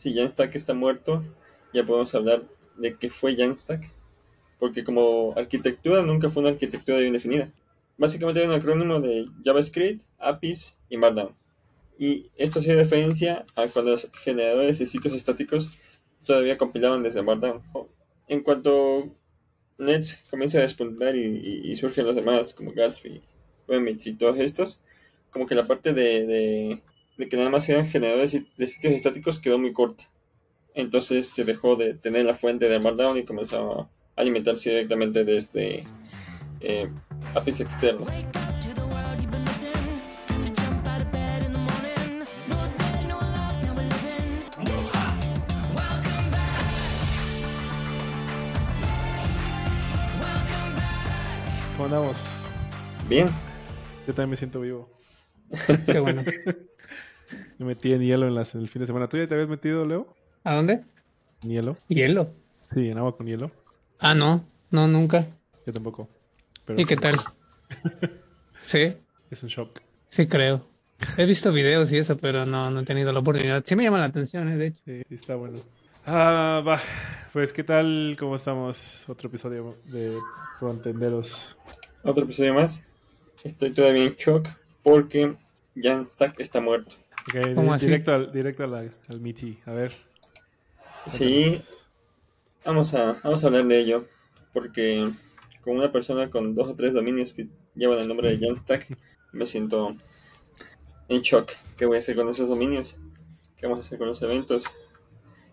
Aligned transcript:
si 0.00 0.14
Jamstack 0.14 0.54
está 0.54 0.72
muerto, 0.72 1.22
ya 1.74 1.84
podemos 1.84 2.14
hablar 2.14 2.42
de 2.78 2.96
qué 2.96 3.10
fue 3.10 3.36
Jamstack, 3.36 3.92
porque 4.58 4.82
como 4.82 5.34
arquitectura 5.36 6.00
nunca 6.00 6.30
fue 6.30 6.40
una 6.40 6.52
arquitectura 6.52 6.96
bien 6.98 7.12
definida. 7.12 7.52
Básicamente 7.98 8.40
hay 8.40 8.46
un 8.46 8.54
acrónimo 8.54 8.98
de 8.98 9.26
JavaScript, 9.44 10.02
APIs 10.18 10.78
y 10.88 10.96
Markdown. 10.96 11.34
Y 11.98 12.30
esto 12.36 12.60
hace 12.60 12.74
referencia 12.74 13.44
a 13.56 13.66
cuando 13.66 13.90
los 13.90 14.10
generadores 14.24 14.78
de 14.78 14.86
sitios 14.86 15.12
estáticos 15.12 15.70
todavía 16.24 16.56
compilaban 16.56 17.02
desde 17.02 17.20
Markdown. 17.22 17.60
En 18.26 18.42
cuanto 18.42 19.14
Nets 19.76 20.24
comienza 20.30 20.56
a 20.56 20.62
despuntar 20.62 21.14
y, 21.14 21.76
surgen 21.76 22.06
los 22.06 22.16
demás 22.16 22.54
como 22.54 22.72
Gatsby, 22.72 23.20
Wemix 23.68 24.06
y 24.06 24.14
todos 24.14 24.38
estos, 24.38 24.80
como 25.30 25.46
que 25.46 25.54
la 25.54 25.66
parte 25.66 25.92
de, 25.92 26.26
de, 26.26 26.82
que 27.16 27.36
nada 27.36 27.50
más 27.50 27.68
eran 27.68 27.86
generadores 27.86 28.56
de 28.56 28.66
sitios 28.66 28.94
estáticos 28.94 29.38
quedó 29.38 29.58
muy 29.58 29.72
corta. 29.72 30.04
Entonces 30.74 31.28
se 31.28 31.44
dejó 31.44 31.76
de 31.76 31.94
tener 31.94 32.24
la 32.24 32.34
fuente 32.34 32.68
de 32.68 32.78
Markdown 32.78 33.18
y 33.18 33.24
comenzó 33.24 33.88
a 34.16 34.20
alimentarse 34.20 34.70
directamente 34.70 35.24
desde 35.24 35.84
eh, 36.60 36.88
APIs 37.34 37.60
externos. 37.60 38.08
¿Cómo 51.76 51.96
andamos? 51.96 52.16
Bien. 53.08 53.28
Yo 54.06 54.14
también 54.14 54.30
me 54.30 54.36
siento 54.36 54.60
vivo. 54.60 54.90
Qué 55.86 55.98
bueno. 55.98 56.22
Me 57.60 57.66
metí 57.66 57.92
en 57.92 58.00
hielo 58.00 58.26
en, 58.26 58.34
las, 58.34 58.54
el 58.54 58.68
fin 58.68 58.80
de 58.80 58.86
semana. 58.86 59.06
¿Tú 59.08 59.18
ya 59.18 59.26
te 59.26 59.34
habías 59.34 59.48
metido, 59.48 59.84
Leo? 59.84 60.14
¿A 60.44 60.54
dónde? 60.54 60.82
¿En 61.42 61.50
hielo? 61.50 61.76
¿Hielo? 61.88 62.32
Sí, 62.72 62.88
en 62.88 62.96
agua 62.96 63.14
con 63.16 63.26
hielo. 63.26 63.50
Ah, 63.98 64.14
no. 64.14 64.44
No, 64.70 64.88
nunca. 64.88 65.26
Yo 65.66 65.72
tampoco. 65.72 66.08
¿Y 66.74 66.86
qué 66.86 66.96
tal? 66.96 67.16
¿Sí? 68.62 68.96
Es 69.30 69.42
un 69.42 69.50
shock. 69.50 69.80
Sí, 70.08 70.26
creo. 70.26 70.66
He 71.18 71.26
visto 71.26 71.52
videos 71.52 71.92
y 71.92 71.98
eso, 71.98 72.16
pero 72.16 72.46
no, 72.46 72.70
no 72.70 72.80
he 72.80 72.84
tenido 72.84 73.12
la 73.12 73.20
oportunidad. 73.20 73.62
Sí 73.66 73.76
me 73.76 73.82
llama 73.82 73.98
la 73.98 74.06
atención, 74.06 74.48
¿eh? 74.48 74.56
de 74.56 74.66
hecho. 74.68 74.80
Sí, 74.86 75.02
está 75.10 75.34
bueno. 75.34 75.60
Ah, 76.06 76.62
va. 76.66 76.80
Pues, 77.34 77.52
¿qué 77.52 77.62
tal? 77.62 78.16
¿Cómo 78.18 78.36
estamos? 78.36 79.06
Otro 79.06 79.28
episodio 79.28 79.76
de 79.84 80.16
Frontenderos. 80.58 81.58
Otro 82.04 82.24
episodio 82.24 82.54
más. 82.54 82.84
Estoy 83.44 83.72
todavía 83.72 84.04
en 84.04 84.14
shock 84.14 84.48
porque 84.82 85.36
Jan 85.76 86.06
Stack 86.06 86.40
está 86.40 86.60
muerto. 86.60 86.96
Okay, 87.28 87.54
¿Cómo 87.54 87.72
así? 87.72 87.86
Directo 87.86 88.14
al, 88.14 88.32
directo 88.32 88.64
al, 88.64 88.90
al 89.08 89.20
MITI. 89.20 89.58
A 89.66 89.72
ver. 89.72 89.92
Sí. 91.06 91.60
Vamos 92.64 92.94
a, 92.94 93.18
vamos 93.22 93.42
a 93.42 93.46
hablar 93.46 93.66
de 93.66 93.80
ello. 93.80 94.06
Porque 94.52 95.12
con 95.62 95.76
una 95.76 95.92
persona 95.92 96.30
con 96.30 96.54
dos 96.54 96.68
o 96.68 96.74
tres 96.74 96.94
dominios 96.94 97.32
que 97.32 97.48
llevan 97.74 97.98
el 97.98 98.08
nombre 98.08 98.34
de 98.34 98.46
Jamstack, 98.46 98.96
me 99.32 99.46
siento 99.46 99.96
en 101.08 101.20
shock. 101.20 101.52
¿Qué 101.76 101.86
voy 101.86 101.96
a 101.96 101.98
hacer 102.00 102.16
con 102.16 102.28
esos 102.28 102.48
dominios? 102.48 102.98
¿Qué 103.56 103.66
vamos 103.66 103.78
a 103.78 103.86
hacer 103.86 103.98
con 103.98 104.08
los 104.08 104.22
eventos? 104.22 104.64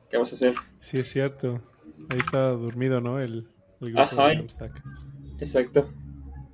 ¿Qué 0.09 0.17
vamos 0.17 0.31
a 0.31 0.35
hacer? 0.35 0.55
Sí, 0.79 0.97
es 0.97 1.09
cierto. 1.09 1.61
Ahí 2.09 2.17
está 2.17 2.49
dormido, 2.51 3.01
¿no? 3.01 3.19
El, 3.19 3.47
grupo 3.79 4.27
de 4.27 4.35
Jamstack. 4.37 4.83
Exacto. 5.39 5.89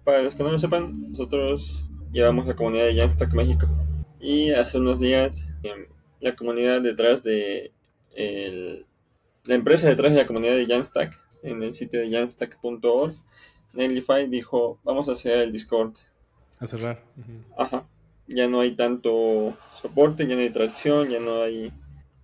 Para 0.03 0.23
los 0.23 0.35
que 0.35 0.43
no 0.43 0.51
lo 0.51 0.59
sepan, 0.59 1.11
nosotros 1.11 1.87
llevamos 2.11 2.47
la 2.47 2.55
comunidad 2.55 2.85
de 2.85 2.95
Jamstack 2.95 3.33
México. 3.33 3.67
Y 4.23 4.51
hace 4.51 4.79
unos 4.79 5.01
días, 5.01 5.49
em, 5.63 5.85
la 6.21 6.33
comunidad 6.33 6.81
detrás 6.81 7.21
de. 7.23 7.73
la 9.45 9.55
empresa 9.55 9.89
detrás 9.89 10.13
de 10.13 10.19
la 10.19 10.25
comunidad 10.25 10.55
de 10.55 10.65
Jamstack, 10.65 11.19
en 11.41 11.61
el 11.61 11.73
sitio 11.73 11.99
de 11.99 12.09
jamstack.org, 12.09 13.13
Netlify 13.73 14.27
dijo, 14.27 14.79
vamos 14.85 15.09
a 15.09 15.11
hacer 15.11 15.39
el 15.39 15.51
Discord. 15.51 15.95
A 16.61 16.67
cerrar. 16.67 17.03
Ajá. 17.57 17.85
Ya 18.27 18.47
no 18.47 18.61
hay 18.61 18.71
tanto 18.77 19.57
soporte, 19.81 20.25
ya 20.25 20.35
no 20.35 20.41
hay 20.41 20.51
tracción, 20.51 21.09
ya 21.09 21.19
no 21.19 21.41
hay... 21.41 21.73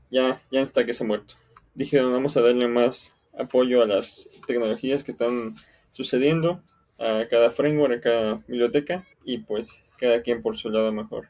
Ya, 0.10 0.40
ya 0.52 0.62
está 0.62 0.86
que 0.86 0.94
se 0.94 1.04
ha 1.04 1.08
muerto. 1.08 1.36
Dijeron, 1.76 2.14
vamos 2.14 2.38
a 2.38 2.42
darle 2.42 2.70
más 2.70 3.14
apoyo 3.38 3.84
a 3.84 3.88
las 3.88 4.30
tecnologías 4.48 5.04
que 5.04 5.12
están 5.12 5.56
sucediendo, 5.92 6.64
a 6.98 7.26
cada 7.30 7.52
framework, 7.52 7.98
a 7.98 8.02
cada 8.02 8.34
biblioteca, 8.48 9.06
y 9.26 9.40
pues 9.40 9.84
cada 9.98 10.22
quien 10.22 10.42
por 10.42 10.58
su 10.58 10.70
lado 10.70 10.94
mejor. 10.94 11.28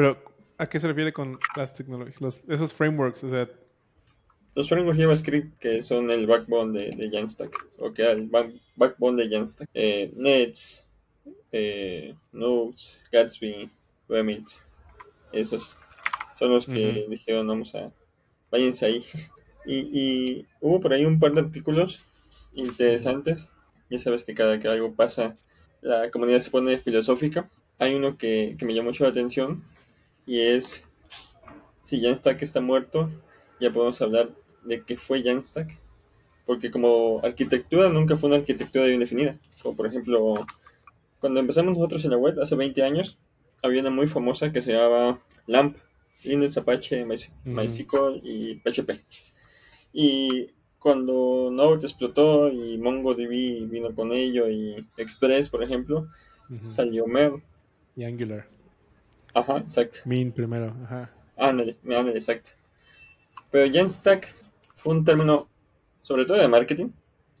Pero, 0.00 0.16
¿a 0.56 0.64
qué 0.64 0.80
se 0.80 0.88
refiere 0.88 1.12
con 1.12 1.38
las 1.58 1.74
tecnologías? 1.74 2.42
esos 2.48 2.72
frameworks, 2.72 3.22
o 3.22 3.28
sea, 3.28 3.50
los 4.54 4.66
frameworks 4.66 4.98
JavaScript 4.98 5.58
que 5.58 5.82
son 5.82 6.10
el 6.10 6.26
backbone 6.26 6.78
de, 6.78 6.88
de 6.96 7.10
Jamstack, 7.10 7.54
o 7.76 7.92
que 7.92 8.10
el 8.10 8.30
backbone 8.76 9.22
de 9.22 9.28
Jamstack, 9.28 9.68
eh, 9.74 10.10
Nets, 10.16 10.88
eh, 11.52 12.14
Nodes, 12.32 13.04
Gatsby, 13.12 13.68
Remix, 14.08 14.64
esos 15.34 15.76
son 16.38 16.52
los 16.52 16.64
que 16.64 17.04
dijeron 17.10 17.46
vamos 17.46 17.74
a, 17.74 17.92
váyanse 18.50 18.86
ahí. 18.86 19.04
y, 19.66 19.76
y, 19.76 20.46
hubo 20.62 20.80
por 20.80 20.94
ahí 20.94 21.04
un 21.04 21.20
par 21.20 21.34
de 21.34 21.42
artículos 21.42 22.06
interesantes, 22.54 23.50
ya 23.90 23.98
sabes 23.98 24.24
que 24.24 24.32
cada 24.32 24.58
que 24.60 24.66
algo 24.66 24.94
pasa, 24.94 25.36
la 25.82 26.10
comunidad 26.10 26.38
se 26.38 26.50
pone 26.50 26.78
filosófica. 26.78 27.50
Hay 27.78 27.94
uno 27.94 28.16
que, 28.16 28.56
que 28.58 28.64
me 28.64 28.74
llamó 28.74 28.88
mucho 28.88 29.04
la 29.04 29.10
atención 29.10 29.62
y 30.30 30.42
es 30.42 30.86
si 31.82 32.00
Jamstack 32.00 32.40
está 32.42 32.60
muerto, 32.60 33.10
ya 33.60 33.72
podemos 33.72 34.00
hablar 34.00 34.30
de 34.62 34.84
qué 34.84 34.96
fue 34.96 35.24
Jamstack, 35.24 35.76
porque 36.46 36.70
como 36.70 37.18
arquitectura 37.24 37.88
nunca 37.88 38.16
fue 38.16 38.28
una 38.28 38.36
arquitectura 38.36 38.84
bien 38.84 39.00
definida. 39.00 39.40
Como 39.60 39.74
por 39.74 39.88
ejemplo, 39.88 40.46
cuando 41.18 41.40
empezamos 41.40 41.76
nosotros 41.76 42.04
en 42.04 42.12
la 42.12 42.16
web 42.16 42.38
hace 42.40 42.54
20 42.54 42.80
años, 42.84 43.18
había 43.60 43.80
una 43.80 43.90
muy 43.90 44.06
famosa 44.06 44.52
que 44.52 44.62
se 44.62 44.72
llamaba 44.72 45.20
LAMP, 45.48 45.76
Linux, 46.22 46.56
Apache, 46.58 47.04
MySQL 47.04 48.20
y 48.22 48.54
PHP. 48.60 49.00
Y 49.92 50.46
cuando 50.78 51.50
Node 51.50 51.84
explotó 51.88 52.52
y 52.52 52.78
MongoDB 52.78 53.68
vino 53.68 53.92
con 53.96 54.12
ello 54.12 54.48
y 54.48 54.86
Express, 54.96 55.48
por 55.48 55.64
ejemplo, 55.64 56.06
salió 56.60 57.08
Mer. 57.08 57.32
Y 57.96 58.04
Angular. 58.04 58.59
Ajá, 59.34 59.58
exacto. 59.58 60.00
Min 60.04 60.32
primero, 60.32 60.74
ajá. 60.84 61.10
Ándale, 61.36 61.76
ándale, 61.84 62.18
exacto. 62.18 62.52
Pero 63.50 63.72
Jamstack 63.72 64.34
fue 64.76 64.94
un 64.94 65.04
término, 65.04 65.48
sobre 66.00 66.24
todo 66.24 66.38
de 66.38 66.48
marketing, 66.48 66.90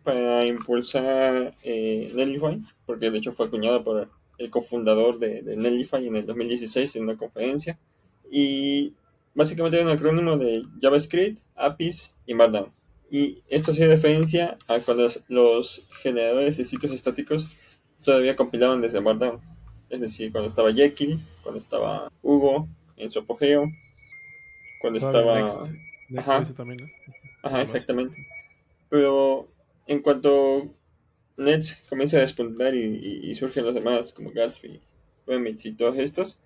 para 0.02 0.44
impulsar 0.46 1.54
eh, 1.62 2.10
Netlify, 2.14 2.60
porque 2.86 3.10
de 3.10 3.18
hecho 3.18 3.32
fue 3.32 3.46
acuñado 3.46 3.84
por 3.84 4.08
el 4.38 4.50
cofundador 4.50 5.18
de, 5.18 5.42
de 5.42 5.56
Netlify 5.56 6.06
en 6.06 6.16
el 6.16 6.26
2016 6.26 6.96
en 6.96 7.02
una 7.04 7.16
conferencia. 7.16 7.78
Y 8.30 8.94
básicamente 9.34 9.76
era 9.78 9.86
un 9.86 9.92
acrónimo 9.92 10.36
de 10.36 10.64
JavaScript, 10.80 11.40
APIs 11.56 12.16
y 12.26 12.34
Markdown. 12.34 12.72
Y 13.10 13.42
esto 13.48 13.72
hace 13.72 13.86
referencia 13.86 14.56
a 14.68 14.78
cuando 14.78 15.08
los, 15.28 15.86
generadores 16.02 16.56
de 16.56 16.64
sitios 16.64 16.92
estáticos 16.92 17.50
todavía 18.04 18.36
compilaban 18.36 18.80
desde 18.80 19.00
Markdown. 19.00 19.40
Es 19.90 20.00
decir, 20.00 20.30
cuando 20.30 20.48
estaba 20.48 20.72
Jekyll, 20.72 21.20
cuando 21.42 21.58
estaba 21.58 22.10
Hugo 22.22 22.68
en 22.96 23.10
su 23.10 23.18
apogeo, 23.18 23.64
cuando 24.80 24.98
estaba... 24.98 25.46
Ajá. 26.16 26.42
también, 26.56 26.78
Ajá, 27.42 27.62
exactamente. 27.62 28.16
Pero 28.88 29.48
en 29.86 30.00
cuanto 30.00 30.72
Nets 31.36 31.82
comienza 31.88 32.18
a 32.18 32.20
despuntar 32.20 32.74
y, 32.74 33.34
surgen 33.34 33.64
los 33.64 33.74
demás, 33.74 34.12
como 34.12 34.30
Gatsby, 34.30 34.80
Wemix 35.26 35.66
y 35.66 35.72
todos 35.72 35.98
estos, 35.98 36.38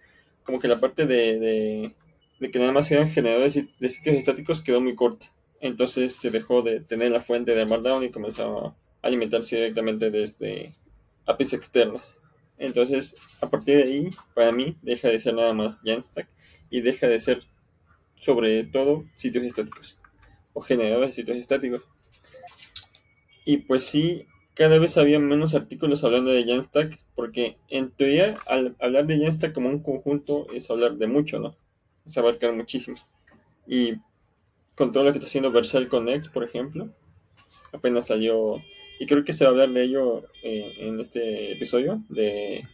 como 0.44 0.59
que 0.59 0.69
la 0.69 0.81
parte 0.81 1.06
de, 1.06 1.93
de, 2.41 2.50
que 2.50 2.59
nada 2.59 2.72
más 2.72 2.91
eran 2.91 3.09
generadores 3.09 3.55
de 3.78 3.88
sitios 3.88 4.16
estáticos 4.16 4.62
quedó 4.62 4.81
muy 4.81 4.94
corta. 4.94 5.26
Entonces 5.61 6.14
se 6.17 6.31
dejó 6.31 6.62
de 6.62 6.81
tener 6.81 7.11
la 7.11 7.23
fuente 7.23 7.55
de 7.55 7.64
Markdown 7.64 8.05
y 8.05 8.11
comenzó 8.11 8.67
a 9.02 9.06
alimentarse 9.06 9.56
directamente 9.56 10.11
desde 10.11 10.73
APIs 11.26 11.55
externas. 11.55 12.19
Entonces, 12.59 13.15
a 13.41 13.51
partir 13.51 13.77
de 13.77 13.83
ahí, 13.83 14.11
para 14.35 14.53
mí, 14.53 14.77
deja 14.83 15.09
de 15.09 15.21
ser 15.21 15.35
nada 15.35 15.53
más 15.53 15.81
Jamstack 15.85 16.29
y 16.71 16.81
deja 16.81 17.09
de 17.09 17.19
ser 17.19 17.43
sobre 18.21 18.65
todo 18.65 19.05
sitios 19.17 19.45
estáticos 19.45 19.99
o 20.53 20.61
generadores 20.61 21.11
de 21.11 21.15
sitios 21.15 21.39
estáticos. 21.39 21.89
Y 23.45 23.59
pues 23.59 23.85
sí, 23.85 24.27
cada 24.55 24.79
vez 24.79 24.97
había 24.97 25.19
menos 25.19 25.55
artículos 25.55 26.05
hablando 26.05 26.31
de 26.31 26.45
Jamstack, 26.45 26.99
porque 27.15 27.59
en 27.69 27.91
teoría 27.91 28.39
al 28.47 28.77
hablar 28.81 29.07
de 29.07 29.19
Jamstack 29.19 29.53
como 29.53 29.69
un 29.69 29.83
conjunto 29.83 30.47
es 30.53 30.71
hablar 30.71 30.95
de 30.95 31.07
mucho, 31.07 31.39
¿no? 31.39 31.57
Es 32.07 32.17
abarcar 32.17 32.53
muchísimo. 32.55 32.97
Y 33.67 33.95
con 34.77 34.93
todo 34.93 35.05
lo 35.05 35.12
que 35.12 35.19
está 35.19 35.27
haciendo 35.27 35.53
Vercel 35.53 35.89
Connect, 35.89 36.33
por 36.33 36.45
ejemplo, 36.45 36.91
apenas 37.73 38.07
salió, 38.07 38.62
y 38.99 39.06
creo 39.06 39.25
que 39.25 39.32
se 39.32 39.44
va 39.44 39.50
a 39.50 39.52
hablar 39.52 39.70
de 39.70 39.82
ello 39.82 40.25
eh, 40.43 40.75
en 40.79 41.00
este 41.00 41.52
episodio, 41.52 42.02
de 42.08 42.67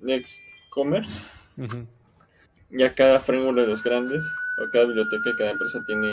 Next 0.00 0.42
Commerce. 0.70 1.22
Ya 2.70 2.92
cada 2.94 3.20
framework 3.20 3.58
de 3.58 3.66
los 3.66 3.82
grandes, 3.82 4.24
o 4.58 4.70
cada 4.72 4.86
biblioteca, 4.86 5.36
cada 5.36 5.50
empresa 5.52 5.84
tiene 5.86 6.12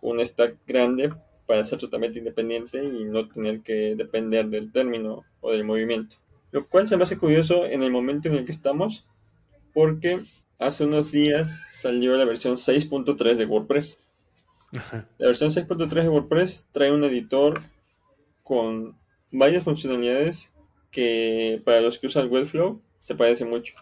un 0.00 0.24
stack 0.24 0.56
grande 0.66 1.12
para 1.46 1.64
ser 1.64 1.78
totalmente 1.78 2.18
independiente 2.18 2.82
y 2.84 3.04
no 3.04 3.28
tener 3.28 3.60
que 3.60 3.94
depender 3.94 4.46
del 4.46 4.72
término 4.72 5.24
o 5.40 5.52
del 5.52 5.64
movimiento. 5.64 6.16
Lo 6.52 6.66
cual 6.66 6.88
se 6.88 6.96
me 6.96 7.04
hace 7.04 7.18
curioso 7.18 7.64
en 7.66 7.82
el 7.82 7.90
momento 7.90 8.28
en 8.28 8.36
el 8.36 8.44
que 8.44 8.52
estamos, 8.52 9.06
porque 9.72 10.20
hace 10.58 10.84
unos 10.84 11.12
días 11.12 11.62
salió 11.72 12.16
la 12.16 12.24
versión 12.24 12.54
6.3 12.54 13.36
de 13.36 13.46
WordPress. 13.46 14.02
La 15.18 15.26
versión 15.26 15.50
6.3 15.50 15.88
de 15.88 16.08
WordPress 16.08 16.66
trae 16.72 16.92
un 16.92 17.04
editor 17.04 17.62
con 18.46 18.96
varias 19.32 19.64
funcionalidades 19.64 20.52
que 20.92 21.60
para 21.64 21.80
los 21.80 21.98
que 21.98 22.06
usan 22.06 22.30
Webflow 22.30 22.80
se 23.00 23.16
parece 23.16 23.44
mucho. 23.44 23.74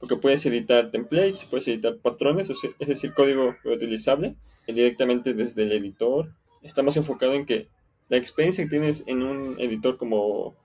Porque 0.00 0.16
puedes 0.16 0.44
editar 0.46 0.90
templates, 0.90 1.44
puedes 1.44 1.68
editar 1.68 1.96
patrones, 1.98 2.50
es 2.50 2.88
decir, 2.88 3.14
código 3.14 3.54
reutilizable 3.62 4.34
directamente 4.66 5.32
desde 5.32 5.62
el 5.62 5.70
editor. 5.70 6.34
Está 6.60 6.82
más 6.82 6.96
enfocado 6.96 7.34
en 7.34 7.46
que 7.46 7.68
la 8.08 8.16
experiencia 8.16 8.64
que 8.64 8.70
tienes 8.70 9.04
en 9.06 9.22
un 9.22 9.54
editor 9.60 9.96
como 9.96 10.56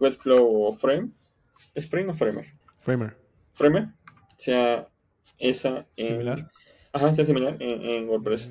Webflow 0.00 0.64
o 0.64 0.72
Frame, 0.72 1.10
¿es 1.74 1.86
Frame 1.86 2.10
o 2.10 2.14
Framer? 2.14 2.54
Framer. 2.80 3.18
Framer, 3.52 3.88
sea 4.38 4.88
esa 5.38 5.86
en... 5.96 6.06
Similar. 6.06 6.48
Ajá, 6.90 7.12
sea 7.12 7.26
similar 7.26 7.58
en, 7.60 7.82
en 7.82 8.08
WordPress. 8.08 8.50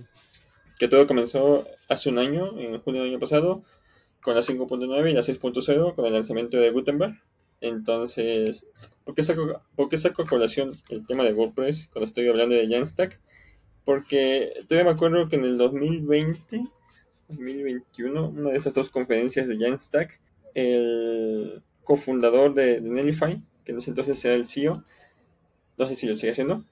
Que 0.77 0.87
todo 0.87 1.07
comenzó 1.07 1.67
hace 1.89 2.09
un 2.09 2.19
año, 2.19 2.59
en 2.59 2.79
junio 2.81 3.01
del 3.01 3.09
año 3.09 3.19
pasado, 3.19 3.63
con 4.23 4.35
la 4.35 4.41
5.9 4.41 5.11
y 5.11 5.13
la 5.13 5.21
6.0 5.21 5.95
con 5.95 6.05
el 6.05 6.13
lanzamiento 6.13 6.57
de 6.57 6.71
Gutenberg. 6.71 7.21
Entonces, 7.61 8.67
¿por 9.05 9.13
qué, 9.13 9.23
saco, 9.23 9.61
¿por 9.75 9.89
qué 9.89 9.97
saco 9.97 10.23
a 10.23 10.25
colación 10.25 10.71
el 10.89 11.05
tema 11.05 11.23
de 11.23 11.33
WordPress 11.33 11.89
cuando 11.91 12.05
estoy 12.05 12.27
hablando 12.27 12.55
de 12.55 12.67
Jamstack? 12.67 13.21
Porque 13.85 14.53
todavía 14.67 14.91
me 14.91 14.95
acuerdo 14.95 15.27
que 15.27 15.35
en 15.35 15.43
el 15.43 15.57
2020, 15.57 16.63
2021, 17.27 18.29
una 18.29 18.49
de 18.51 18.57
esas 18.57 18.73
dos 18.73 18.89
conferencias 18.89 19.47
de 19.47 19.57
Jamstack, 19.57 20.19
el 20.55 21.61
cofundador 21.83 22.53
de, 22.53 22.81
de 22.81 22.89
Netlify, 22.89 23.41
que 23.63 23.71
en 23.71 23.77
ese 23.77 23.91
entonces 23.91 24.23
era 24.25 24.35
el 24.35 24.45
CEO, 24.45 24.83
no 25.77 25.85
sé 25.85 25.95
si 25.95 26.07
lo 26.07 26.15
sigue 26.15 26.31
haciendo, 26.31 26.65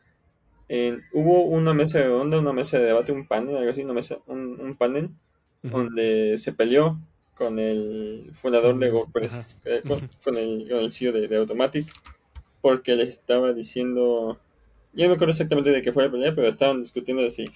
eh, 0.70 1.00
hubo 1.12 1.44
una 1.44 1.74
mesa 1.74 2.00
de 2.00 2.08
onda, 2.08 2.40
una 2.40 2.54
mesa 2.54 2.80
de 2.80 2.86
debate, 2.86 3.12
un 3.12 3.28
panel, 3.28 3.58
algo 3.58 3.72
así, 3.72 3.84
una 3.84 3.94
mesa, 3.94 4.20
un, 4.26 4.60
un 4.60 4.76
panel, 4.76 5.10
Ujú. 5.64 5.78
donde 5.78 6.38
se 6.38 6.54
peleó 6.54 7.00
con 7.42 7.58
el 7.58 8.30
fundador 8.40 8.78
de 8.78 8.92
WordPress, 8.92 9.34
eh, 9.66 9.82
con, 9.88 10.08
con 10.24 10.38
el, 10.38 10.68
con 10.70 10.78
el 10.80 10.92
CEO 10.92 11.12
de, 11.12 11.28
de 11.28 11.38
Automatic, 11.38 11.88
porque 12.62 12.96
le 12.96 13.04
estaba 13.04 13.52
diciendo, 13.52 14.38
yo 14.94 15.04
no 15.04 15.10
me 15.10 15.16
acuerdo 15.16 15.32
exactamente 15.32 15.72
de 15.72 15.82
qué 15.82 15.92
fue 15.92 16.04
la 16.06 16.12
pelea, 16.12 16.36
pero 16.36 16.48
estaban 16.48 16.82
discutiendo 16.82 17.24
de 17.24 17.32
si 17.32 17.50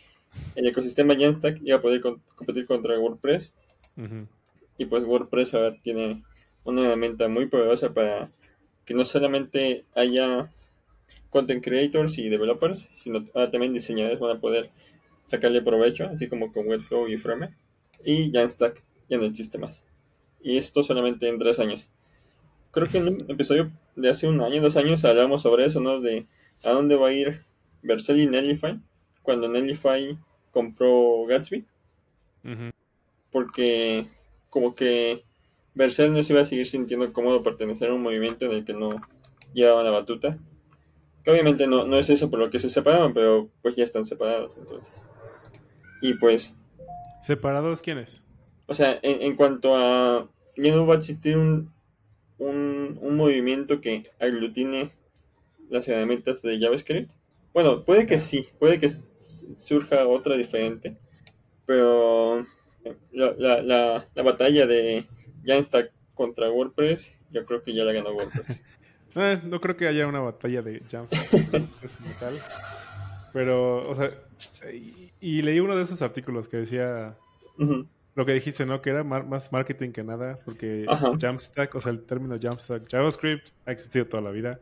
el 0.55 0.65
ecosistema 0.65 1.15
Jamstack 1.15 1.59
iba 1.63 1.77
a 1.77 1.81
poder 1.81 2.01
con- 2.01 2.19
competir 2.35 2.65
contra 2.65 2.99
WordPress, 2.99 3.53
y 4.79 4.85
pues 4.85 5.03
WordPress 5.03 5.53
ahora 5.53 5.75
tiene 5.83 6.23
una 6.63 6.81
herramienta 6.81 7.27
muy 7.27 7.45
poderosa 7.45 7.93
para 7.93 8.31
que 8.85 8.95
no 8.95 9.05
solamente 9.05 9.85
haya 9.93 10.49
content 11.29 11.63
creators 11.63 12.17
y 12.17 12.29
developers, 12.29 12.89
sino 12.91 13.23
ahora 13.35 13.51
también 13.51 13.71
diseñadores 13.71 14.19
van 14.19 14.37
a 14.37 14.39
poder 14.39 14.71
sacarle 15.25 15.61
provecho, 15.61 16.05
así 16.05 16.27
como 16.27 16.51
con 16.51 16.67
Webflow 16.67 17.07
y 17.07 17.17
Framer. 17.17 17.51
Y 18.03 18.31
Jamstack 18.31 18.83
ya 19.09 19.17
no 19.17 19.25
existe 19.25 19.57
más. 19.57 19.85
Y 20.41 20.57
esto 20.57 20.83
solamente 20.83 21.27
en 21.27 21.39
tres 21.39 21.59
años. 21.59 21.89
Creo 22.71 22.87
que 22.87 22.97
en 22.97 23.07
un 23.07 23.25
episodio 23.29 23.71
de 23.95 24.09
hace 24.09 24.27
un 24.27 24.41
año, 24.41 24.61
dos 24.61 24.77
años, 24.77 25.05
hablamos 25.05 25.41
sobre 25.41 25.65
eso, 25.65 25.79
¿no? 25.79 26.01
De 26.01 26.25
a 26.63 26.71
dónde 26.71 26.95
va 26.95 27.07
a 27.07 27.13
ir 27.13 27.43
Vercel 27.81 28.19
y 28.19 28.27
Netlify 28.27 28.79
cuando 29.21 29.47
Netlify 29.47 30.17
compró 30.51 31.25
Gatsby 31.25 31.65
porque 33.31 34.05
como 34.49 34.75
que 34.75 35.23
Berserk 35.73 36.11
no 36.11 36.23
se 36.23 36.33
iba 36.33 36.41
a 36.41 36.45
seguir 36.45 36.67
sintiendo 36.67 37.11
cómodo 37.11 37.43
pertenecer 37.43 37.89
a 37.89 37.93
un 37.93 38.01
movimiento 38.01 38.45
en 38.45 38.51
el 38.51 38.65
que 38.65 38.73
no 38.73 39.01
llevaba 39.53 39.83
la 39.83 39.89
batuta. 39.89 40.37
Que 41.23 41.31
obviamente 41.31 41.67
no, 41.67 41.85
no 41.85 41.97
es 41.97 42.09
eso 42.09 42.29
por 42.29 42.39
lo 42.39 42.49
que 42.49 42.59
se 42.59 42.69
separaron, 42.69 43.13
pero 43.13 43.49
pues 43.61 43.75
ya 43.75 43.83
están 43.83 44.05
separados 44.05 44.57
entonces. 44.57 45.09
Y 46.01 46.13
pues, 46.13 46.55
¿Separados 47.21 47.81
quiénes? 47.81 48.21
O 48.67 48.73
sea, 48.73 48.99
en, 49.01 49.21
en 49.21 49.35
cuanto 49.35 49.75
a... 49.75 50.29
Ya 50.57 50.73
no 50.73 50.87
va 50.87 50.95
a 50.95 50.97
existir 50.97 51.35
un, 51.37 51.71
un, 52.37 52.97
un 53.01 53.17
movimiento 53.17 53.81
que 53.81 54.09
aglutine 54.19 54.89
las 55.69 55.87
herramientas 55.87 56.41
de 56.41 56.59
JavaScript. 56.59 57.11
Bueno, 57.53 57.83
puede 57.83 58.05
que 58.05 58.19
sí, 58.19 58.47
puede 58.59 58.79
que 58.79 58.89
surja 59.17 60.07
otra 60.07 60.37
diferente, 60.37 60.97
pero 61.65 62.45
la, 63.11 63.33
la, 63.37 63.61
la, 63.61 64.07
la 64.13 64.23
batalla 64.23 64.65
de 64.65 65.05
Jamstack 65.45 65.91
contra 66.13 66.49
WordPress, 66.49 67.17
yo 67.31 67.45
creo 67.45 67.63
que 67.63 67.73
ya 67.73 67.83
la 67.83 67.93
ganó 67.93 68.11
WordPress. 68.11 68.65
Eh, 69.17 69.39
no 69.45 69.61
creo 69.61 69.77
que 69.77 69.87
haya 69.87 70.07
una 70.07 70.19
batalla 70.19 70.61
de 70.61 70.81
Jamstack. 70.91 71.29
Pero, 73.31 73.89
o 73.89 73.95
sea, 73.95 74.09
y, 74.73 75.13
y 75.21 75.41
leí 75.41 75.61
uno 75.61 75.73
de 75.77 75.83
esos 75.83 76.01
artículos 76.01 76.49
que 76.49 76.57
decía 76.57 77.17
lo 78.15 78.25
que 78.25 78.33
dijiste, 78.33 78.65
¿no? 78.65 78.81
Que 78.81 78.89
era 78.91 79.03
mar- 79.03 79.27
más 79.27 79.51
marketing 79.51 79.91
que 79.91 80.03
nada, 80.03 80.35
porque 80.45 80.85
Ajá. 80.87 81.11
Jamstack, 81.19 81.75
o 81.75 81.81
sea, 81.81 81.91
el 81.91 82.03
término 82.03 82.37
Jamstack, 82.41 82.89
JavaScript 82.89 83.49
ha 83.65 83.71
existido 83.71 84.05
toda 84.07 84.23
la 84.23 84.31
vida, 84.31 84.59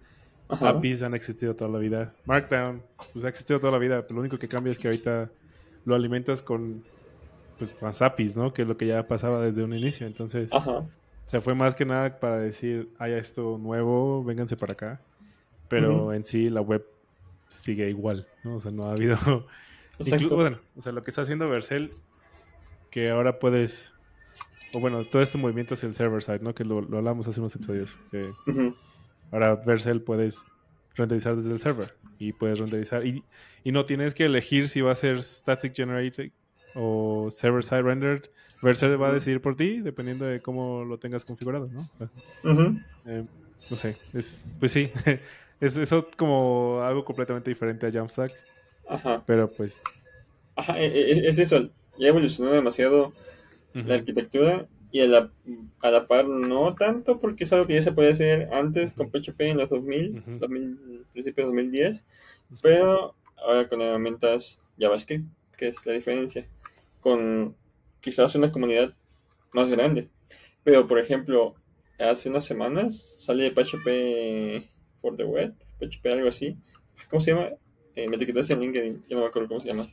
ajá, 0.50 0.70
APIs 0.70 1.04
han 1.04 1.14
existido 1.14 1.56
toda 1.56 1.70
la 1.70 1.80
vida, 1.80 2.14
Markdown, 2.26 2.82
pues 3.14 3.24
ha 3.26 3.30
existido 3.30 3.60
toda 3.60 3.72
la 3.72 3.78
vida, 3.78 4.02
pero 4.02 4.16
lo 4.16 4.22
único 4.22 4.38
que 4.38 4.48
cambia 4.48 4.72
es 4.72 4.80
que 4.80 4.88
ahorita 4.88 5.30
lo 5.86 5.96
alimentas 5.96 6.42
con, 6.42 6.84
pues, 7.60 7.80
más 7.82 8.02
APIs, 8.02 8.36
¿no? 8.36 8.54
Que 8.54 8.64
es 8.64 8.68
lo 8.68 8.76
que 8.78 8.88
ya 8.88 9.08
pasaba 9.08 9.42
desde 9.42 9.64
un 9.64 9.74
inicio, 9.74 10.08
entonces... 10.08 10.52
ajá, 10.54 10.72
O 10.72 10.90
sea, 11.26 11.40
fue 11.40 11.54
más 11.56 11.76
que 11.76 11.86
nada 11.86 12.20
para 12.20 12.38
decir, 12.40 12.90
haya 13.00 13.18
esto 13.18 13.58
nuevo, 13.58 14.24
vénganse 14.24 14.58
para 14.58 14.74
acá. 14.74 15.02
Pero 15.70 16.14
en 16.14 16.24
sí 16.24 16.50
la 16.50 16.62
web 16.62 16.86
sigue 17.50 17.90
igual, 17.90 18.28
¿no? 18.44 18.56
O 18.56 18.60
sea, 18.60 18.72
no 18.72 18.84
ha 18.84 18.92
habido... 18.92 19.16
Inclu- 20.00 20.08
exacto. 20.08 20.36
bueno, 20.36 20.60
o 20.76 20.82
sea, 20.82 20.92
lo 20.92 21.02
que 21.04 21.12
está 21.12 21.22
haciendo 21.22 21.48
Vercel, 21.50 21.92
que 22.94 23.10
ahora 23.10 23.40
puedes... 23.40 23.92
O 24.75 24.80
bueno, 24.80 25.04
todo 25.04 25.22
este 25.22 25.38
movimiento 25.38 25.74
hacia 25.74 25.88
el 25.88 25.94
server 25.94 26.22
side, 26.22 26.40
¿no? 26.40 26.54
Que 26.54 26.63
lo, 26.63 26.81
lo 26.81 26.98
hablamos 26.98 27.28
hace 27.28 27.40
unos 27.40 27.56
episodios. 27.56 27.98
Que 28.12 28.31
Ujú, 28.48 28.75
ahora 29.31 29.56
Vercel 29.56 30.01
puedes 30.01 30.44
renderizar 30.95 31.36
desde 31.36 31.51
el 31.51 31.60
server. 31.60 31.95
Y 32.19 32.34
puedes 32.34 32.60
renderizar. 32.60 33.06
Y, 33.06 33.24
y 33.63 33.72
no 33.72 33.86
tienes 33.86 34.13
que 34.13 34.25
elegir 34.25 34.69
si 34.69 34.81
va 34.81 34.92
a 34.92 34.95
ser 34.95 35.22
static 35.24 35.75
generated 35.75 36.31
o 36.75 37.30
server 37.31 37.63
side 37.63 37.82
rendered. 37.82 38.24
Vercel 38.62 39.01
va 39.01 39.10
a 39.10 39.13
decidir 39.13 39.41
por 39.41 39.56
ti, 39.56 39.82
dependiendo 39.82 40.25
de 40.25 40.41
cómo 40.41 40.86
lo 40.86 40.98
tengas 40.98 41.25
configurado, 41.25 41.68
¿no? 41.68 41.89
Eh, 43.06 43.24
no 43.70 43.77
sé, 43.77 43.98
es, 44.13 44.41
pues 44.60 44.72
sí, 44.72 44.91
es 45.60 45.77
eso 45.77 46.08
como 46.18 46.82
algo 46.82 47.03
completamente 47.03 47.50
diferente 47.50 47.88
a 47.88 47.91
Jamstack, 47.91 48.32
Ajá, 48.88 49.24
pero 49.25 49.50
pues... 49.50 49.82
ajá, 50.56 50.79
e- 50.79 50.88
e- 50.88 51.27
es 51.27 51.39
eso, 51.39 51.70
ya 51.98 52.08
evolucionó 52.08 52.52
demasiado 52.52 53.14
la 53.74 53.96
arquitectura 53.96 54.68
y 54.92 55.02
a 55.02 55.08
la, 55.08 55.32
a 55.82 55.90
la 55.90 56.08
par 56.08 56.28
no 56.28 56.76
tanto 56.76 57.20
porque 57.20 57.44
es 57.44 57.54
algo 57.54 57.66
que 57.66 57.74
ya 57.74 57.82
se 57.82 57.92
podía 57.92 58.12
hacer 58.12 58.50
antes 58.54 58.94
con 58.94 59.10
PHP 59.10 59.42
en 59.42 59.58
los 59.58 59.70
2000, 59.70 60.20
Ujú. 60.20 60.38
2000 60.40 61.06
principios 61.12 61.48
de 61.48 61.54
2010, 61.64 62.06
pero 62.62 63.16
ahora 63.38 63.68
con 63.68 63.82
herramientas 63.82 64.62
JavaScript, 64.78 65.26
que 65.58 65.70
es 65.70 65.86
la 65.86 65.94
diferencia, 65.94 66.46
con 67.00 67.56
quizás 68.02 68.36
una 68.36 68.52
comunidad 68.52 68.94
más 69.52 69.70
grande. 69.72 70.10
Pero 70.64 70.86
por 70.86 71.00
ejemplo, 71.00 71.56
hace 72.00 72.30
unas 72.30 72.46
semanas 72.46 72.96
sale 73.26 73.52
PHP 73.52 74.64
for 75.02 75.18
the 75.18 75.24
web, 75.24 75.54
PHP 75.80 76.06
algo 76.12 76.30
así. 76.30 76.56
¿Cómo 77.10 77.20
se 77.20 77.32
llama? 77.32 77.50
Eh, 77.96 78.08
me 78.08 78.16
etiquetaste 78.16 78.54
en 78.54 78.62
LinkedIn, 78.62 79.04
yo 79.08 79.16
no 79.16 79.22
me 79.24 79.28
acuerdo 79.28 79.48
cómo 79.50 79.60
se 79.60 79.70
llama. 79.70 79.88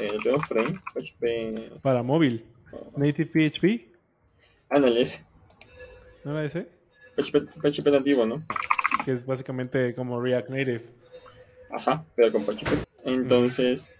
Eh, 0.00 0.18
tengo 0.22 0.40
frame, 0.42 0.80
PHP. 0.94 1.80
Para 1.82 2.02
móvil, 2.02 2.44
Native 2.96 3.30
PHP, 3.50 3.92
Ándale, 4.70 5.02
ese. 5.02 5.24
¿no 6.24 6.32
era 6.32 6.44
ese? 6.44 6.68
PHP, 7.16 7.46
PHP 7.60 7.90
nativo, 7.90 8.24
¿no? 8.26 8.44
Que 9.04 9.12
es 9.12 9.26
básicamente 9.26 9.94
como 9.94 10.18
React 10.18 10.50
Native, 10.50 10.82
Ajá, 11.70 12.04
pero 12.16 12.32
con 12.32 12.42
PHP. 12.44 12.68
Entonces, 13.04 13.94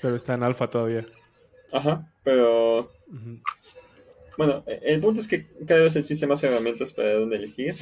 pero 0.00 0.14
está 0.16 0.34
en 0.34 0.42
alfa 0.44 0.68
todavía. 0.68 1.04
ajá, 1.72 2.08
pero 2.22 2.90
bueno, 4.38 4.62
e- 4.66 4.80
el 4.84 5.00
punto 5.00 5.20
es 5.20 5.28
que 5.28 5.46
cada 5.66 5.80
vez 5.82 5.96
existen 5.96 6.28
más 6.28 6.42
herramientas 6.44 6.92
para 6.92 7.14
dónde 7.14 7.36
elegir. 7.36 7.74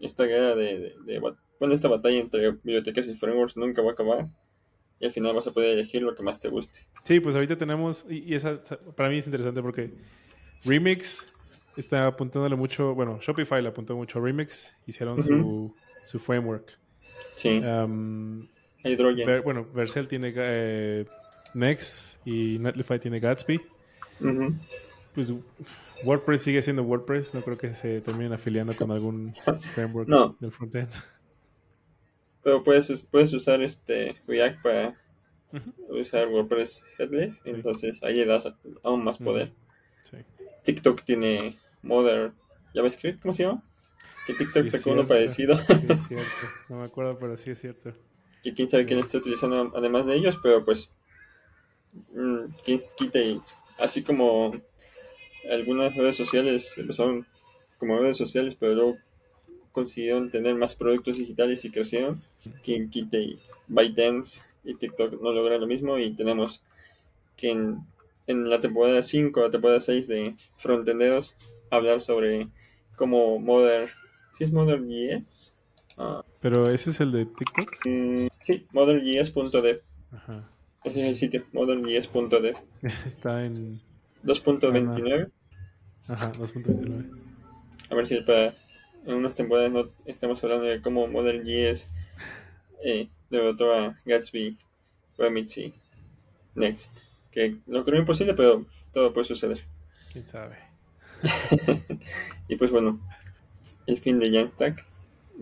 Esta 0.00 0.24
guerra 0.24 0.54
de, 0.54 0.94
de- 1.04 1.18
bueno, 1.18 1.74
esta 1.74 1.88
batalla 1.88 2.18
entre 2.18 2.50
bibliotecas 2.52 3.08
y 3.08 3.14
frameworks 3.14 3.56
nunca 3.56 3.82
va 3.82 3.90
a 3.90 3.92
acabar. 3.94 4.28
Y 5.00 5.04
al 5.06 5.12
final 5.12 5.34
vas 5.34 5.46
a 5.46 5.52
poder 5.52 5.72
elegir 5.78 6.02
lo 6.02 6.14
que 6.14 6.22
más 6.22 6.40
te 6.40 6.48
guste. 6.48 6.80
Sí, 7.04 7.20
pues 7.20 7.34
ahorita 7.34 7.56
tenemos, 7.58 8.06
y, 8.08 8.18
y 8.30 8.34
esa 8.34 8.60
para 8.96 9.08
mí 9.10 9.18
es 9.18 9.26
interesante 9.26 9.60
porque 9.62 9.92
Remix 10.64 11.24
está 11.76 12.06
apuntándole 12.06 12.56
mucho, 12.56 12.94
bueno, 12.94 13.18
Shopify 13.20 13.60
le 13.60 13.68
apuntó 13.68 13.94
mucho 13.94 14.18
a 14.18 14.22
Remix, 14.22 14.74
hicieron 14.86 15.22
su, 15.22 15.74
su 16.02 16.18
framework. 16.18 16.78
Sí, 17.34 17.58
Um. 17.58 18.48
Ver- 18.84 19.42
bueno, 19.42 19.66
Vercel 19.74 20.06
tiene 20.06 20.32
eh, 20.36 21.04
Next 21.54 22.24
y 22.26 22.58
Netlify 22.60 23.00
tiene 23.00 23.18
Gatsby. 23.20 23.60
Pues 25.14 25.32
WordPress 26.04 26.42
sigue 26.42 26.62
siendo 26.62 26.82
WordPress, 26.84 27.34
no 27.34 27.42
creo 27.42 27.58
que 27.58 27.74
se 27.74 28.00
terminen 28.00 28.32
afiliando 28.32 28.74
con 28.76 28.90
algún 28.92 29.34
framework 29.74 30.08
No. 30.08 30.36
del 30.40 30.52
frontend. 30.52 30.88
Pero 32.46 32.62
puedes, 32.62 33.08
puedes 33.10 33.32
usar 33.32 33.60
este 33.60 34.14
React 34.28 34.62
para 34.62 34.96
usar 35.88 36.28
WordPress 36.28 36.84
headless, 36.96 37.40
Sí. 37.44 37.50
entonces 37.50 38.00
ahí 38.04 38.14
le 38.14 38.24
das 38.24 38.48
aún 38.84 39.02
más 39.02 39.16
Ujú. 39.16 39.24
poder. 39.24 39.52
Sí. 40.04 40.18
TikTok 40.62 41.02
tiene 41.02 41.58
Modern 41.82 42.32
JavaScript, 42.72 43.20
¿cómo 43.20 43.34
se 43.34 43.42
llama? 43.42 43.64
Que 44.28 44.34
TikTok 44.34 44.62
Sí, 44.62 44.70
sacó 44.70 44.92
uno 44.92 45.08
parecido, 45.08 45.56
Sí, 45.56 45.86
es 45.88 46.06
cierto. 46.06 46.26
No 46.68 46.76
me 46.78 46.84
acuerdo, 46.84 47.18
pero 47.18 47.36
sí 47.36 47.50
es 47.50 47.60
cierto. 47.60 47.92
que 48.44 48.54
quién 48.54 48.68
sabe 48.68 48.86
quién 48.86 49.00
está 49.00 49.18
utilizando 49.18 49.72
además 49.74 50.06
de 50.06 50.14
ellos, 50.14 50.38
pero 50.40 50.64
pues 50.64 50.88
mm, 52.14 52.44
quién 52.64 52.78
quita 52.96 53.18
y 53.18 53.42
así 53.76 54.04
como 54.04 54.54
algunas 55.50 55.96
redes 55.96 56.14
sociales 56.14 56.78
empezaron 56.78 57.26
como 57.78 57.98
redes 57.98 58.16
sociales, 58.16 58.54
pero 58.54 58.74
luego 58.74 58.98
consiguieron 59.76 60.30
tener 60.30 60.54
más 60.54 60.74
productos 60.74 61.18
digitales 61.18 61.62
y 61.66 61.70
crecieron, 61.70 62.18
quien 62.64 62.88
quite 62.88 63.36
ByteDance 63.68 64.40
y 64.64 64.74
TikTok 64.74 65.20
no 65.20 65.32
logran 65.32 65.60
lo 65.60 65.66
mismo 65.66 65.98
y 65.98 66.14
tenemos 66.14 66.62
que 67.36 67.50
en, 67.50 67.80
en 68.26 68.48
la 68.48 68.58
temporada 68.58 69.02
5 69.02 69.38
la 69.38 69.50
temporada 69.50 69.78
6 69.78 70.08
de 70.08 70.34
Frontenderos 70.56 71.36
hablar 71.70 72.00
sobre 72.00 72.48
cómo 72.96 73.38
Modern, 73.38 73.90
¿sí 74.32 74.44
es 74.44 74.50
Modern 74.50 74.88
JS? 74.88 75.58
Ah, 75.98 76.24
Pero 76.40 76.70
ese 76.70 76.88
es 76.88 77.00
el 77.00 77.12
de 77.12 77.26
TikTok. 77.26 77.70
mm, 77.84 78.26
sí, 78.44 78.66
modernjs.dev, 78.72 79.82
Ajá. 80.12 80.48
ese 80.84 81.02
es 81.02 81.06
el 81.08 81.16
sitio, 81.16 81.44
modernjs.dev 81.52 82.56
Está 83.06 83.44
en. 83.44 83.78
2.29, 84.24 85.30
Ajá, 86.08 86.32
2.29. 86.32 87.10
a 87.90 87.94
ver 87.94 88.06
si 88.06 88.20
para 88.22 88.54
en 89.06 89.14
unas 89.14 89.34
temporadas 89.34 89.72
no 89.72 89.88
estamos 90.04 90.42
hablando 90.42 90.66
de 90.66 90.82
cómo 90.82 91.06
Modern.js 91.06 91.88
eh, 92.84 93.08
derrotó 93.30 93.72
a 93.72 93.96
Gatsby, 94.04 94.58
y 95.18 95.74
Next. 96.54 96.98
Que 97.30 97.56
lo 97.66 97.84
creo 97.84 98.00
imposible, 98.00 98.34
pero 98.34 98.66
todo 98.92 99.12
puede 99.12 99.26
suceder. 99.26 99.60
Quién 100.12 100.26
sabe. 100.26 100.56
y 102.48 102.56
pues 102.56 102.70
bueno, 102.70 103.00
el 103.86 103.98
fin 103.98 104.18
de 104.18 104.30
Jamstack. 104.30 104.86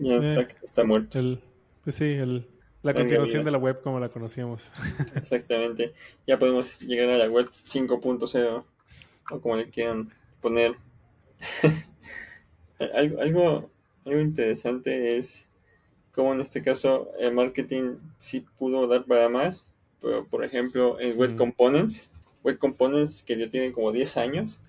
Jamstack 0.01 0.63
está 0.63 0.83
muerto, 0.83 1.17
El, 1.19 1.41
pues 1.83 1.95
sí, 1.95 2.05
el, 2.05 2.47
la 2.83 2.91
En 2.91 2.97
continuación 2.97 3.43
realidad. 3.43 3.45
de 3.45 3.51
la 3.51 3.57
web 3.57 3.81
como 3.81 3.99
la 3.99 4.09
conocíamos. 4.09 4.69
exactamente. 5.15 5.93
Ya 6.27 6.37
podemos 6.37 6.79
llegar 6.81 7.09
a 7.09 7.17
la 7.17 7.27
web 7.27 7.49
5.0 7.65 8.63
o 9.31 9.39
como 9.41 9.55
le 9.55 9.69
quieran 9.69 10.11
poner. 10.41 10.75
algo, 12.79 13.21
algo, 13.21 13.69
algo 14.05 14.19
interesante 14.19 15.17
es 15.17 15.47
cómo 16.11 16.33
en 16.33 16.41
este 16.41 16.61
caso 16.61 17.11
el 17.19 17.33
marketing 17.33 17.97
sí 18.17 18.45
pudo 18.57 18.87
dar 18.87 19.05
para 19.05 19.29
más, 19.29 19.69
pero 20.01 20.25
por 20.25 20.43
ejemplo 20.45 20.99
en 20.99 21.17
Web. 21.17 21.35
Components, 21.35 22.09
Web 22.43 22.57
Components 22.57 23.21
que 23.23 23.37
ya 23.37 23.49
tienen 23.49 23.73
como 23.73 23.91
10 23.91 24.17
años, 24.17 24.61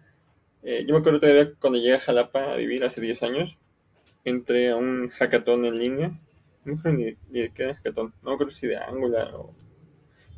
eh, 0.62 0.84
yo 0.86 0.94
me 0.94 1.00
acuerdo 1.00 1.20
todavía 1.20 1.52
cuando 1.60 1.78
llegué 1.78 1.94
a 1.94 2.00
Jalapa 2.00 2.52
a 2.52 2.56
vivir 2.56 2.84
hace 2.84 3.00
10 3.00 3.22
años, 3.22 3.56
entré 4.24 4.70
a 4.70 4.76
un 4.76 5.08
hackathon 5.08 5.64
en 5.64 5.78
línea, 5.78 6.08
no 6.64 6.72
me 6.72 6.78
acuerdo 6.78 6.98
ni, 6.98 7.04
ni 7.30 7.40
de 7.42 7.50
qué 7.52 7.74
hackathon, 7.74 8.12
no 8.22 8.30
me 8.30 8.34
acuerdo 8.34 8.52
si 8.52 8.66
de 8.66 8.76
Angular 8.76 9.32
o... 9.34 9.54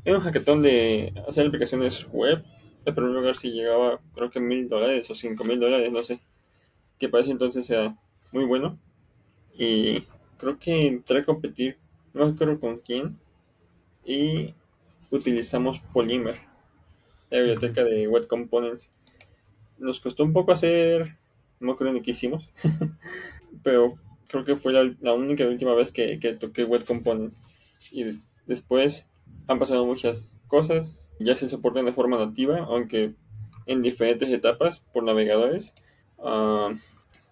Era 0.05 0.19
un 0.19 0.23
hackathon 0.23 0.63
de 0.63 1.13
hacer 1.27 1.47
aplicaciones 1.47 2.07
web, 2.13 2.45
el 2.85 2.95
primer 2.95 3.13
lugar 3.13 3.35
si 3.35 3.51
llegaba 3.51 4.01
creo 4.15 4.31
que 4.31 4.41
mil 4.41 4.69
dólares 4.69 5.11
o 5.11 5.15
cinco 5.15 5.45
mil 5.45 5.59
dólares, 5.59 5.91
no 5.91 6.03
sé, 6.03 6.21
que 6.99 7.09
para 7.09 7.23
ese 7.23 7.33
entonces 7.33 7.69
era 7.71 7.97
muy 8.33 8.45
bueno. 8.45 8.79
Y 9.57 10.03
creo 10.39 10.59
que 10.59 10.87
entré 10.87 11.21
a 11.21 11.25
competir, 11.25 11.79
no 12.15 12.25
acuerdo 12.25 12.61
con 12.61 12.79
quién, 12.79 13.19
y 14.05 14.55
utilizamos 15.11 15.81
Polymer, 15.93 16.37
la 17.31 17.39
biblioteca 17.39 17.85
de 17.85 18.09
Web 18.09 18.27
Components. 18.27 18.91
Nos 19.79 20.01
costó 20.01 20.25
un 20.25 20.33
poco 20.33 20.53
hacer, 20.53 21.17
no 21.61 21.73
acuerdo 21.73 21.93
ni 21.93 22.03
qué 22.03 22.13
hicimos, 22.13 22.49
pero 23.63 23.97
creo 24.29 24.45
que 24.45 24.57
fue 24.57 24.73
la, 24.73 24.95
la 25.01 25.15
única 25.15 25.45
y 25.45 25.47
última 25.47 25.75
vez 25.75 25.91
que, 25.91 26.19
que 26.21 26.35
toqué 26.35 26.65
Web 26.65 26.85
Components. 26.85 27.41
Y 27.91 28.21
después 28.47 29.09
han 29.47 29.59
pasado 29.59 29.85
muchas 29.87 30.41
cosas, 30.47 31.11
ya 31.19 31.35
se 31.35 31.49
soportan 31.49 31.87
de 31.87 31.93
forma 31.93 32.19
nativa, 32.19 32.59
aunque 32.65 33.15
en 33.67 33.83
diferentes 33.83 34.29
etapas 34.31 34.81
por 34.93 35.05
navegadores. 35.05 35.75
Ah, 36.19 36.73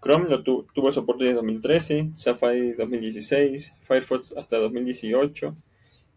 Chrome 0.02 0.28
lo 0.28 0.42
tu- 0.42 0.66
tuvo 0.74 0.92
soporte 0.92 1.24
desde 1.24 1.36
2013, 1.36 2.10
Safari 2.14 2.72
2016, 2.74 3.74
Firefox 3.82 4.34
hasta 4.36 4.58
2018 4.58 5.54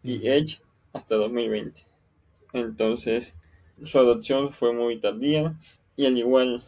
y. 0.04 0.26
Edge 0.28 0.60
hasta 0.92 1.16
2020. 1.16 1.84
Entonces, 2.52 3.36
su 3.84 3.98
adopción 3.98 4.52
fue 4.52 4.72
muy 4.72 5.00
tardía 5.00 5.58
y 5.96 6.06
al 6.06 6.16
igual 6.18 6.62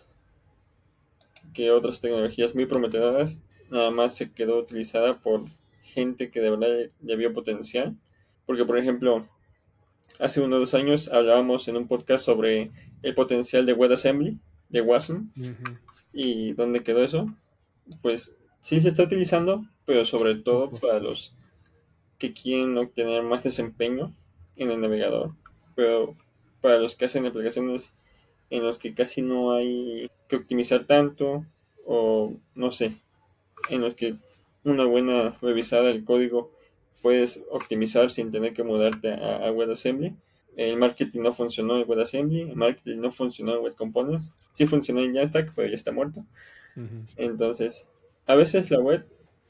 que 1.54 1.70
otras 1.70 2.00
tecnologías 2.00 2.54
muy 2.54 2.66
prometedoras, 2.66 3.38
nada 3.70 3.90
más 3.90 4.14
se 4.16 4.32
quedó 4.32 4.58
utilizada 4.58 5.18
por 5.18 5.44
gente 5.82 6.30
que 6.30 6.40
de 6.40 6.50
verdad 6.50 6.90
le 7.02 7.16
vio 7.16 7.32
potencial. 7.32 7.96
Porque, 8.46 8.64
por 8.64 8.78
ejemplo, 8.78 9.28
hace 10.18 10.40
unos 10.40 10.60
dos 10.60 10.74
años 10.74 11.08
hablábamos 11.08 11.68
en 11.68 11.76
un 11.76 11.86
podcast 11.88 12.24
sobre 12.24 12.70
el 13.02 13.14
potencial 13.14 13.66
de 13.66 13.72
WebAssembly, 13.74 14.38
de 14.68 14.80
WASM. 14.80 15.30
¿Y 16.12 16.52
dónde 16.52 16.82
quedó 16.82 17.02
eso? 17.02 17.26
Pues 18.02 18.36
sí 18.60 18.80
se 18.80 18.88
está 18.88 19.02
utilizando, 19.02 19.64
pero 19.84 20.04
sobre 20.04 20.36
todo 20.36 20.70
para 20.70 21.00
los 21.00 21.34
que 22.18 22.32
quieren 22.32 22.76
obtener 22.78 23.22
más 23.22 23.42
desempeño 23.42 24.14
en 24.56 24.70
el 24.70 24.80
navegador. 24.80 25.32
Pero 25.74 26.14
para 26.60 26.78
los 26.78 26.96
que 26.96 27.06
hacen 27.06 27.26
aplicaciones 27.26 27.92
en 28.50 28.62
los 28.62 28.78
que 28.78 28.94
casi 28.94 29.22
no 29.22 29.52
hay 29.52 30.10
que 30.28 30.36
optimizar 30.36 30.86
tanto, 30.86 31.44
o 31.86 32.34
no 32.54 32.70
sé, 32.70 32.92
en 33.70 33.80
los 33.80 33.94
que 33.94 34.16
una 34.64 34.84
buena 34.84 35.36
revisada 35.40 35.84
del 35.84 36.04
código 36.04 36.52
puedes 37.00 37.42
optimizar 37.50 38.10
sin 38.10 38.30
tener 38.30 38.54
que 38.54 38.62
mudarte 38.62 39.12
a, 39.12 39.48
a 39.48 39.50
WebAssembly. 39.50 40.14
El 40.56 40.76
marketing 40.76 41.20
no 41.20 41.32
funcionó 41.32 41.78
en 41.78 41.88
WebAssembly, 41.88 42.42
el 42.42 42.56
marketing 42.56 42.98
no 42.98 43.10
funcionó 43.10 43.54
en 43.54 43.62
Web 43.62 43.74
Components, 43.74 44.34
sí 44.52 44.66
funcionó 44.66 45.00
en 45.00 45.14
Jamstack, 45.14 45.52
pero 45.54 45.68
ya 45.68 45.74
está 45.74 45.92
muerto. 45.92 46.24
Entonces, 47.16 47.86
a 48.26 48.34
veces 48.34 48.70
la 48.70 48.80
web, 48.80 49.06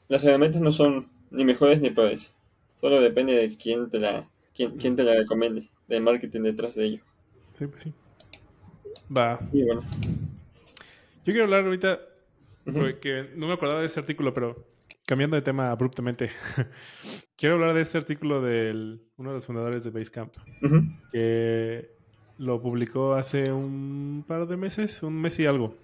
las 0.07 0.23
herramientas 0.23 0.61
no 0.61 0.71
son 0.71 1.09
ni 1.31 1.45
mejores 1.45 1.81
ni 1.81 1.89
peores. 1.89 2.35
Solo 2.75 3.01
depende 3.01 3.33
de 3.33 3.55
quién 3.57 3.89
te 3.89 3.99
la, 3.99 4.25
quién, 4.55 4.71
quién 4.77 4.95
te 4.95 5.03
la 5.03 5.15
recomiende, 5.15 5.69
del 5.87 6.01
marketing 6.03 6.41
detrás 6.41 6.75
de 6.75 6.85
ello. 6.85 7.03
Sí, 7.57 7.67
pues 7.67 7.83
sí. 7.83 7.93
Va. 9.15 9.39
Y 9.51 9.63
bueno, 9.63 9.81
Yo 11.25 11.31
quiero 11.31 11.43
hablar 11.43 11.65
ahorita, 11.65 11.99
porque 12.65 13.29
no 13.35 13.47
me 13.47 13.53
acordaba 13.53 13.81
de 13.81 13.87
ese 13.87 13.99
artículo, 13.99 14.33
pero 14.33 14.67
cambiando 15.05 15.35
de 15.35 15.41
tema 15.41 15.71
abruptamente. 15.71 16.31
quiero 17.43 17.55
hablar 17.55 17.73
de 17.73 17.81
este 17.81 17.97
artículo 17.97 18.41
de 18.41 18.99
uno 19.17 19.31
de 19.31 19.35
los 19.35 19.45
fundadores 19.45 19.83
de 19.83 19.89
Basecamp, 19.89 20.33
que 21.11 21.89
lo 22.37 22.61
publicó 22.61 23.15
hace 23.15 23.51
un 23.51 24.23
par 24.25 24.47
de 24.47 24.55
meses, 24.55 25.03
un 25.03 25.19
mes 25.19 25.37
y 25.39 25.45
algo. 25.45 25.75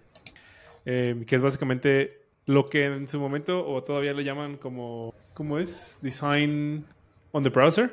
Eh, 0.86 1.22
que 1.28 1.36
es 1.36 1.42
básicamente 1.42 2.22
lo 2.46 2.64
que 2.64 2.86
en 2.86 3.10
su 3.10 3.20
momento, 3.20 3.68
o 3.68 3.84
todavía 3.84 4.14
le 4.14 4.24
llaman 4.24 4.56
como, 4.56 5.14
¿cómo 5.34 5.60
es? 5.60 6.00
Design 6.02 6.86
on 7.34 7.44
the 7.44 7.50
browser. 7.50 7.92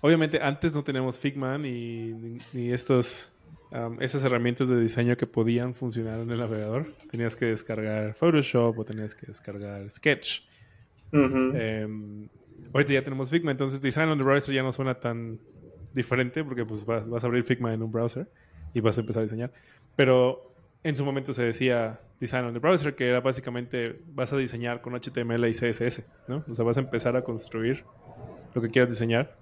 Obviamente 0.00 0.40
antes 0.40 0.74
no 0.74 0.82
teníamos 0.82 1.20
Figma 1.20 1.58
ni, 1.58 2.14
ni, 2.14 2.38
ni 2.54 2.72
estos, 2.72 3.28
um, 3.70 4.00
esas 4.00 4.24
herramientas 4.24 4.70
de 4.70 4.80
diseño 4.80 5.14
que 5.14 5.26
podían 5.26 5.74
funcionar 5.74 6.20
en 6.20 6.30
el 6.30 6.38
navegador. 6.38 6.86
Tenías 7.10 7.36
que 7.36 7.44
descargar 7.44 8.14
Photoshop 8.14 8.78
o 8.78 8.84
tenías 8.86 9.14
que 9.14 9.26
descargar 9.26 9.90
Sketch. 9.90 10.53
Ujú. 11.18 11.56
Em, 11.56 12.28
ahorita 12.72 12.92
ya 12.92 13.02
tenemos 13.02 13.30
Figma, 13.30 13.50
entonces 13.50 13.80
Design 13.80 14.10
on 14.10 14.18
the 14.18 14.24
Browser 14.24 14.54
ya 14.54 14.62
no 14.62 14.72
suena 14.72 14.94
tan 14.94 15.38
diferente 15.94 16.44
porque 16.44 16.64
pues 16.66 16.84
vas, 16.84 17.08
vas 17.08 17.24
a 17.24 17.26
abrir 17.26 17.44
Figma 17.44 17.72
en 17.72 17.82
un 17.82 17.90
browser 17.90 18.26
y 18.74 18.80
vas 18.80 18.98
a 18.98 19.00
empezar 19.00 19.20
a 19.20 19.24
diseñar. 19.24 19.52
Pero 19.96 20.52
en 20.82 20.96
su 20.96 21.04
momento 21.04 21.32
se 21.32 21.42
decía 21.42 22.00
Design 22.20 22.44
on 22.44 22.52
the 22.52 22.58
Browser, 22.58 22.94
que 22.94 23.08
era 23.08 23.20
básicamente 23.20 24.00
vas 24.08 24.32
a 24.32 24.36
diseñar 24.36 24.82
con 24.82 24.94
HTML 24.94 25.48
y 25.48 25.52
CSS, 25.52 26.02
¿no? 26.28 26.44
O 26.48 26.54
sea, 26.54 26.64
vas 26.64 26.76
a 26.76 26.80
empezar 26.80 27.16
a 27.16 27.22
construir 27.22 27.84
lo 28.54 28.60
que 28.60 28.68
quieras 28.68 28.90
diseñar. 28.90 29.36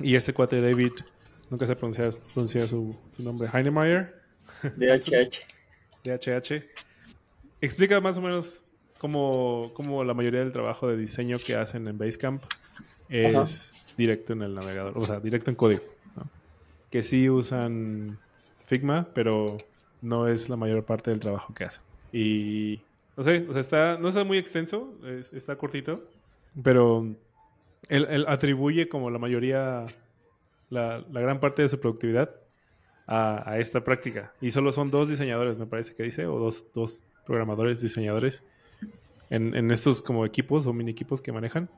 Y 0.00 0.14
este 0.14 0.32
cuate 0.32 0.60
David, 0.60 0.92
nunca 1.50 1.66
sé 1.66 1.76
pronunciar, 1.76 2.12
pronunciar 2.32 2.68
su, 2.68 2.98
su 3.10 3.22
nombre, 3.22 3.48
Heinemeyer, 3.52 4.14
DHH. 4.76 5.46
DHH, 6.04 6.64
explica 7.60 8.00
más 8.00 8.18
o 8.18 8.22
menos 8.22 8.62
como, 8.98 9.70
como 9.74 10.04
la 10.04 10.14
mayoría 10.14 10.40
del 10.40 10.52
trabajo 10.52 10.88
de 10.88 10.96
diseño 10.96 11.38
que 11.38 11.54
hacen 11.56 11.86
en 11.88 11.96
Basecamp 11.98 12.42
es 13.08 13.72
directo 13.96 14.32
en 14.32 14.42
el 14.42 14.54
navegador, 14.54 14.96
o 14.96 15.04
sea, 15.04 15.20
directo 15.20 15.50
en 15.50 15.56
código. 15.56 15.82
¿no? 16.16 16.24
Que 16.90 17.02
sí 17.02 17.28
usan 17.30 18.18
Figma, 18.66 19.08
pero 19.14 19.46
no 20.02 20.28
es 20.28 20.48
la 20.48 20.56
mayor 20.56 20.84
parte 20.84 21.10
del 21.10 21.20
trabajo 21.20 21.54
que 21.54 21.64
hacen. 21.64 21.82
Y 22.12 22.80
no 23.16 23.22
sé, 23.24 23.46
o 23.48 23.52
sea, 23.52 23.60
está, 23.60 23.98
no 23.98 24.08
está 24.08 24.24
muy 24.24 24.38
extenso, 24.38 24.92
es- 25.06 25.32
está 25.32 25.56
cortito, 25.56 26.04
pero 26.62 27.06
él, 27.88 28.06
él 28.10 28.24
atribuye 28.28 28.88
como 28.88 29.10
la 29.10 29.18
mayoría, 29.18 29.86
la, 30.70 31.04
la 31.10 31.20
gran 31.20 31.40
parte 31.40 31.62
de 31.62 31.68
su 31.68 31.80
productividad 31.80 32.30
a, 33.06 33.50
a 33.50 33.58
esta 33.58 33.82
práctica. 33.82 34.32
Y 34.40 34.50
solo 34.50 34.70
son 34.72 34.90
dos 34.90 35.08
diseñadores, 35.08 35.58
me 35.58 35.66
parece 35.66 35.94
que 35.94 36.02
dice, 36.02 36.26
o 36.26 36.38
dos, 36.38 36.66
dos 36.74 37.02
programadores, 37.26 37.80
diseñadores 37.82 38.44
en, 39.30 39.54
en 39.54 39.70
estos 39.70 40.02
como 40.02 40.24
equipos 40.24 40.66
o 40.66 40.72
mini 40.72 40.90
equipos 40.90 41.22
que 41.22 41.32
manejan, 41.32 41.70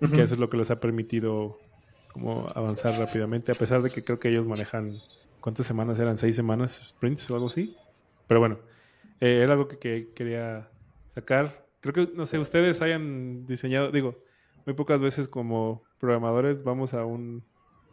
Ujú. 0.00 0.12
que 0.14 0.22
eso 0.22 0.34
es 0.34 0.40
lo 0.40 0.48
que 0.50 0.56
les 0.56 0.70
ha 0.70 0.80
permitido 0.80 1.58
como 2.12 2.48
avanzar 2.54 2.98
rápidamente, 2.98 3.52
a 3.52 3.54
pesar 3.54 3.82
de 3.82 3.90
que 3.90 4.02
creo 4.02 4.18
que 4.18 4.28
ellos 4.28 4.46
manejan, 4.46 4.98
¿cuántas 5.40 5.66
semanas 5.66 5.98
eran? 5.98 6.16
¿Seis 6.16 6.34
semanas 6.36 6.80
sprints 6.82 7.30
o 7.30 7.34
algo 7.34 7.48
así? 7.48 7.76
Pero 8.26 8.40
bueno, 8.40 8.58
eh, 9.20 9.40
era 9.42 9.52
algo 9.52 9.68
que, 9.68 9.78
que 9.78 10.12
quería 10.14 10.68
sacar. 11.06 11.66
Creo 11.80 11.94
que, 11.94 12.12
no 12.14 12.26
sé, 12.26 12.38
ustedes 12.38 12.82
hayan 12.82 13.46
diseñado, 13.46 13.90
digo, 13.92 14.18
muy 14.66 14.74
pocas 14.74 15.00
veces 15.00 15.28
como 15.28 15.82
programadores 15.98 16.62
vamos 16.62 16.92
a 16.94 17.04
un, 17.04 17.44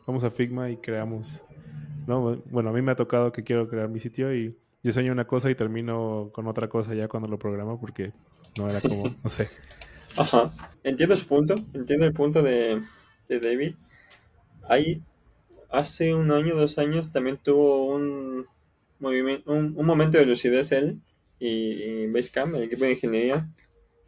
vamos 0.05 0.23
a 0.23 0.31
Figma 0.31 0.69
y 0.69 0.77
creamos, 0.77 1.43
¿no? 2.07 2.37
Bueno, 2.45 2.69
a 2.69 2.73
mí 2.73 2.81
me 2.81 2.91
ha 2.91 2.95
tocado 2.95 3.31
que 3.31 3.43
quiero 3.43 3.67
crear 3.69 3.89
mi 3.89 3.99
sitio 3.99 4.35
y 4.35 4.57
diseño 4.85 5.11
una 5.11 5.25
cosa 5.25 5.49
y 5.49 5.55
termino 5.55 6.29
con 6.31 6.47
otra 6.47 6.69
cosa 6.69 6.93
ya 6.93 7.07
cuando 7.07 7.27
lo 7.27 7.39
programo 7.39 7.79
porque 7.79 8.13
no 8.57 8.69
era 8.69 8.79
como, 8.81 9.15
no 9.23 9.29
sé. 9.29 9.49
Ajá, 10.17 10.51
entiendo 10.83 11.17
su 11.17 11.27
punto, 11.27 11.55
entiendo 11.73 12.05
el 12.05 12.13
punto 12.13 12.41
de, 12.41 12.81
de 13.27 13.39
David. 13.39 13.75
Ahí, 14.69 15.01
hace 15.69 16.13
un 16.13 16.31
año, 16.31 16.55
dos 16.55 16.77
años, 16.77 17.11
también 17.11 17.37
tuvo 17.37 17.87
un 17.93 18.45
movimiento, 18.99 19.51
un, 19.51 19.73
un 19.75 19.85
momento 19.85 20.17
de 20.17 20.25
lucidez 20.25 20.71
él 20.71 21.01
y 21.39 22.07
Basecamp, 22.07 22.55
el 22.55 22.63
equipo 22.63 22.85
de 22.85 22.91
ingeniería, 22.91 23.49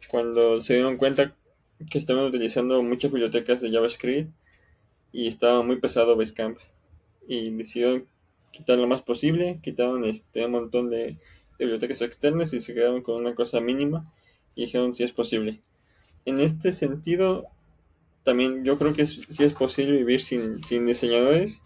cuando 0.08 0.62
se 0.62 0.74
dieron 0.74 0.96
cuenta 0.96 1.34
que 1.90 1.98
estaban 1.98 2.24
utilizando 2.24 2.82
muchas 2.82 3.10
bibliotecas 3.10 3.60
de 3.60 3.70
JavaScript 3.70 4.32
y 5.12 5.26
estaba 5.26 5.62
muy 5.62 5.76
pesado 5.80 6.16
Basecamp 6.16 6.58
y 7.26 7.50
decidieron 7.50 8.06
quitar 8.50 8.78
lo 8.78 8.86
más 8.86 9.02
posible, 9.02 9.60
quitaron 9.62 10.04
este, 10.04 10.46
montón 10.48 10.90
de, 10.90 11.18
bibliotecas 11.58 12.02
externas 12.02 12.52
y 12.52 12.60
se 12.60 12.72
quedaron 12.74 13.02
con 13.02 13.16
una 13.16 13.34
cosa 13.34 13.60
mínima 13.60 14.12
y 14.54 14.66
dijeron 14.66 14.94
si 14.94 15.02
es 15.02 15.12
posible 15.12 15.60
en 16.28 16.40
este 16.40 16.72
sentido, 16.72 17.46
también 18.22 18.62
yo 18.62 18.78
creo 18.78 18.92
que 18.92 19.02
es, 19.02 19.22
sí 19.30 19.44
es 19.44 19.54
posible 19.54 19.96
vivir 19.96 20.20
sin, 20.20 20.62
sin 20.62 20.84
diseñadores. 20.84 21.62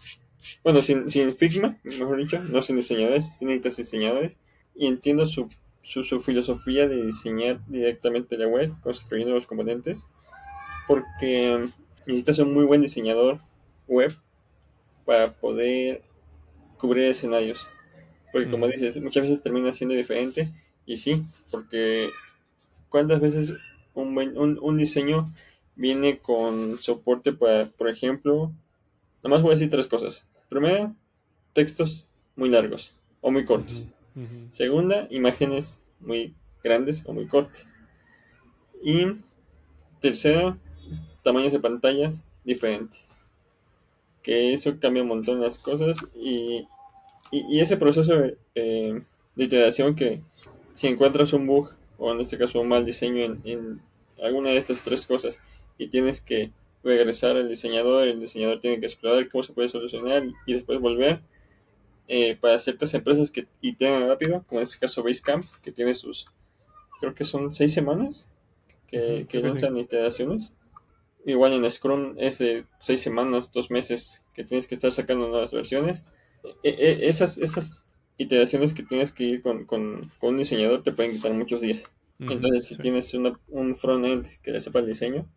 Bueno, 0.63 0.83
sin, 0.83 1.09
sin 1.09 1.35
Figma, 1.35 1.79
mejor 1.83 2.19
dicho, 2.19 2.39
no 2.39 2.63
sin 2.63 2.77
diseñadores, 2.77 3.37
sin 3.37 3.49
necesitas 3.49 3.77
diseñadores. 3.77 4.39
Y 4.77 4.87
entiendo 4.87 5.27
su, 5.27 5.49
su 5.83 6.21
filosofía 6.21 6.87
de 6.87 7.05
diseñar 7.07 7.61
directamente 7.67 8.39
la 8.39 8.47
web, 8.47 8.73
construyendo 8.83 9.35
los 9.35 9.49
componentes. 9.49 10.07
Porque 10.87 11.67
necesitas 12.07 12.39
un 12.39 12.55
muy 12.55 12.65
buen 12.65 12.83
diseñador 12.83 13.41
web 13.89 14.15
para 15.05 15.33
poder 15.33 16.03
cubrir 16.83 17.05
escenarios. 17.05 17.67
Porque 18.33 18.51
como 18.51 18.67
Mm. 18.67 18.71
dices, 18.71 19.01
muchas 19.01 19.23
veces 19.23 19.41
termina 19.43 19.73
siendo 19.73 19.95
diferente. 19.95 20.53
Y 20.85 20.97
sí, 20.97 21.23
porque 21.51 22.11
¿cuántas 22.89 23.21
veces 23.21 23.53
un, 23.95 24.15
buen- 24.15 24.37
un, 24.37 24.59
un 24.61 24.77
diseño 24.77 25.33
viene 25.77 26.19
con 26.19 26.77
soporte 26.79 27.33
para, 27.33 27.71
por 27.71 27.89
ejemplo, 27.89 28.53
nada 29.23 29.31
más 29.37 29.43
voy 29.43 29.53
a 29.53 29.55
decir 29.55 29.71
tres 29.71 29.87
cosas. 29.87 30.27
Primera, 30.49 30.93
textos 31.53 32.09
muy 32.37 32.49
largos 32.49 32.99
o 33.21 33.31
muy 33.31 33.45
cortos. 33.45 33.87
Segunda, 34.51 35.07
imágenes 35.11 35.81
muy 36.01 36.35
grandes 36.65 37.03
o 37.07 37.13
muy 37.13 37.27
cortas. 37.29 37.75
Y 38.83 39.07
tercera, 40.01 40.59
tamaños 41.23 41.53
de 41.53 41.61
pantallas 41.61 42.23
diferentes. 42.45 43.17
Que 44.23 44.53
eso 44.53 44.79
cambia 44.79 45.03
un 45.03 45.09
montón 45.09 45.41
las 45.41 45.59
cosas 45.59 45.99
y, 46.15 46.67
y, 47.31 47.57
y 47.57 47.61
ese 47.61 47.77
proceso 47.77 48.17
de, 48.17 48.39
eh, 48.55 49.03
de 49.35 49.45
iteración 49.45 49.95
que 49.95 50.21
si 50.73 50.87
encuentras 50.87 51.33
un 51.33 51.47
bug 51.47 51.71
o 51.99 52.13
en 52.13 52.21
este 52.21 52.39
caso 52.39 52.61
un 52.61 52.69
mal 52.69 52.87
diseño 52.87 53.25
en, 53.25 53.41
en 53.45 53.81
alguna 54.23 54.51
de 54.51 54.59
estas 54.59 54.83
tres 54.83 55.07
cosas 55.07 55.41
y 55.79 55.89
tienes 55.89 56.21
que 56.21 56.53
regresar 56.85 57.37
al 57.37 57.49
diseñador, 57.49 58.09
el 58.09 58.21
diseñador 58.21 58.61
tiene 58.61 58.81
que 58.81 58.87
explorar 58.87 59.29
cómo 59.29 59.43
se 59.43 59.53
puede 59.53 59.69
solucionar 59.69 60.25
y 60.47 60.53
después 60.53 60.81
volver 60.81 61.21
eh, 62.09 62.37
para 62.37 62.59
ciertas 62.59 62.93
empresas 62.95 63.31
que 63.31 63.47
iteran 63.61 64.09
rápido, 64.09 64.45
como 64.47 64.61
en 64.61 64.65
este 64.65 64.79
caso 64.79 65.03
Basecamp, 65.03 65.45
que 65.63 65.73
tiene 65.73 65.95
sus, 65.95 66.29
creo 67.01 67.15
que 67.15 67.25
son 67.25 67.53
seis 67.53 67.73
semanas 67.73 68.31
que, 68.89 69.27
que 69.29 69.41
lanzan 69.41 69.79
iteraciones. 69.79 70.53
Igual 71.25 71.53
en 71.53 71.71
Scrum 71.71 72.15
es 72.19 72.39
de 72.39 72.67
seis 72.81 73.01
semanas, 73.01 73.53
dos 73.53 73.71
meses 73.71 74.25
que 74.35 74.45
tienes 74.45 74.67
que 74.67 74.75
estar 74.75 74.93
sacando 74.93 75.29
nuevas 75.29 75.53
versiones. 75.53 76.05
E- 76.65 76.71
e- 76.71 77.09
esas, 77.09 77.39
esas 77.39 77.89
iteraciones 78.19 78.75
que 78.75 78.83
tienes 78.83 79.13
que 79.13 79.25
ir 79.25 79.43
con, 79.43 79.65
con, 79.67 80.11
con 80.19 80.31
un 80.31 80.39
diseñador 80.39 80.83
te 80.83 80.93
pueden 80.93 81.13
quitar 81.13 81.33
muchos 81.33 81.61
días. 81.61 81.93
Ujú, 82.21 82.33
Entonces, 82.33 82.67
si 82.67 82.75
sí. 82.75 82.83
tienes 82.83 83.15
una, 83.15 83.39
un 83.49 83.77
front-end 83.77 84.27
que 84.43 84.51
le 84.53 84.61
sepa 84.61 84.81
el 84.81 84.87
diseño, 84.87 85.29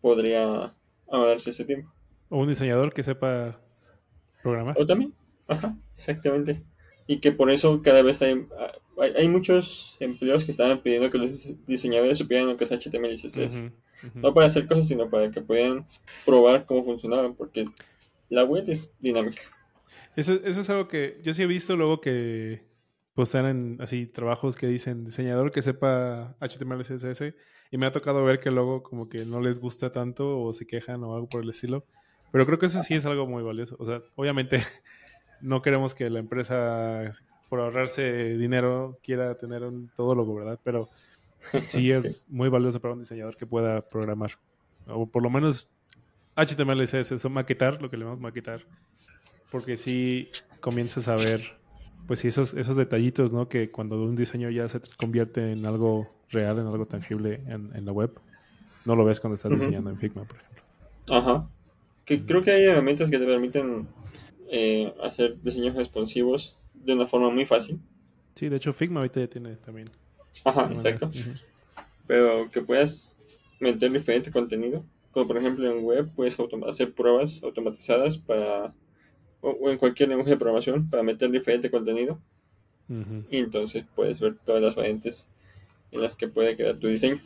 podría 0.00 0.72
ahorrarse 1.08 1.50
ese 1.50 1.64
tiempo. 1.64 1.90
O 2.28 2.38
un 2.38 2.48
diseñador 2.48 2.92
que 2.92 3.02
sepa 3.02 3.60
programar. 4.42 4.76
O 4.78 4.86
también, 4.86 5.14
ajá, 5.48 5.76
exactamente. 5.96 6.62
Y 7.06 7.18
que 7.20 7.32
por 7.32 7.50
eso 7.50 7.82
cada 7.82 8.02
vez 8.02 8.22
hay, 8.22 8.46
hay, 9.00 9.12
hay 9.16 9.28
muchos 9.28 9.96
empleos 10.00 10.44
que 10.44 10.50
estaban 10.50 10.82
pidiendo 10.82 11.10
que 11.10 11.18
los 11.18 11.54
diseñadores 11.66 12.18
supieran 12.18 12.48
lo 12.48 12.56
que 12.56 12.64
es 12.64 12.72
HTML 12.72 13.12
y 13.12 13.18
CSS. 13.18 13.64
No 14.14 14.34
para 14.34 14.46
hacer 14.46 14.66
cosas, 14.66 14.88
sino 14.88 15.08
para 15.08 15.30
que 15.30 15.40
puedan 15.40 15.86
probar 16.24 16.66
cómo 16.66 16.84
funcionaban, 16.84 17.34
porque 17.34 17.66
la 18.28 18.44
web 18.44 18.64
es 18.66 18.92
dinámica. 19.00 19.42
Eso, 20.16 20.34
eso 20.44 20.60
es 20.60 20.70
algo 20.70 20.88
que 20.88 21.20
yo 21.22 21.32
sí 21.32 21.42
he 21.42 21.46
visto 21.46 21.76
luego 21.76 22.00
que 22.00 22.62
postean 23.14 23.46
en 23.46 23.76
así 23.80 24.06
trabajos 24.06 24.56
que 24.56 24.66
dicen 24.66 25.04
diseñador 25.04 25.52
que 25.52 25.62
sepa 25.62 26.36
HTML, 26.40 26.82
CSS 26.82 27.34
y 27.70 27.78
me 27.78 27.86
ha 27.86 27.92
tocado 27.92 28.24
ver 28.24 28.40
que 28.40 28.50
luego 28.50 28.82
como 28.82 29.08
que 29.08 29.24
no 29.24 29.40
les 29.40 29.58
gusta 29.58 29.92
tanto 29.92 30.40
o 30.40 30.52
se 30.52 30.66
quejan 30.66 31.02
o 31.04 31.14
algo 31.14 31.28
por 31.28 31.42
el 31.42 31.50
estilo. 31.50 31.84
Pero 32.30 32.46
creo 32.46 32.58
que 32.58 32.66
eso 32.66 32.82
sí 32.82 32.94
es 32.94 33.06
algo 33.06 33.26
muy 33.26 33.42
valioso. 33.42 33.76
O 33.78 33.84
sea, 33.84 34.02
obviamente 34.14 34.60
no 35.40 35.62
queremos 35.62 35.94
que 35.94 36.08
la 36.10 36.18
empresa 36.18 37.10
por 37.48 37.60
ahorrarse 37.60 38.36
dinero 38.38 38.98
quiera 39.02 39.36
tener 39.36 39.62
un 39.64 39.88
todólogo, 39.94 40.34
¿verdad? 40.34 40.58
Pero 40.64 40.88
sí 41.66 41.90
es 41.90 42.26
muy 42.28 42.48
valioso 42.48 42.80
para 42.80 42.94
un 42.94 43.00
diseñador 43.00 43.36
que 43.36 43.46
pueda 43.46 43.80
programar. 43.82 44.32
O 44.86 45.06
por 45.06 45.22
lo 45.22 45.30
menos 45.30 45.70
HTML, 46.36 46.84
CSS, 46.86 47.24
o 47.24 47.30
maquetar, 47.30 47.80
lo 47.80 47.90
que 47.90 47.96
le 47.96 48.04
llamamos 48.04 48.20
maquetar 48.20 48.64
porque 49.52 49.76
sí 49.76 50.30
comienzas 50.60 51.06
a 51.08 51.14
ver, 51.14 51.42
pues 52.08 52.20
sí, 52.20 52.28
esos, 52.28 52.54
esos 52.54 52.74
detallitos, 52.74 53.34
¿no? 53.34 53.48
Que 53.48 53.70
cuando 53.70 54.02
un 54.02 54.16
diseño 54.16 54.48
ya 54.48 54.66
se 54.66 54.80
convierte 54.96 55.52
en 55.52 55.66
algo 55.66 56.10
real, 56.30 56.58
en 56.58 56.66
algo 56.66 56.86
tangible 56.86 57.42
en, 57.46 57.70
en 57.76 57.84
la 57.84 57.92
web, 57.92 58.10
no 58.86 58.96
lo 58.96 59.04
ves 59.04 59.20
cuando 59.20 59.34
estás 59.34 59.52
diseñando 59.52 59.90
en 59.90 59.98
Figma, 59.98 60.24
por 60.24 60.38
ejemplo. 60.38 60.62
Ajá. 61.10 61.48
Que 62.06 62.24
creo 62.24 62.42
que 62.42 62.50
hay 62.50 62.64
herramientas 62.64 63.10
que 63.10 63.18
te 63.18 63.26
permiten 63.26 63.86
eh, 64.50 64.92
hacer 65.02 65.40
diseños 65.42 65.76
responsivos 65.76 66.56
de 66.72 66.94
una 66.94 67.06
forma 67.06 67.28
muy 67.28 67.44
fácil. 67.44 67.78
Sí, 68.34 68.48
de 68.48 68.56
hecho 68.56 68.72
Figma 68.72 69.00
ahorita 69.00 69.20
ya 69.20 69.28
tiene 69.28 69.56
también. 69.56 69.90
Ajá, 70.44 70.70
exacto. 70.72 71.10
Pero 72.06 72.50
que 72.50 72.62
puedas 72.62 73.18
meter 73.60 73.92
diferente 73.92 74.30
contenido. 74.30 74.84
Como 75.12 75.26
por 75.26 75.36
ejemplo 75.36 75.70
en 75.70 75.84
web 75.84 76.10
puedes 76.14 76.36
hacer 76.66 76.92
pruebas 76.92 77.42
automatizadas 77.42 78.16
para 78.18 78.74
o, 79.40 79.50
o 79.50 79.70
en 79.70 79.78
cualquier 79.78 80.08
lenguaje 80.08 80.30
de 80.30 80.36
programación 80.36 80.88
para 80.88 81.02
meter 81.02 81.30
diferente 81.30 81.70
contenido 81.70 82.18
y 83.30 83.38
entonces 83.38 83.84
puedes 83.94 84.20
ver 84.20 84.36
todas 84.44 84.62
las 84.62 84.74
variantes 84.74 85.28
en 85.90 86.00
las 86.00 86.16
que 86.16 86.28
puede 86.28 86.56
quedar 86.56 86.76
tu 86.76 86.88
diseño. 86.88 87.20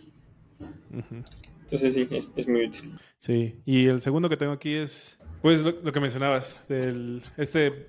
Entonces 1.63 1.95
sí, 1.95 2.09
es, 2.11 2.29
es 2.37 2.49
muy 2.49 2.67
útil. 2.67 2.93
Sí, 3.19 3.57
y 3.65 3.87
el 3.87 4.01
segundo 4.01 4.29
que 4.29 4.37
tengo 4.37 4.53
aquí 4.53 4.75
es, 4.75 5.19
pues 5.43 5.63
lo, 5.63 5.73
lo 5.73 5.93
que 5.93 6.01
mencionabas, 6.01 6.67
del 6.69 7.23
este 7.37 7.89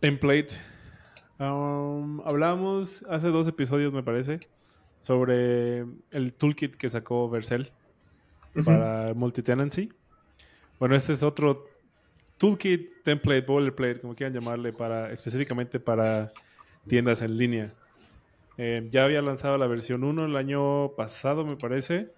template. 0.00 0.54
Um, 1.38 2.20
hablamos 2.24 3.04
hace 3.08 3.28
dos 3.28 3.46
episodios, 3.46 3.92
me 3.92 4.02
parece, 4.02 4.40
sobre 4.98 5.86
el 6.10 6.34
toolkit 6.36 6.74
que 6.74 6.88
sacó 6.88 7.30
Vercel 7.30 7.70
para 8.64 9.14
multitenancy. 9.14 9.92
Bueno, 10.80 10.96
este 10.96 11.12
es 11.12 11.22
otro 11.22 11.66
toolkit, 12.38 13.02
template, 13.04 13.46
boilerplate, 13.46 14.00
como 14.00 14.14
quieran 14.14 14.34
llamarle, 14.34 14.72
para 14.72 15.12
específicamente 15.12 15.78
para 15.78 16.32
tiendas 16.88 17.22
en 17.22 17.36
línea. 17.36 17.72
Eh, 18.56 18.88
ya 18.90 19.04
había 19.04 19.22
lanzado 19.22 19.56
la 19.58 19.68
versión 19.68 20.02
1 20.02 20.26
el 20.26 20.36
año 20.36 20.92
pasado, 20.96 21.44
me 21.44 21.56
parece. 21.56 22.10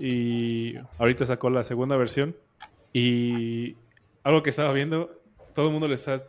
Y 0.00 0.74
ahorita 0.98 1.26
sacó 1.26 1.50
la 1.50 1.62
segunda 1.62 1.96
versión. 1.96 2.36
Y 2.92 3.76
algo 4.24 4.42
que 4.42 4.50
estaba 4.50 4.72
viendo, 4.72 5.20
todo 5.54 5.66
el 5.66 5.72
mundo 5.72 5.86
le 5.86 5.94
está 5.94 6.24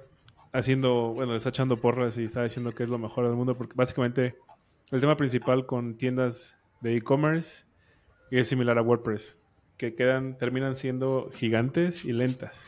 haciendo, 0.52 1.14
bueno, 1.14 1.34
le 1.34 1.38
está 1.38 1.50
echando 1.50 1.78
porras 1.78 2.18
y 2.18 2.24
está 2.24 2.44
diciendo 2.44 2.72
que 2.72 2.84
es 2.84 2.90
lo 2.90 2.98
mejor 2.98 3.26
del 3.26 3.36
mundo, 3.36 3.56
porque 3.58 3.74
básicamente 3.76 4.36
el 4.92 5.00
tema 5.02 5.18
principal 5.18 5.66
con 5.66 5.96
tiendas 5.96 6.58
de 6.82 6.96
e-commerce 6.96 7.66
es 8.32 8.48
similar 8.48 8.78
a 8.78 8.82
WordPress, 8.82 9.38
que 9.78 9.96
quedan, 9.96 10.38
terminan 10.38 10.76
siendo 10.76 11.30
gigantes 11.34 12.06
y 12.06 12.14
lentas. 12.14 12.66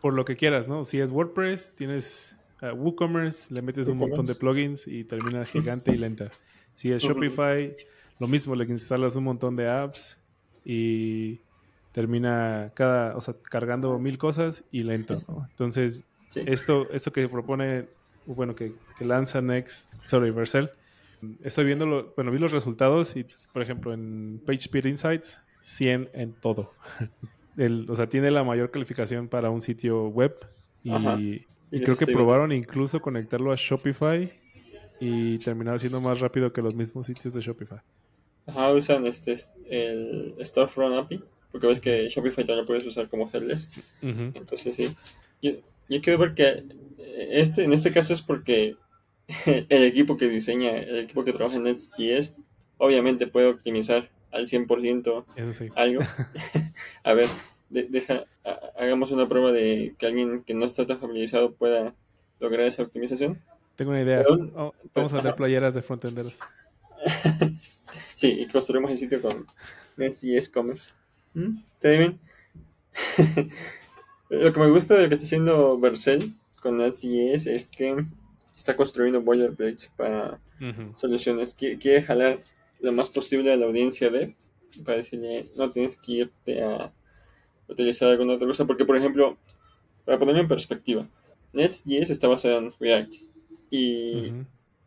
Por 0.00 0.12
lo 0.12 0.24
que 0.24 0.36
quieras, 0.36 0.68
¿no? 0.68 0.84
Si 0.84 1.00
es 1.00 1.10
WordPress, 1.10 1.74
tienes 1.74 2.36
uh, 2.62 2.74
WooCommerce, 2.74 3.52
le 3.54 3.62
metes 3.62 3.88
un 3.88 3.98
montón 3.98 4.26
de 4.26 4.34
plugins 4.34 4.86
y 4.86 5.04
termina 5.04 5.44
gigante 5.44 5.90
y 5.90 5.98
lenta. 5.98 6.28
Si 6.74 6.92
es. 6.92 7.02
Shopify, 7.02 7.74
lo 8.18 8.28
mismo, 8.28 8.54
le 8.54 8.64
instalas 8.64 9.16
un 9.16 9.24
montón 9.24 9.56
de 9.56 9.68
apps 9.68 10.18
y 10.64 11.40
termina 11.96 12.72
cada, 12.74 13.16
o 13.16 13.22
sea, 13.22 13.34
cargando 13.42 13.98
mil 13.98 14.18
cosas 14.18 14.64
y 14.70 14.82
lento, 14.82 15.22
¿no? 15.26 15.46
Entonces, 15.50 16.04
Sí. 16.28 16.42
esto, 16.44 16.90
esto 16.90 17.10
que 17.10 17.26
propone, 17.26 17.88
bueno, 18.26 18.54
que, 18.54 18.74
que 18.98 19.06
lanza 19.06 19.40
Next, 19.40 19.90
sorry, 20.08 20.30
Vercel, 20.30 20.68
estoy 21.42 21.64
viendo, 21.64 21.86
lo- 21.86 22.12
bueno, 22.14 22.30
vi 22.32 22.38
los 22.38 22.52
resultados 22.52 23.16
y, 23.16 23.24
por 23.54 23.62
ejemplo, 23.62 23.94
en 23.94 24.42
PageSpeed 24.44 24.84
Insights, 24.84 25.40
100 25.60 26.10
en 26.12 26.34
todo. 26.34 26.74
El- 27.56 27.86
o 27.88 27.96
sea, 27.96 28.08
tiene 28.10 28.30
la 28.30 28.44
mayor 28.44 28.70
calificación 28.70 29.28
para 29.28 29.48
un 29.48 29.62
sitio 29.62 30.08
web 30.08 30.34
y, 30.82 30.90
creo 31.70 31.96
que 31.96 32.06
probaron 32.06 32.52
incluso 32.52 33.00
conectarlo 33.00 33.52
a 33.52 33.56
Shopify 33.56 34.30
y 35.00 35.38
terminar 35.38 35.80
siendo 35.80 36.02
más 36.02 36.20
rápido 36.20 36.52
que 36.52 36.60
los 36.60 36.74
mismos 36.74 37.06
sitios 37.06 37.32
de 37.32 37.40
Shopify. 37.40 37.78
Ajá, 38.46 38.72
usan 38.72 39.06
este, 39.06 39.36
el 39.70 40.34
Storefront 40.44 40.96
API, 40.96 41.24
porque 41.56 41.66
ves 41.68 41.80
que 41.80 42.08
Shopify 42.08 42.44
también 42.44 42.58
lo 42.60 42.64
puedes 42.64 42.84
usar 42.86 43.08
como 43.08 43.30
headless. 43.32 43.68
Ujú. 44.02 44.30
Entonces 44.34 44.76
sí. 44.76 44.94
Yo, 45.42 45.52
yo 45.88 46.00
quiero 46.00 46.18
ver 46.18 46.34
que 46.34 46.64
eh, 46.98 47.28
este, 47.32 47.64
en 47.64 47.72
este 47.72 47.92
caso 47.92 48.12
es 48.12 48.22
porque 48.22 48.76
el 49.46 49.82
equipo 49.84 50.16
que 50.16 50.28
diseña, 50.28 50.76
el 50.76 50.98
equipo 50.98 51.24
que 51.24 51.32
trabaja 51.32 51.56
en 51.56 51.64
Next.js, 51.64 52.34
obviamente 52.78 53.26
puede 53.26 53.48
optimizar 53.48 54.10
al 54.32 54.46
100% 54.46 55.24
Eso 55.36 55.52
sí. 55.52 55.70
algo. 55.74 56.02
A 57.04 57.14
ver, 57.14 57.26
de- 57.70 57.84
deja, 57.84 58.24
ha- 58.44 58.60
hagamos 58.78 59.10
una 59.10 59.28
prueba 59.28 59.52
de 59.52 59.94
que 59.98 60.06
alguien 60.06 60.42
que 60.42 60.54
no 60.54 60.66
está 60.66 60.86
tan 60.86 60.98
familiarizado 60.98 61.54
pueda 61.54 61.94
lograr 62.40 62.66
esa 62.66 62.82
optimización. 62.82 63.40
Tengo 63.76 63.90
una 63.92 64.02
idea. 64.02 64.18
Pero- 64.18 64.50
Oh, 64.56 64.74
vamos 64.94 65.12
a 65.14 65.18
ajá. 65.18 65.36
playeras 65.36 65.74
de 65.74 65.82
frontenderos. 65.82 66.34
Sí, 68.14 68.40
y 68.40 68.46
construimos 68.46 68.90
el 68.90 68.98
sitio 68.98 69.20
con 69.20 69.46
Next.js 69.96 70.48
Commerce. 70.48 70.92
¿Mm? 71.36 71.58
¿Está 71.74 71.90
bien? 71.98 72.18
Lo 74.30 74.52
que 74.52 74.60
me 74.60 74.70
gusta 74.70 74.94
de 74.94 75.02
lo 75.04 75.08
que 75.08 75.14
está 75.14 75.26
haciendo 75.26 75.78
Vercel 75.78 76.32
con 76.60 76.78
Next.js 76.78 77.46
es 77.46 77.66
que 77.66 78.04
está 78.56 78.74
construyendo 78.76 79.20
boilerplates 79.22 79.92
para 79.96 80.40
soluciones. 80.94 81.56
Qui- 81.56 81.78
Quiere 81.78 82.02
jalar 82.02 82.40
lo 82.80 82.92
más 82.92 83.08
posible 83.08 83.52
a 83.52 83.56
la 83.56 83.66
audiencia 83.66 84.10
de 84.10 84.34
para 84.84 84.98
decirle, 84.98 85.46
no 85.56 85.70
tienes 85.70 85.96
que 85.96 86.12
irte 86.12 86.62
a 86.62 86.92
utilizar 87.68 88.08
alguna 88.10 88.34
otra 88.34 88.46
cosa. 88.48 88.66
Porque, 88.66 88.84
por 88.84 88.96
ejemplo, 88.96 89.36
para 90.04 90.18
ponerlo 90.18 90.40
en 90.40 90.48
perspectiva, 90.48 91.06
Next.js 91.52 92.10
está 92.10 92.28
basado 92.28 92.58
en 92.58 92.72
React 92.80 93.12
y 93.70 94.32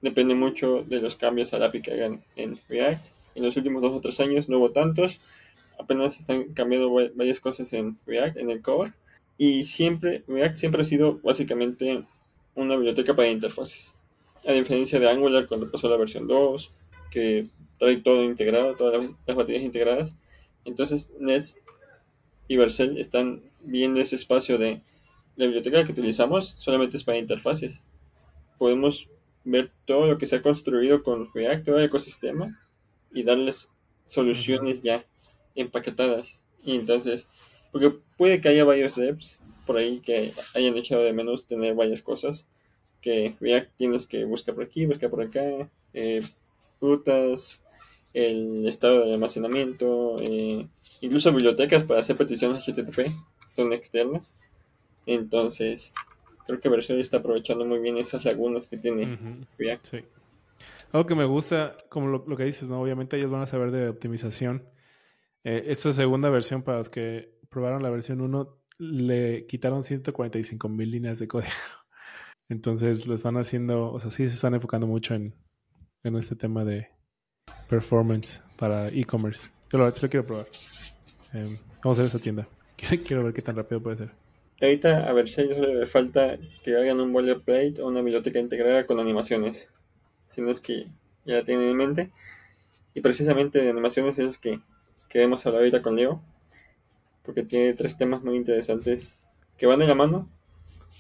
depende 0.02 0.36
mucho 0.36 0.84
de 0.84 1.02
los 1.02 1.16
cambios 1.16 1.54
al 1.54 1.64
API 1.64 1.82
que 1.82 1.94
hagan 1.94 2.24
en 2.36 2.60
React. 2.68 3.06
En 3.36 3.44
los 3.44 3.56
últimos 3.56 3.82
dos 3.82 3.94
o 3.96 4.02
tres 4.02 4.20
años 4.20 4.50
no 4.50 4.58
hubo 4.58 4.72
tantos. 4.72 5.20
Apenas 5.80 6.20
están 6.20 6.54
cambiando 6.54 6.94
va- 6.94 7.10
varias 7.16 7.40
cosas 7.40 7.72
en 7.74 7.98
React, 8.06 8.38
en 8.38 8.52
el 8.52 8.62
core. 8.62 8.94
Y 9.38 9.64
siempre, 9.64 10.24
React 10.28 10.58
siempre 10.58 10.82
ha 10.82 10.86
sido 10.86 11.20
básicamente 11.24 12.04
una 12.56 12.76
biblioteca 12.76 13.16
para 13.16 13.30
interfaces. 13.30 13.98
A 14.46 14.52
diferencia 14.54 15.00
de 15.00 15.10
Angular 15.10 15.48
cuando 15.48 15.72
pasó 15.72 15.90
la 15.90 15.98
versión 15.98 16.28
2, 16.28 16.72
que 17.10 17.48
trae 17.78 17.98
todo 17.98 18.24
integrado, 18.24 18.76
todas 18.76 19.02
las, 19.02 19.12
las 19.26 19.36
baterías 19.38 19.64
integradas. 19.64 20.14
Entonces 20.66 21.12
Nets 21.20 21.58
y 22.48 22.58
Vercel 22.58 22.98
están 22.98 23.42
viendo 23.62 24.02
ese 24.02 24.16
espacio 24.16 24.58
de 24.58 24.82
la 25.38 25.46
biblioteca 25.46 25.86
que 25.86 25.92
utilizamos 25.94 26.56
solamente 26.58 26.98
es 26.98 27.04
para 27.04 27.18
interfaces. 27.18 27.86
Podemos 28.58 29.08
ver 29.46 29.72
todo 29.86 30.06
lo 30.08 30.18
que 30.18 30.26
se 30.26 30.36
ha 30.36 30.42
construido 30.42 31.02
con 31.02 31.34
React, 31.34 31.66
todo 31.66 31.78
el 31.80 31.86
ecosistema, 31.86 32.60
y 33.14 33.24
darles 33.24 33.72
soluciones 34.06 34.82
ya 34.82 35.04
empaquetadas. 35.62 36.42
Y 36.64 36.76
entonces, 36.76 37.28
porque 37.72 37.94
puede 38.18 38.42
que 38.42 38.50
haya 38.50 38.66
varios 38.66 38.96
devs 38.96 39.40
por 39.70 39.78
ahí 39.78 40.00
que 40.00 40.32
hayan 40.56 40.76
echado 40.78 41.04
de 41.04 41.14
menos 41.14 41.46
tener 41.46 41.76
varias 41.76 42.02
cosas, 42.02 42.48
que 43.02 43.36
React 43.40 43.70
tienes 43.78 44.08
que 44.08 44.26
buscar 44.26 44.56
por 44.56 44.64
aquí, 44.64 44.88
buscar 44.88 45.12
por 45.12 45.22
acá, 45.22 45.70
eh, 45.94 46.24
rutas, 46.82 47.62
el 48.16 48.68
estado 48.68 49.06
de 49.06 49.14
almacenamiento, 49.14 50.18
eh, 50.22 50.68
incluso 51.02 51.32
bibliotecas 51.32 51.84
para 51.84 52.00
hacer 52.00 52.16
peticiones 52.16 52.68
HTTP 52.68 53.12
son 53.52 53.72
externas. 53.72 54.34
Entonces, 55.06 55.94
creo 56.48 56.60
que 56.60 56.70
Vercel 56.70 57.00
está 57.00 57.18
aprovechando 57.18 57.64
muy 57.64 57.78
bien 57.78 58.00
esas 58.00 58.26
lagunas 58.26 58.66
que 58.66 58.78
tiene 58.78 59.04
Ujú. 59.04 59.46
React. 59.60 59.86
Sí. 59.86 59.98
Algo 60.92 61.06
que 61.06 61.14
me 61.14 61.26
gusta, 61.26 61.78
como 61.90 62.08
lo, 62.08 62.26
lo 62.26 62.36
que 62.36 62.46
dices, 62.46 62.70
¿no? 62.70 62.82
Obviamente 62.82 63.18
ellos 63.18 63.30
van 63.30 63.44
a 63.44 63.46
saber 63.46 63.70
de 63.70 63.90
optimización. 63.90 64.64
Eh, 65.44 65.64
esta 65.68 65.92
segunda 65.92 66.30
versión, 66.30 66.64
para 66.64 66.78
los 66.78 66.90
que 66.90 67.38
probaron 67.50 67.84
la 67.84 67.90
versión 67.90 68.22
1, 68.22 68.58
le 68.80 69.46
quitaron 69.48 69.84
145 69.84 70.70
mil 70.70 70.92
líneas 70.92 71.20
de 71.20 71.28
código. 71.28 71.52
Entonces 72.50 73.08
lo 73.08 73.14
están 73.14 73.38
haciendo, 73.38 73.92
o 73.92 74.00
sea, 74.00 74.10
sí 74.10 74.28
se 74.28 74.36
están 74.36 74.56
enfocando 74.56 74.88
mucho 74.88 75.14
en, 75.14 75.36
en 76.04 76.16
este 76.16 76.36
tema 76.36 76.66
de 76.66 76.88
performance 77.70 78.42
para 78.58 78.90
e-commerce. 78.90 79.52
Yo 79.72 79.92
sí 79.92 80.02
lo 80.02 80.10
quiero 80.10 80.26
probar. 80.26 80.48
Eh, 81.34 81.58
vamos 81.84 82.00
a 82.00 82.02
ver 82.02 82.08
esa 82.08 82.20
tienda. 82.20 82.48
Quiero, 83.06 83.24
ver 83.24 83.34
qué 83.34 83.42
tan 83.42 83.56
rápido 83.56 83.82
puede 83.82 83.98
ser. 83.98 84.12
Ahorita 84.62 85.10
a 85.10 85.28
solo 85.28 85.74
le 85.74 85.86
falta 85.86 86.38
que 86.64 86.76
hagan 86.76 87.00
un 87.00 87.14
boilerplate 87.14 87.82
o 87.82 87.88
una 87.88 88.02
biblioteca 88.02 88.40
integrada 88.40 88.86
con 88.86 89.00
animaciones. 89.00 89.72
Si 90.26 90.42
no 90.42 90.50
es 90.50 90.60
que 90.60 90.88
ya 91.26 91.44
tienen 91.44 91.70
en 91.70 91.78
mente. 91.78 92.12
Y 92.94 93.02
precisamente 93.02 93.62
de 93.62 93.70
animaciones 93.70 94.18
es 94.20 94.38
lo 94.38 94.62
que 95.10 95.14
queremos 95.14 95.46
hablar 95.46 95.62
ahorita 95.64 95.82
con 95.82 95.96
Leo. 95.96 96.22
Porque 97.24 97.44
tiene 97.44 97.74
tres 97.74 97.98
temas 97.98 98.24
muy 98.24 98.38
interesantes 98.38 99.16
que 99.58 99.66
van 99.66 99.80
de 99.80 99.88
la 99.88 99.96
mano, 99.96 100.30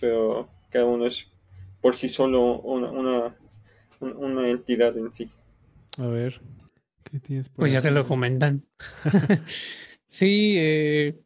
pero 0.02 0.50
cada 0.69 0.86
uno 0.86 1.06
es 1.06 1.28
por 1.82 1.95
sí 1.95 2.10
solo 2.10 2.60
una, 2.60 2.91
una, 2.91 3.36
un- 4.02 4.15
una 4.17 4.50
entidad 4.50 4.98
en 4.98 5.13
sí. 5.13 5.32
A 5.98 6.08
ver. 6.08 6.41
¿Qué 7.10 7.19
tienes 7.19 7.50
por 7.50 7.60
Pues 7.60 7.72
ya 7.72 7.82
te 7.82 7.91
lo 7.91 8.06
comentan. 8.06 8.65
sí, 10.06 10.56
eh, 10.58 11.19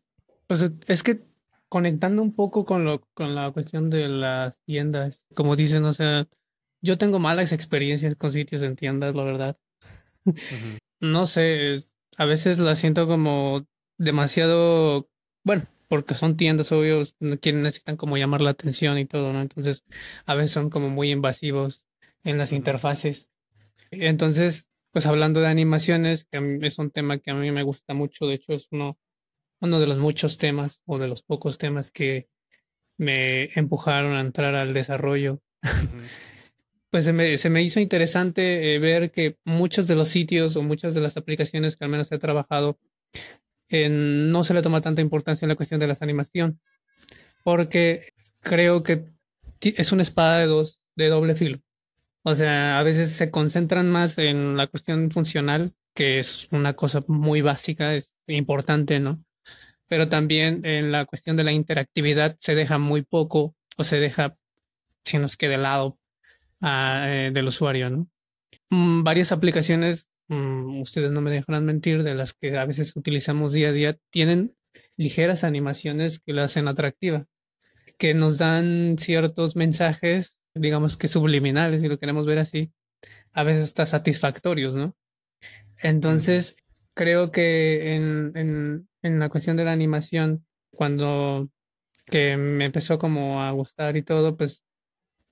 pues 0.47 0.69
es 0.87 1.03
que 1.03 1.23
conectando 1.67 2.21
un 2.21 2.33
poco 2.35 2.65
con 2.65 2.85
lo, 2.85 3.01
con 3.13 3.33
la 3.35 3.51
cuestión 3.51 3.89
de 3.89 4.07
las 4.07 4.59
tiendas, 4.61 5.23
como 5.35 5.55
dicen, 5.55 5.83
o 5.85 5.93
sea, 5.93 6.27
yo 6.81 6.97
tengo 6.97 7.19
malas 7.19 7.51
experiencias 7.51 8.15
con 8.15 8.31
sitios 8.31 8.61
en 8.61 8.75
tiendas, 8.75 9.15
la 9.15 9.23
verdad. 9.23 9.57
No 10.99 11.25
sé, 11.25 11.83
a 12.17 12.25
veces 12.25 12.59
las 12.59 12.79
siento 12.79 13.07
como 13.07 13.65
demasiado, 13.97 15.09
bueno, 15.43 15.67
porque 15.87 16.15
son 16.15 16.37
tiendas, 16.37 16.71
obvio, 16.71 17.03
quieren, 17.41 17.61
necesitan 17.61 17.97
como 17.97 18.17
llamar 18.17 18.41
la 18.41 18.51
atención 18.51 18.97
y 18.97 19.05
todo, 19.05 19.33
¿no? 19.33 19.41
Entonces, 19.41 19.83
a 20.25 20.35
veces 20.35 20.51
son 20.51 20.69
como 20.69 20.89
muy 20.89 21.11
invasivos 21.11 21.85
en 22.23 22.37
las 22.37 22.51
interfaces. 22.51 23.29
Entonces, 23.91 24.69
pues 24.91 25.05
hablando 25.05 25.39
de 25.39 25.47
animaciones, 25.47 26.25
que 26.25 26.59
es 26.61 26.79
un 26.79 26.91
tema 26.91 27.17
que 27.17 27.31
a 27.31 27.35
mí 27.35 27.51
me 27.51 27.63
gusta 27.63 27.93
mucho, 27.93 28.27
de 28.27 28.35
hecho 28.35 28.53
es 28.53 28.67
uno, 28.71 28.97
uno 29.59 29.79
de 29.79 29.87
los 29.87 29.97
muchos 29.97 30.37
temas 30.37 30.81
o 30.85 30.97
de 30.97 31.07
los 31.07 31.23
pocos 31.23 31.57
temas 31.57 31.91
que 31.91 32.27
me 32.97 33.49
empujaron 33.55 34.13
a 34.13 34.21
entrar 34.21 34.55
al 34.55 34.73
desarrollo. 34.73 35.41
pues 36.93 37.05
se 37.05 37.11
me, 37.11 37.39
se 37.39 37.49
me 37.49 37.63
hizo 37.63 37.79
interesante 37.79 38.75
eh, 38.75 38.77
ver 38.77 39.09
que 39.09 39.39
muchos 39.45 39.87
de 39.87 39.95
los 39.95 40.09
sitios 40.09 40.55
o 40.55 40.61
muchas 40.61 40.93
de 40.93 41.01
las 41.01 41.17
aplicaciones 41.17 41.75
que 41.75 41.85
al 41.85 41.89
menos 41.89 42.11
he 42.11 42.19
trabajado 42.19 42.77
eh, 43.69 43.89
no 43.89 44.43
se 44.43 44.53
le 44.53 44.61
toma 44.61 44.79
tanta 44.79 45.01
importancia 45.01 45.43
en 45.43 45.49
la 45.49 45.55
cuestión 45.55 45.79
de 45.79 45.87
la 45.87 45.97
animación, 46.01 46.61
porque 47.43 48.13
creo 48.41 48.83
que 48.83 49.05
es 49.59 49.91
una 49.91 50.03
espada 50.03 50.37
de 50.37 50.45
dos, 50.45 50.81
de 50.95 51.07
doble 51.07 51.33
filo. 51.33 51.63
O 52.21 52.35
sea, 52.35 52.77
a 52.77 52.83
veces 52.83 53.09
se 53.09 53.31
concentran 53.31 53.89
más 53.89 54.19
en 54.19 54.55
la 54.55 54.67
cuestión 54.67 55.09
funcional, 55.09 55.73
que 55.95 56.19
es 56.19 56.47
una 56.51 56.73
cosa 56.73 57.03
muy 57.07 57.41
básica, 57.41 57.95
es 57.95 58.13
importante, 58.27 58.99
¿no? 58.99 59.25
Pero 59.87 60.09
también 60.09 60.63
en 60.63 60.91
la 60.91 61.05
cuestión 61.05 61.37
de 61.37 61.43
la 61.43 61.53
interactividad 61.53 62.37
se 62.39 62.53
deja 62.53 62.77
muy 62.77 63.01
poco 63.01 63.55
o 63.77 63.83
se 63.83 63.99
deja, 63.99 64.37
si 65.03 65.17
nos 65.17 65.37
queda 65.37 65.53
de 65.53 65.57
lado, 65.57 65.97
ah, 66.63 67.05
eh, 67.07 67.31
del 67.31 67.47
usuario, 67.47 67.89
¿no? 67.89 68.09
Mm, 68.69 69.03
varias 69.03 69.31
aplicaciones, 69.31 70.07
mm, 70.29 70.81
ustedes 70.81 71.11
no 71.11 71.21
me 71.21 71.31
dejarán 71.31 71.65
mentir, 71.65 72.03
de 72.03 72.15
las 72.15 72.33
que 72.33 72.57
a 72.57 72.65
veces 72.65 72.95
utilizamos 72.95 73.53
día 73.53 73.69
a 73.69 73.71
día, 73.71 73.97
tienen 74.09 74.55
ligeras 74.97 75.43
animaciones 75.43 76.19
que 76.19 76.33
la 76.33 76.45
hacen 76.45 76.67
atractiva, 76.67 77.27
que 77.97 78.13
nos 78.13 78.39
dan 78.39 78.97
ciertos 78.97 79.55
mensajes, 79.55 80.39
digamos 80.55 80.97
que 80.97 81.07
subliminales, 81.07 81.81
si 81.81 81.87
lo 81.87 81.99
queremos 81.99 82.25
ver 82.25 82.39
así, 82.39 82.71
a 83.33 83.43
veces 83.43 83.65
está 83.65 83.85
satisfactorios, 83.85 84.73
¿no? 84.73 84.95
Entonces, 85.81 86.55
creo 86.95 87.31
que 87.31 87.95
en, 87.95 88.31
en, 88.35 88.89
en 89.01 89.19
la 89.19 89.29
cuestión 89.29 89.57
de 89.57 89.65
la 89.65 89.73
animación, 89.73 90.45
cuando 90.71 91.49
que 92.05 92.37
me 92.37 92.65
empezó 92.65 92.99
como 92.99 93.41
a 93.41 93.51
gustar 93.51 93.97
y 93.97 94.03
todo, 94.03 94.37
pues 94.37 94.62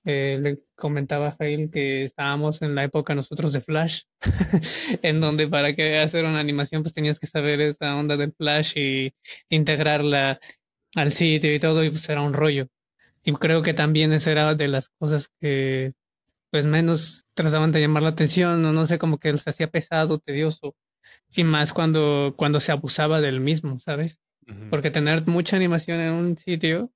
eh, 0.04 0.38
le 0.40 0.62
comentaba 0.74 1.28
a 1.28 1.36
Jail 1.36 1.70
que 1.70 2.04
estábamos 2.04 2.62
en 2.62 2.74
la 2.74 2.84
época 2.84 3.14
nosotros 3.14 3.52
de 3.52 3.60
Flash, 3.60 4.02
en 5.02 5.20
donde 5.20 5.48
para 5.48 5.74
que 5.74 5.98
hacer 5.98 6.24
una 6.24 6.40
animación 6.40 6.82
pues 6.82 6.94
tenías 6.94 7.20
que 7.20 7.26
saber 7.26 7.60
esa 7.60 7.96
onda 7.96 8.16
del 8.16 8.32
Flash 8.32 8.76
y 8.76 9.14
integrarla 9.48 10.40
al 10.94 11.12
sitio 11.12 11.54
y 11.54 11.58
todo, 11.58 11.84
y 11.84 11.90
pues 11.90 12.08
era 12.08 12.22
un 12.22 12.32
rollo. 12.32 12.68
Y 13.24 13.32
creo 13.32 13.62
que 13.62 13.74
también 13.74 14.12
esa 14.12 14.32
era 14.32 14.54
de 14.54 14.68
las 14.68 14.88
cosas 14.98 15.28
que 15.40 15.92
pues 16.50 16.66
menos 16.66 17.24
trataban 17.34 17.72
de 17.72 17.80
llamar 17.80 18.02
la 18.02 18.10
atención, 18.10 18.64
o 18.64 18.72
no 18.72 18.86
sé, 18.86 18.98
como 18.98 19.18
que 19.18 19.36
se 19.38 19.48
hacía 19.48 19.70
pesado, 19.70 20.18
tedioso, 20.18 20.76
y 21.34 21.44
más 21.44 21.72
cuando, 21.72 22.34
cuando 22.36 22.60
se 22.60 22.72
abusaba 22.72 23.20
del 23.20 23.40
mismo, 23.40 23.78
¿sabes? 23.78 24.18
Porque 24.68 24.90
tener 24.90 25.26
mucha 25.26 25.56
animación 25.56 26.00
en 26.00 26.12
un 26.12 26.36
sitio, 26.36 26.92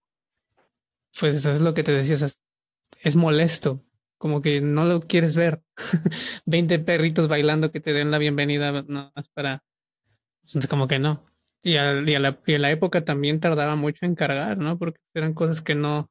pues 1.18 1.36
eso 1.36 1.52
es 1.52 1.60
lo 1.60 1.72
que 1.72 1.82
te 1.82 1.92
decía, 1.92 2.18
es 3.02 3.16
molesto, 3.16 3.84
como 4.18 4.42
que 4.42 4.60
no 4.60 4.84
lo 4.84 5.00
quieres 5.00 5.36
ver. 5.36 5.62
20 6.46 6.78
perritos 6.80 7.28
bailando 7.28 7.70
que 7.72 7.80
te 7.80 7.92
den 7.92 8.10
la 8.10 8.18
bienvenida, 8.18 8.72
no, 8.88 9.12
más 9.14 9.28
para, 9.28 9.64
pues, 10.52 10.66
como 10.68 10.88
que 10.88 10.98
no. 10.98 11.24
Y 11.62 11.76
a, 11.76 12.02
y, 12.02 12.14
a 12.14 12.20
la, 12.20 12.40
y 12.46 12.58
la 12.58 12.70
época 12.70 13.04
también 13.04 13.40
tardaba 13.40 13.76
mucho 13.76 14.06
en 14.06 14.14
cargar, 14.14 14.58
¿no? 14.58 14.78
Porque 14.78 15.00
eran 15.14 15.34
cosas 15.34 15.62
que 15.62 15.74
no, 15.74 16.10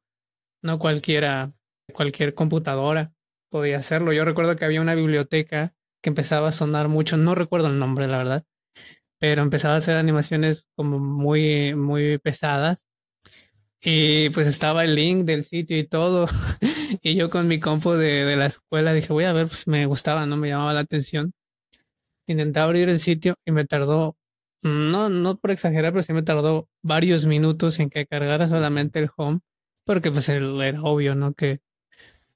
no 0.62 0.78
cualquiera, 0.78 1.52
cualquier 1.92 2.34
computadora 2.34 3.12
podía 3.50 3.78
hacerlo. 3.78 4.12
Yo 4.12 4.24
recuerdo 4.24 4.56
que 4.56 4.64
había 4.64 4.80
una 4.80 4.94
biblioteca 4.94 5.74
que 6.02 6.10
empezaba 6.10 6.48
a 6.48 6.52
sonar 6.52 6.88
mucho, 6.88 7.16
no 7.16 7.34
recuerdo 7.34 7.68
el 7.68 7.78
nombre, 7.78 8.06
la 8.06 8.18
verdad, 8.18 8.44
pero 9.18 9.42
empezaba 9.42 9.74
a 9.74 9.78
hacer 9.78 9.96
animaciones 9.96 10.68
como 10.76 10.98
muy, 10.98 11.74
muy 11.74 12.18
pesadas. 12.18 12.86
Y 13.82 14.30
pues 14.30 14.46
estaba 14.46 14.84
el 14.84 14.94
link 14.94 15.24
del 15.24 15.44
sitio 15.44 15.78
y 15.78 15.84
todo. 15.84 16.26
y 17.02 17.14
yo 17.14 17.30
con 17.30 17.48
mi 17.48 17.60
compu 17.60 17.92
de, 17.92 18.24
de, 18.24 18.36
la 18.36 18.46
escuela 18.46 18.92
dije, 18.92 19.12
voy 19.12 19.24
a 19.24 19.32
ver, 19.32 19.46
pues 19.48 19.66
me 19.68 19.86
gustaba, 19.86 20.26
no 20.26 20.36
me 20.36 20.48
llamaba 20.48 20.74
la 20.74 20.80
atención. 20.80 21.32
Intenté 22.26 22.60
abrir 22.60 22.88
el 22.88 22.98
sitio 22.98 23.36
y 23.44 23.52
me 23.52 23.64
tardó, 23.64 24.16
no, 24.62 25.08
no 25.08 25.38
por 25.38 25.50
exagerar, 25.52 25.92
pero 25.92 26.02
sí 26.02 26.12
me 26.12 26.22
tardó 26.22 26.68
varios 26.82 27.26
minutos 27.26 27.78
en 27.78 27.90
que 27.90 28.06
cargara 28.06 28.48
solamente 28.48 28.98
el 28.98 29.10
home, 29.16 29.40
porque 29.84 30.10
pues 30.10 30.28
era 30.28 30.82
obvio, 30.82 31.14
¿no? 31.14 31.34
Que 31.34 31.60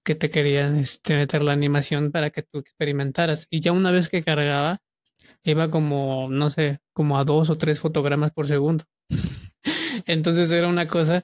que 0.05 0.15
te 0.15 0.31
querían 0.31 0.77
este, 0.77 1.17
meter 1.17 1.43
la 1.43 1.53
animación 1.53 2.11
para 2.13 2.31
que 2.31 2.43
tú 2.43 2.59
experimentaras. 2.59 3.47
Y 3.51 3.61
ya 3.61 3.73
una 3.73 3.91
vez 3.91 4.09
que 4.09 4.23
cargaba, 4.23 4.81
iba 5.45 5.71
como, 5.71 6.29
no 6.31 6.51
sé, 6.51 6.81
como 6.93 7.19
a 7.19 7.25
dos 7.25 7.51
o 7.51 7.59
tres 7.59 7.81
fotogramas 7.81 8.33
por 8.33 8.47
segundo. 8.47 8.85
Entonces 10.07 10.51
era 10.51 10.69
una 10.69 10.87
cosa 10.89 11.23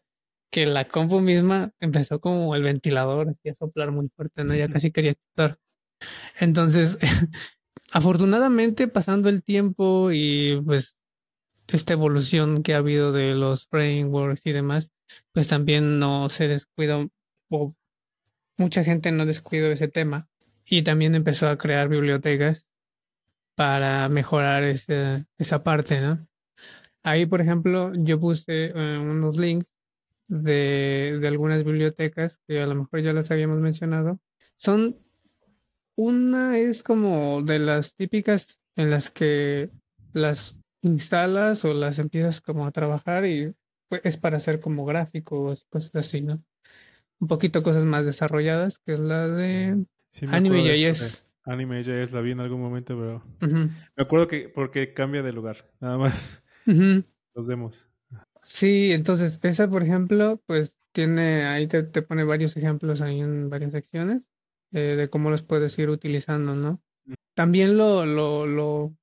que 0.51 0.67
la 0.67 0.89
compu 0.89 1.21
misma 1.21 1.73
empezó 1.81 2.21
como 2.21 2.55
el 2.55 2.62
ventilador, 2.62 3.29
a 3.29 3.55
soplar 3.55 3.91
muy 3.93 4.09
fuerte, 4.17 4.45
¿no? 4.45 4.55
Ya 4.55 4.69
casi 4.69 4.91
quería 4.91 5.15
quitar. 5.15 5.59
Entonces, 6.39 6.99
afortunadamente, 7.93 8.89
pasando 8.89 9.29
el 9.29 9.43
tiempo 9.43 10.11
y 10.12 10.61
pues 10.65 10.99
esta 11.69 11.95
evolución 11.95 12.62
que 12.62 12.75
ha 12.75 12.79
habido 12.79 13.12
de 13.12 13.35
los 13.35 13.67
frameworks 13.69 14.47
y 14.47 14.53
demás, 14.53 14.93
pues 15.33 15.49
también 15.49 15.99
no 15.99 16.29
se 16.29 16.49
descuida 16.49 17.07
o 17.51 17.75
mucha 18.57 18.85
gente 18.85 19.12
no 19.12 19.27
descuidó 19.27 19.71
ese 19.71 19.89
tema 19.89 20.29
y 20.65 20.83
también 20.83 21.15
empezó 21.15 21.49
a 21.49 21.59
crear 21.59 21.89
bibliotecas 21.89 22.69
para 23.55 24.09
mejorar 24.09 24.65
esa 24.65 25.62
parte, 25.62 26.01
¿no? 26.01 26.29
Ahí, 27.07 27.25
por 27.25 27.40
ejemplo, 27.40 27.92
yo 27.95 28.19
puse 28.19 28.73
eh, 28.75 28.99
unos 28.99 29.38
links 29.38 29.73
de, 30.29 31.19
de, 31.21 31.29
algunas 31.29 31.64
bibliotecas 31.64 32.40
que 32.49 32.61
a 32.61 32.66
lo 32.66 32.75
mejor 32.75 33.01
ya 33.01 33.12
las 33.12 33.31
habíamos 33.31 33.61
mencionado. 33.61 34.19
Son, 34.57 34.99
una 35.95 36.59
es 36.59 36.83
como 36.83 37.42
de 37.42 37.61
las 37.61 37.95
típicas 37.95 38.59
en 38.75 38.90
las 38.90 39.11
que 39.11 39.71
las 40.12 40.59
instalas 40.83 41.64
o 41.64 41.75
las 41.75 41.99
empiezas 42.01 42.40
como 42.40 42.66
a 42.66 42.73
trabajar 42.73 43.25
y 43.25 43.55
pues, 43.88 44.01
es 44.05 44.16
para 44.16 44.38
hacer 44.38 44.59
como 44.59 44.85
gráficos, 44.85 45.64
cosas 45.71 45.95
así, 45.97 46.23
¿no? 46.23 46.42
un 47.21 47.29
poquito 47.29 47.62
cosas 47.62 47.85
más 47.85 48.05
desarrolladas, 48.05 48.79
que 48.79 48.95
es 48.95 48.99
la 48.99 49.29
de 49.29 49.85
sí, 50.11 50.27
Anime 50.29 50.62
JS. 50.62 51.25
Anime 51.45 51.83
JS 51.83 52.12
la 52.12 52.21
vi 52.21 52.33
en 52.33 52.40
algún 52.40 52.61
momento, 52.61 52.97
pero 52.99 53.23
me 53.40 54.03
acuerdo 54.03 54.27
que 54.27 54.49
porque 54.49 54.92
cambia 54.92 55.23
de 55.23 55.33
lugar, 55.33 55.71
nada 55.81 55.99
más. 55.99 56.42
Los 57.35 57.46
demos. 57.46 57.88
Sí, 58.42 58.92
entonces 58.92 59.38
esa, 59.42 59.68
por 59.68 59.83
ejemplo, 59.83 60.40
pues 60.46 60.79
tiene, 60.92 61.44
ahí 61.44 61.66
te, 61.66 61.83
te 61.83 62.02
pone 62.02 62.24
varios 62.24 62.57
ejemplos 62.57 63.00
ahí 63.00 63.20
en 63.20 63.50
varias 63.50 63.72
secciones 63.72 64.31
eh, 64.72 64.96
de 64.96 65.11
cómo 65.11 65.31
los 65.31 65.42
puedes 65.42 65.79
ir 65.79 65.90
utilizando, 65.90 66.55
¿no? 66.55 66.83
También 67.35 67.76
lo, 67.76 68.07
lo, 68.07 68.46
lo, 68.46 68.96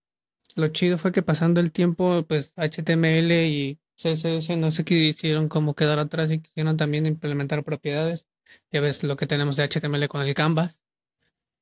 lo 0.56 0.67
chido 0.69 0.97
fue 0.97 1.12
que 1.12 1.21
pasando 1.21 1.60
el 1.60 1.71
tiempo, 1.71 2.26
pues 2.28 2.54
HTML 2.56 3.32
y 3.45 3.80
CSS 3.95 4.58
no 4.58 4.71
sé 4.71 4.84
qué 4.84 4.95
hicieron 4.95 5.49
como 5.49 5.76
quedar 5.76 5.99
atrás 5.99 6.32
y 6.32 6.39
quisieron 6.39 6.78
también 6.78 7.06
implementar 7.06 7.63
propiedades. 7.63 8.28
Ya 8.71 8.82
ves 8.82 9.04
lo 9.04 9.15
que 9.15 9.28
tenemos 9.28 9.56
de 9.56 9.63
HTML 9.63 10.08
con 10.08 10.21
el 10.21 10.34
Canvas 10.34 10.82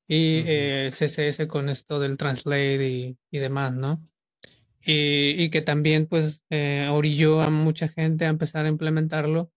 y 0.08 0.42
eh, 0.46 0.90
CSS 0.90 1.46
con 1.46 1.68
esto 1.68 2.00
del 2.00 2.18
translate 2.18 2.88
y, 2.88 3.18
y 3.30 3.38
demás, 3.38 3.72
¿no? 3.74 4.02
Y, 4.84 5.42
y, 5.42 5.50
que 5.50 5.62
también 5.62 6.06
pues 6.06 6.42
eh, 6.50 6.88
orilló 6.90 7.40
a 7.40 7.50
mucha 7.50 7.86
gente 7.86 8.24
a 8.24 8.30
empezar 8.30 8.66
a 8.66 8.68
implementarlo 8.68 9.52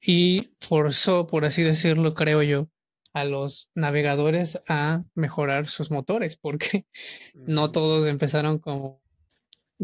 y 0.00 0.50
forzó, 0.60 1.26
por 1.26 1.46
así 1.46 1.62
decirlo, 1.62 2.12
creo 2.12 2.42
yo, 2.42 2.68
a 3.14 3.24
los 3.24 3.70
navegadores 3.74 4.60
a 4.68 5.04
mejorar 5.14 5.68
sus 5.68 5.90
motores, 5.90 6.36
porque 6.36 6.86
no 7.34 7.72
todos 7.72 8.06
empezaron 8.08 8.58
como 8.58 9.02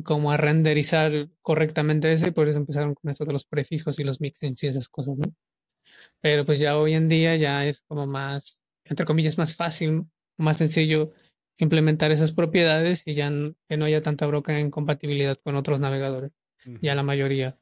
como 0.05 0.33
a 0.33 0.39
renderizar 0.39 1.29
correctamente 1.43 2.13
eso 2.13 2.27
y 2.27 2.31
por 2.31 2.49
eso 2.49 2.59
empezaron 2.59 2.95
con 2.95 3.11
esto 3.11 3.25
de 3.25 3.33
los 3.33 3.45
prefijos 3.45 3.99
y 3.99 4.05
los 4.05 4.21
mixins 4.21 4.63
y 4.63 4.69
esas 4.69 4.89
cosas, 4.89 5.19
¿no? 5.19 5.35
Pero 6.21 6.45
pues 6.45 6.59
ya 6.61 6.79
hoy 6.79 6.95
en 6.95 7.09
día 7.09 7.37
ya 7.37 7.67
es 7.67 7.83
como 7.83 8.07
más, 8.07 8.61
entre 8.85 9.05
comillas, 9.05 9.39
más 9.39 9.55
fácil, 9.55 10.07
más 10.39 10.59
sencillo 10.59 11.13
implementar 11.59 12.11
esas 12.13 12.33
propiedades 12.33 13.03
y 13.07 13.15
ya 13.15 13.31
no, 13.31 13.55
que 13.69 13.77
no 13.77 13.85
haya 13.85 14.01
tanta 14.01 14.27
broca 14.27 14.59
en 14.59 14.71
compatibilidad 14.71 15.39
con 15.43 15.57
otros 15.57 15.81
navegadores. 15.81 16.33
Ya 16.81 16.95
la 16.95 17.03
mayoría, 17.03 17.59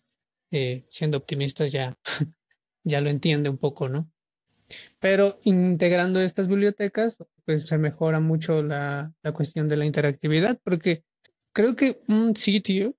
eh, 0.51 0.85
siendo 0.91 1.17
optimistas, 1.17 1.73
ya, 1.73 1.99
ya 2.85 3.01
lo 3.01 3.09
entiende 3.09 3.49
un 3.49 3.57
poco, 3.57 3.89
¿no? 3.89 4.11
Pero 4.99 5.41
integrando 5.43 6.21
estas 6.21 6.49
bibliotecas, 6.49 7.17
pues 7.45 7.67
se 7.67 7.79
mejora 7.79 8.21
mucho 8.21 8.63
la, 8.63 9.13
la 9.23 9.33
cuestión 9.33 9.69
de 9.69 9.77
la 9.77 9.87
interactividad, 9.87 10.61
porque 10.63 11.05
creo 11.53 11.77
que 11.77 12.03
un 12.09 12.37
sitio 12.37 12.95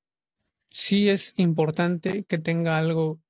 sí 0.71 1.09
es 1.09 1.37
importante 1.37 2.23
que 2.23 2.37
tenga 2.37 2.77
algo. 2.77 3.21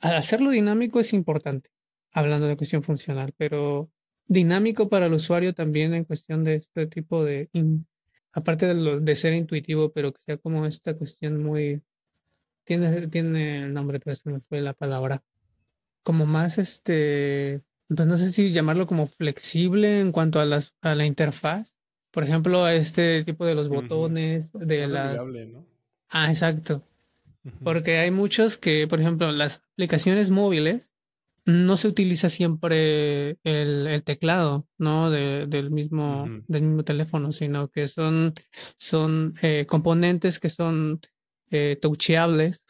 hacerlo 0.00 0.50
dinámico 0.50 1.00
es 1.00 1.12
importante, 1.12 1.70
hablando 2.12 2.46
de 2.46 2.56
cuestión 2.56 2.82
funcional, 2.82 3.32
pero 3.36 3.90
dinámico 4.26 4.88
para 4.88 5.06
el 5.06 5.12
usuario 5.12 5.54
también 5.54 5.94
en 5.94 6.04
cuestión 6.04 6.44
de 6.44 6.56
este 6.56 6.86
tipo 6.86 7.24
de. 7.24 7.48
aparte 8.32 8.66
de, 8.66 8.74
lo, 8.74 9.00
de 9.00 9.16
ser 9.16 9.34
intuitivo, 9.34 9.92
pero 9.92 10.12
que 10.12 10.20
sea 10.24 10.36
como 10.36 10.66
esta 10.66 10.94
cuestión 10.94 11.42
muy. 11.42 11.82
Tiene, 12.64 13.08
tiene 13.08 13.64
el 13.64 13.74
nombre, 13.74 13.98
pero 14.00 14.14
se 14.14 14.30
me 14.30 14.40
fue 14.40 14.60
la 14.60 14.72
palabra. 14.72 15.22
Como 16.02 16.26
más 16.26 16.58
este. 16.58 17.62
Entonces 17.88 18.06
no 18.06 18.16
sé 18.16 18.32
si 18.32 18.52
llamarlo 18.52 18.86
como 18.86 19.06
flexible 19.06 20.00
en 20.00 20.12
cuanto 20.12 20.40
a, 20.40 20.46
las, 20.46 20.74
a 20.80 20.94
la 20.94 21.04
interfaz 21.04 21.76
por 22.12 22.24
ejemplo, 22.24 22.64
a 22.64 22.74
este 22.74 23.24
tipo 23.24 23.46
de 23.46 23.54
los 23.54 23.68
botones, 23.68 24.52
de 24.52 24.86
las... 24.86 25.26
¿no? 25.26 25.66
Ah, 26.10 26.30
exacto. 26.30 26.82
Porque 27.64 27.96
hay 27.96 28.10
muchos 28.10 28.58
que, 28.58 28.86
por 28.86 29.00
ejemplo, 29.00 29.32
las 29.32 29.62
aplicaciones 29.72 30.28
móviles 30.28 30.92
no 31.44 31.76
se 31.76 31.88
utiliza 31.88 32.28
siempre 32.28 33.36
el, 33.42 34.02
teclado, 34.04 34.66
¿no? 34.78 35.10
del, 35.10 35.70
mismo, 35.70 36.26
del 36.46 36.62
mismo 36.62 36.84
teléfono, 36.84 37.32
sino 37.32 37.68
que 37.68 37.88
son, 37.88 38.34
son 38.78 39.34
eh, 39.42 39.66
componentes 39.68 40.38
que 40.38 40.48
son 40.48 41.00
eh, 41.50 41.76
touchables 41.80 42.66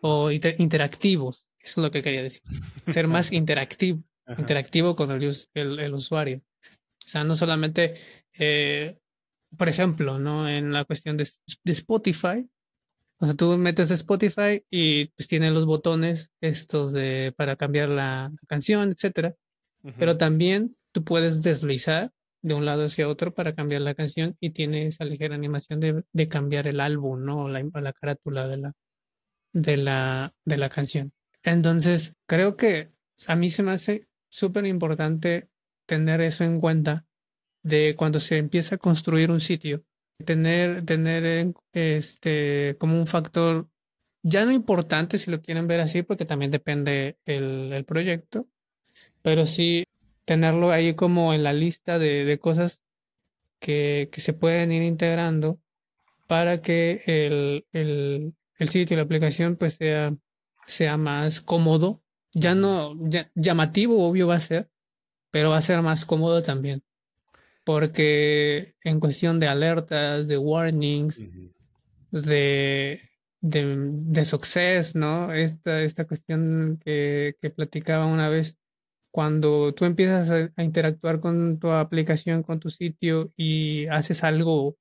o 0.00 0.30
interactivos. 0.30 1.46
Eso 1.58 1.80
es 1.80 1.84
lo 1.84 1.90
que 1.90 2.02
quería 2.02 2.22
decir. 2.22 2.42
Ser 2.86 3.08
más 3.08 3.32
interactivo. 3.32 4.02
interactivo 4.36 4.94
con 4.96 5.10
el, 5.10 5.34
el, 5.54 5.94
usuario. 5.94 6.42
O 7.04 7.08
sea, 7.08 7.24
no 7.24 7.36
solamente, 7.36 7.94
eh, 8.38 8.98
por 9.56 9.68
ejemplo, 9.68 10.18
¿no? 10.18 10.48
En 10.48 10.72
la 10.72 10.84
cuestión 10.84 11.16
de, 11.16 11.28
de, 11.64 11.72
Spotify, 11.72 12.48
o 13.22 13.26
sea, 13.26 13.36
tú 13.36 13.56
metes 13.56 13.92
Spotify 13.92 14.64
y 14.68 15.06
pues 15.06 15.28
tiene 15.28 15.52
los 15.52 15.64
botones 15.64 16.32
estos 16.40 16.92
de 16.92 17.32
para 17.36 17.54
cambiar 17.54 17.88
la, 17.88 18.32
canción, 18.48 18.90
etcétera. 18.90 19.36
Pero 19.96 20.16
también 20.16 20.76
tú 20.90 21.04
puedes 21.04 21.40
deslizar 21.40 22.12
de 22.42 22.54
un 22.54 22.64
lado 22.64 22.86
hacia 22.86 23.08
otro 23.08 23.32
para 23.32 23.52
cambiar 23.52 23.82
la 23.82 23.94
canción 23.94 24.36
y 24.40 24.50
tiene 24.50 24.88
esa 24.88 25.04
ligera 25.04 25.36
animación 25.36 25.78
de, 25.78 26.02
de 26.12 26.28
cambiar 26.28 26.66
el 26.66 26.80
álbum, 26.80 27.24
¿no? 27.24 27.48
La, 27.48 27.62
la 27.62 27.92
carátula 27.92 28.48
de 28.48 28.56
la, 28.56 28.72
de 29.52 29.76
la, 29.76 30.34
de 30.44 30.56
la 30.56 30.68
canción. 30.68 31.12
Entonces, 31.44 32.16
creo 32.26 32.56
que 32.56 32.90
a 33.28 33.36
mí 33.36 33.50
se 33.50 33.62
me 33.62 33.70
hace 33.70 34.08
súper 34.30 34.66
importante 34.66 35.48
tener 35.86 36.22
eso 36.22 36.42
en 36.42 36.58
cuenta 36.58 37.06
de 37.62 37.94
cuando 37.96 38.18
se 38.18 38.38
empieza 38.38 38.74
a 38.74 38.78
construir 38.78 39.30
un 39.30 39.38
sitio, 39.38 39.84
tener, 40.22 40.84
tener 40.84 41.54
este, 41.72 42.76
como 42.78 42.98
un 42.98 43.06
factor 43.06 43.68
ya 44.22 44.44
no 44.44 44.52
importante 44.52 45.18
si 45.18 45.30
lo 45.30 45.42
quieren 45.42 45.66
ver 45.66 45.80
así, 45.80 46.02
porque 46.02 46.24
también 46.24 46.50
depende 46.50 47.18
el, 47.26 47.72
el 47.72 47.84
proyecto, 47.84 48.48
pero 49.22 49.46
sí 49.46 49.84
tenerlo 50.24 50.70
ahí 50.70 50.94
como 50.94 51.34
en 51.34 51.42
la 51.42 51.52
lista 51.52 51.98
de, 51.98 52.24
de 52.24 52.38
cosas 52.38 52.80
que, 53.60 54.08
que, 54.12 54.20
se 54.20 54.32
pueden 54.32 54.72
ir 54.72 54.82
integrando 54.82 55.60
para 56.28 56.62
que 56.62 57.02
el, 57.06 57.66
el, 57.72 58.34
el 58.58 58.68
sitio 58.68 58.94
y 58.94 58.98
la 58.98 59.04
aplicación 59.04 59.56
pues 59.56 59.74
sea, 59.74 60.16
sea 60.66 60.96
más 60.96 61.40
cómodo. 61.40 62.02
Ya 62.34 62.54
no, 62.54 62.94
llamativo, 63.34 64.08
obvio 64.08 64.28
va 64.28 64.36
a 64.36 64.40
ser, 64.40 64.70
pero 65.30 65.50
va 65.50 65.58
a 65.58 65.62
ser 65.62 65.82
más 65.82 66.04
cómodo 66.04 66.42
también. 66.42 66.82
Porque 67.64 68.74
en 68.82 68.98
cuestión 68.98 69.38
de 69.38 69.48
alertas, 69.48 70.26
de 70.26 70.38
warnings, 70.38 71.22
de, 72.10 73.00
de, 73.40 73.76
de 73.76 74.24
success, 74.24 74.94
¿no? 74.94 75.32
Esta, 75.32 75.82
esta 75.82 76.06
cuestión 76.06 76.80
que, 76.84 77.36
que 77.40 77.50
platicaba 77.50 78.06
una 78.06 78.28
vez, 78.28 78.58
cuando 79.12 79.74
tú 79.74 79.84
empiezas 79.84 80.30
a, 80.56 80.62
interactuar 80.62 81.20
con 81.20 81.58
tu 81.58 81.70
aplicación, 81.70 82.42
con 82.42 82.60
tu 82.60 82.70
sitio 82.70 83.32
y 83.36 83.86
haces 83.88 84.24
algo 84.24 84.76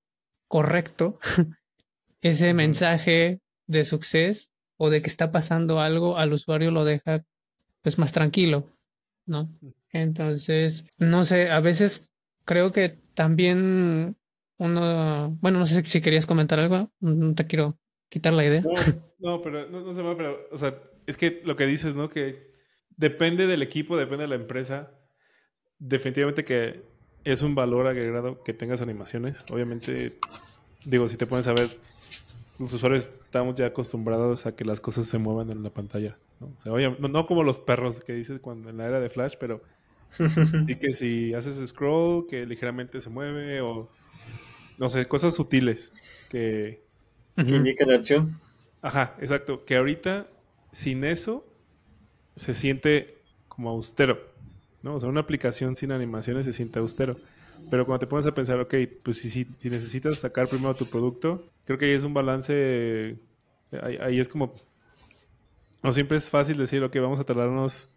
correcto, 0.47 1.19
ese 2.21 2.53
mensaje 2.53 3.41
de 3.67 3.85
suceso 3.85 4.49
o 4.77 4.89
de 4.89 5.01
que 5.01 5.09
está 5.09 5.31
pasando 5.31 5.79
algo, 5.79 6.17
al 6.17 6.33
usuario 6.33 6.71
lo 6.71 6.85
deja 6.85 7.23
pues 7.81 7.97
más 7.97 8.11
tranquilo, 8.11 8.69
¿no? 9.25 9.45
Mm. 9.61 9.69
Entonces, 9.93 10.85
no 10.97 11.25
sé, 11.25 11.49
a 11.51 11.59
veces 11.59 12.10
creo 12.51 12.73
que 12.73 12.99
también 13.13 14.17
uno, 14.57 15.37
bueno, 15.39 15.59
no 15.59 15.65
sé 15.65 15.85
si 15.85 16.01
querías 16.01 16.25
comentar 16.25 16.59
algo, 16.59 16.91
no 16.99 17.33
te 17.33 17.47
quiero 17.47 17.79
quitar 18.09 18.33
la 18.33 18.43
idea. 18.43 18.61
No, 19.19 19.41
pero 19.41 19.69
no, 19.69 19.93
se 19.93 20.01
va, 20.01 20.17
pero, 20.17 20.49
o 20.51 20.57
sea, 20.57 20.77
es 21.07 21.15
que 21.15 21.41
lo 21.45 21.55
que 21.55 21.65
dices, 21.65 21.95
¿no? 21.95 22.09
Que 22.09 22.51
depende 22.97 23.47
del 23.47 23.61
equipo, 23.61 23.95
depende 23.95 24.23
de 24.25 24.27
la 24.27 24.35
empresa. 24.35 24.91
Definitivamente 25.79 26.43
que 26.43 26.81
es 27.23 27.41
un 27.41 27.55
valor 27.55 27.87
agregado 27.87 28.43
que 28.43 28.51
tengas 28.51 28.81
animaciones. 28.81 29.45
Obviamente, 29.49 30.19
digo, 30.83 31.07
si 31.07 31.15
te 31.15 31.27
pones 31.27 31.47
a 31.47 31.53
ver 31.53 31.69
los 32.59 32.73
usuarios 32.73 33.09
estamos 33.23 33.55
ya 33.55 33.67
acostumbrados 33.67 34.45
a 34.45 34.57
que 34.57 34.65
las 34.65 34.81
cosas 34.81 35.05
se 35.05 35.19
muevan 35.19 35.51
en 35.51 35.63
la 35.63 35.69
pantalla. 35.69 36.17
¿no? 36.41 36.47
O 36.47 36.61
sea, 36.61 36.73
oye, 36.73 36.97
no, 36.99 37.25
como 37.25 37.43
los 37.43 37.59
perros 37.59 38.01
que 38.01 38.11
dices 38.11 38.41
cuando 38.41 38.69
en 38.69 38.77
la 38.77 38.87
era 38.87 38.99
de 38.99 39.09
Flash, 39.09 39.35
pero 39.39 39.61
sí 40.67 40.75
que 40.75 40.93
si 40.93 41.33
haces 41.33 41.67
scroll, 41.69 42.27
que 42.27 42.45
ligeramente 42.45 42.99
se 42.99 43.09
mueve 43.09 43.61
o 43.61 43.89
no 44.77 44.89
sé, 44.89 45.07
cosas 45.07 45.35
sutiles 45.35 45.91
que, 46.29 46.83
que 47.35 47.55
indican 47.55 47.89
la 47.89 47.95
acción. 47.95 48.39
Ajá, 48.81 49.15
exacto. 49.19 49.63
Que 49.65 49.75
ahorita 49.75 50.27
sin 50.71 51.03
eso 51.03 51.45
se 52.35 52.53
siente 52.53 53.17
como 53.47 53.69
austero. 53.69 54.31
¿no? 54.81 54.95
O 54.95 54.99
sea, 54.99 55.09
una 55.09 55.21
aplicación 55.21 55.75
sin 55.75 55.91
animaciones 55.91 56.45
se 56.45 56.51
siente 56.51 56.79
austero. 56.79 57.17
Pero 57.69 57.85
cuando 57.85 57.99
te 57.99 58.07
pones 58.07 58.25
a 58.25 58.33
pensar, 58.33 58.59
ok, 58.59 58.73
pues 59.03 59.19
si, 59.19 59.29
si, 59.29 59.47
si 59.57 59.69
necesitas 59.69 60.17
sacar 60.17 60.47
primero 60.47 60.73
tu 60.73 60.87
producto, 60.87 61.45
creo 61.65 61.77
que 61.77 61.85
ahí 61.85 61.91
es 61.91 62.03
un 62.03 62.13
balance, 62.13 63.19
ahí, 64.01 64.19
es 64.19 64.29
como, 64.29 64.55
no 65.83 65.93
siempre 65.93 66.17
es 66.17 66.29
fácil 66.29 66.57
decir, 66.57 66.83
ok, 66.83 66.95
vamos 66.95 67.19
a 67.19 67.23
tardarnos 67.23 67.87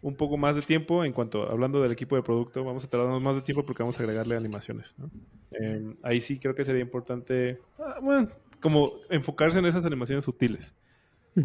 un 0.00 0.14
poco 0.14 0.36
más 0.36 0.56
de 0.56 0.62
tiempo 0.62 1.04
en 1.04 1.12
cuanto, 1.12 1.50
hablando 1.50 1.82
del 1.82 1.92
equipo 1.92 2.16
de 2.16 2.22
producto, 2.22 2.64
vamos 2.64 2.84
a 2.84 2.88
tardarnos 2.88 3.20
más 3.20 3.36
de 3.36 3.42
tiempo 3.42 3.64
porque 3.64 3.82
vamos 3.82 3.98
a 3.98 4.02
agregarle 4.02 4.36
animaciones. 4.36 4.94
¿no? 4.98 5.10
Em, 5.50 5.96
ahí 6.02 6.20
sí 6.20 6.38
creo 6.38 6.54
que 6.54 6.64
sería 6.64 6.82
importante, 6.82 7.60
ah, 7.78 7.98
bueno, 8.00 8.28
como 8.60 8.90
enfocarse 9.10 9.58
en 9.58 9.66
esas 9.66 9.84
animaciones 9.84 10.24
sutiles. 10.24 10.74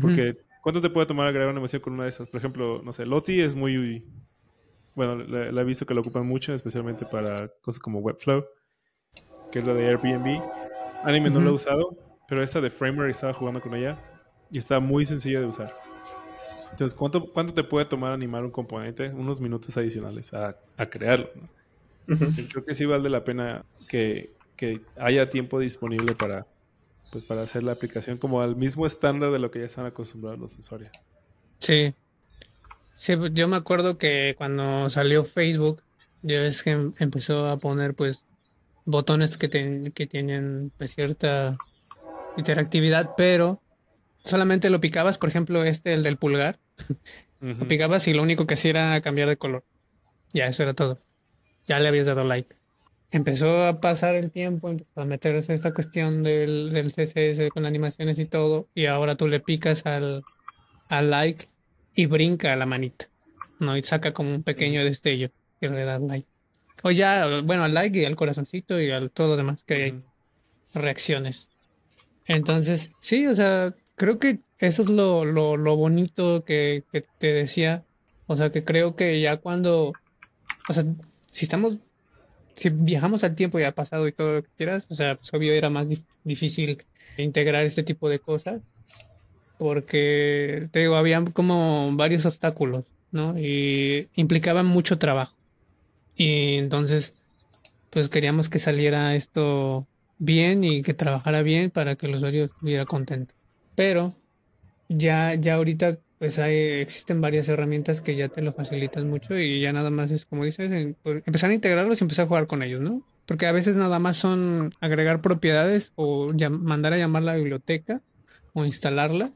Porque, 0.02 0.38
¿cuánto 0.63 0.82
te 0.82 0.89
puede 0.89 1.06
tomar 1.06 1.28
agregar 1.28 1.48
una 1.50 1.58
animación 1.58 1.82
con 1.82 1.94
una 1.94 2.04
de 2.04 2.10
esas? 2.10 2.28
Por 2.28 2.39
ejemplo, 2.39 2.82
no 2.84 2.94
sé, 2.94 3.06
Loti 3.06 3.42
es 3.42 3.54
muy 3.54 4.04
bueno, 4.96 5.16
la, 5.16 5.62
he 5.62 5.63
visto 5.63 5.86
que 5.86 5.94
lo 5.94 6.02
ocupan 6.02 6.26
mucho, 6.26 6.54
especialmente 6.54 7.06
para 7.06 7.48
cosas 7.62 7.80
como 7.80 8.00
Webflow, 8.00 8.46
que 9.52 9.60
es 9.60 9.68
la 9.68 9.74
de 9.74 9.88
Airbnb. 9.88 10.42
Anime 11.04 11.30
no 11.30 11.39
lo 11.39 11.50
he 11.50 11.54
usado, 11.54 11.98
pero 12.28 12.44
esta 12.44 12.62
de 12.62 12.70
Framer 12.70 13.10
estaba 13.10 13.34
jugando 13.34 13.60
con 13.60 13.74
ella 13.76 14.00
y 14.52 14.58
está 14.58 14.80
muy 14.80 15.06
sencilla 15.06 15.39
de 15.39 15.48
usar. 15.48 15.76
Entonces, 16.74 16.96
¿cuánto, 16.96 17.32
¿cuánto 17.32 17.54
te 17.54 17.64
puede 17.64 17.86
tomar 17.86 18.14
animar 18.14 18.44
un 18.44 18.52
componente? 18.52 19.10
Unos 19.10 19.40
minutos 19.40 19.78
adicionales 19.78 20.34
a, 20.34 20.58
a 20.76 20.86
crearlo. 20.88 21.30
Creo 22.08 22.66
que 22.66 22.74
sí 22.76 22.86
vale 22.86 23.10
la 23.10 23.24
pena 23.24 23.64
que, 23.88 24.32
que, 24.58 24.82
haya 24.98 25.30
tiempo 25.30 25.60
disponible 25.60 26.16
para, 26.16 26.46
pues, 27.12 27.24
para 27.24 27.44
hacer 27.44 27.64
la 27.64 27.74
aplicación 27.74 28.18
como 28.18 28.42
al 28.42 28.56
mismo 28.56 28.86
estándar 28.86 29.32
de 29.32 29.40
lo 29.40 29.52
que 29.52 29.60
ya 29.60 29.66
están 29.66 29.86
acostumbrados 29.86 30.40
los 30.40 30.58
usuarios. 30.58 30.90
Sí, 31.60 31.94
Sí, 32.96 33.14
yo 33.32 33.48
me 33.48 33.58
acuerdo 33.58 33.98
que 33.98 34.36
cuando 34.38 34.90
salió 34.90 35.24
Facebook, 35.24 35.82
ya 36.22 36.40
ves 36.40 36.64
que 36.64 36.72
em, 36.72 36.94
empezó 37.00 37.48
a 37.48 37.58
poner 37.58 37.96
pues 37.96 38.26
botones 38.86 39.38
que, 39.38 39.50
que 39.94 40.08
tienen 40.08 40.72
pues, 40.78 40.94
cierta 40.96 41.58
interactividad, 42.38 43.12
pero 43.18 43.62
solamente 44.24 44.70
lo 44.70 44.80
picabas, 44.80 45.18
por 45.18 45.30
ejemplo, 45.30 45.64
este, 45.64 45.94
el 45.94 46.04
del 46.04 46.18
pulgar, 46.18 46.60
lo 47.42 47.68
picabas 47.68 48.08
y 48.08 48.14
lo 48.14 48.24
único 48.24 48.48
que 48.48 48.54
hacía 48.54 48.72
era 48.72 49.02
cambiar 49.02 49.30
de 49.30 49.38
color. 49.38 49.64
Ya, 50.34 50.48
eso 50.48 50.64
era 50.64 50.74
todo. 50.74 51.00
Ya 51.68 51.80
le 51.80 51.88
habías 51.88 52.08
dado 52.08 52.24
like. 52.24 52.56
Empezó 53.12 53.66
a 53.66 53.80
pasar 53.80 54.16
el 54.16 54.32
tiempo, 54.32 54.70
empezó 54.70 55.02
a 55.02 55.06
meterse 55.06 55.54
esta 55.54 55.74
cuestión 55.74 56.24
del, 56.24 56.72
del 56.74 56.92
CSS 56.92 57.50
con 57.52 57.66
animaciones 57.66 58.18
y 58.18 58.26
todo, 58.26 58.70
y 58.74 58.88
ahora 58.88 59.16
tú 59.16 59.28
le 59.28 59.40
picas 59.40 59.86
al, 59.86 60.24
al 60.90 61.12
like 61.12 61.48
y 61.94 62.08
brinca 62.08 62.56
la 62.56 62.66
manita, 62.66 63.10
¿no? 63.60 63.78
Y 63.78 63.84
saca 63.84 64.14
como 64.14 64.34
un 64.34 64.42
pequeño 64.42 64.84
destello 64.84 65.30
que 65.60 65.70
le 65.70 65.86
da 65.86 66.00
like. 66.00 66.28
O 66.82 66.92
ya, 66.92 67.42
bueno, 67.42 67.64
al 67.64 67.74
like 67.74 68.00
y 68.00 68.06
al 68.06 68.16
corazoncito 68.16 68.82
y 68.82 68.90
al 68.90 69.12
todo 69.12 69.30
lo 69.30 69.38
demás 69.38 69.64
que 69.64 69.74
hay 69.76 70.02
reacciones. 70.74 71.50
Entonces, 72.26 72.92
sí, 73.00 73.28
o 73.28 73.36
sea, 73.36 73.76
creo 73.96 74.18
que 74.18 74.40
eso 74.67 74.82
es 74.82 74.89
lo, 74.89 75.26
lo, 75.26 75.58
lo 75.58 75.76
bonito 75.76 76.43
que, 76.45 76.84
te 77.17 77.34
decía. 77.34 77.84
O 78.28 78.36
sea, 78.36 78.52
que 78.52 78.63
creo 78.63 78.95
que 78.95 79.19
ya 79.19 79.38
cuando, 79.38 79.93
o 80.69 80.73
sea, 80.73 80.86
si 81.28 81.45
estamos, 81.45 81.80
si 82.56 82.69
viajamos 82.69 83.23
al 83.23 83.36
tiempo 83.36 83.60
y 83.60 83.63
ha 83.63 83.76
pasado 83.76 84.08
y 84.08 84.13
todo 84.13 84.36
lo 84.36 84.43
que 84.43 84.49
quieras, 84.58 84.86
o 84.89 84.95
sea, 84.95 85.15
pues 85.15 85.34
obvio 85.34 85.54
era 85.54 85.69
más 85.69 85.89
difícil 86.23 86.84
integrar 87.17 87.65
este 87.65 87.84
tipo 87.84 88.10
de 88.10 88.19
cosas 88.19 88.62
porque 89.58 90.67
te 90.71 90.80
digo, 90.80 90.95
había 90.95 91.23
como 91.26 91.91
varios 91.95 92.26
obstáculos, 92.26 92.86
¿no? 93.12 93.38
Y 93.38 94.10
implicaban 94.15 94.65
mucho 94.65 94.97
trabajo. 94.97 95.36
Y 96.15 96.56
entonces, 96.56 97.15
pues 97.89 98.10
queríamos 98.10 98.49
que 98.49 98.60
saliera 98.60 99.15
esto 99.15 99.88
bien 100.18 100.64
y 100.64 100.82
que 100.84 100.93
trabajara 100.93 101.43
bien 101.43 101.70
para 101.70 101.95
que 101.95 102.07
el 102.07 102.16
usuario 102.16 102.45
estuviera 102.45 102.86
contento. 102.86 103.36
Pero 103.76 104.16
ya, 104.98 105.36
ya 105.36 105.56
ahorita, 105.56 106.00
pues 106.20 106.39
hay, 106.39 106.56
existen 106.56 107.22
varias 107.22 107.50
herramientas 107.50 108.02
que 108.02 108.16
ya 108.16 108.30
te 108.30 108.41
lo 108.41 108.54
facilitan 108.54 109.10
mucho 109.10 109.38
y 109.38 109.60
ya 109.60 109.74
nada 109.74 109.89
más 109.89 110.12
es 110.12 110.26
como 110.26 110.46
dices, 110.46 110.72
empezar 111.04 111.50
a 111.50 111.54
integrarlos 111.54 112.02
y 112.02 112.04
empezar 112.04 112.26
a 112.26 112.28
jugar 112.28 112.48
con 112.48 112.64
ellos, 112.64 112.82
¿no? 112.82 113.02
Porque 113.26 113.46
a 113.46 113.52
veces 113.52 113.76
nada 113.78 114.00
más 114.00 114.18
son 114.18 114.74
agregar 114.82 115.22
propiedades 115.22 115.94
o 115.96 116.28
mandar 116.50 116.94
a 116.94 116.98
llamar 116.98 117.24
la 117.24 117.36
biblioteca 117.36 118.02
o 118.54 118.66
instalarla 118.66 119.32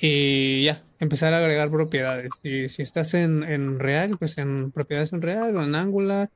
y 0.00 0.62
ya, 0.62 0.82
empezar 1.00 1.34
a 1.34 1.38
agregar 1.38 1.70
propiedades. 1.70 2.30
Y 2.42 2.68
si 2.68 2.82
estás 2.82 3.14
en, 3.14 3.42
en 3.42 3.78
React, 3.78 4.16
pues 4.18 4.38
en 4.38 4.70
propiedades 4.70 5.12
en 5.12 5.22
React 5.22 5.56
o 5.56 5.62
en 5.62 5.74
Angular 5.74 6.30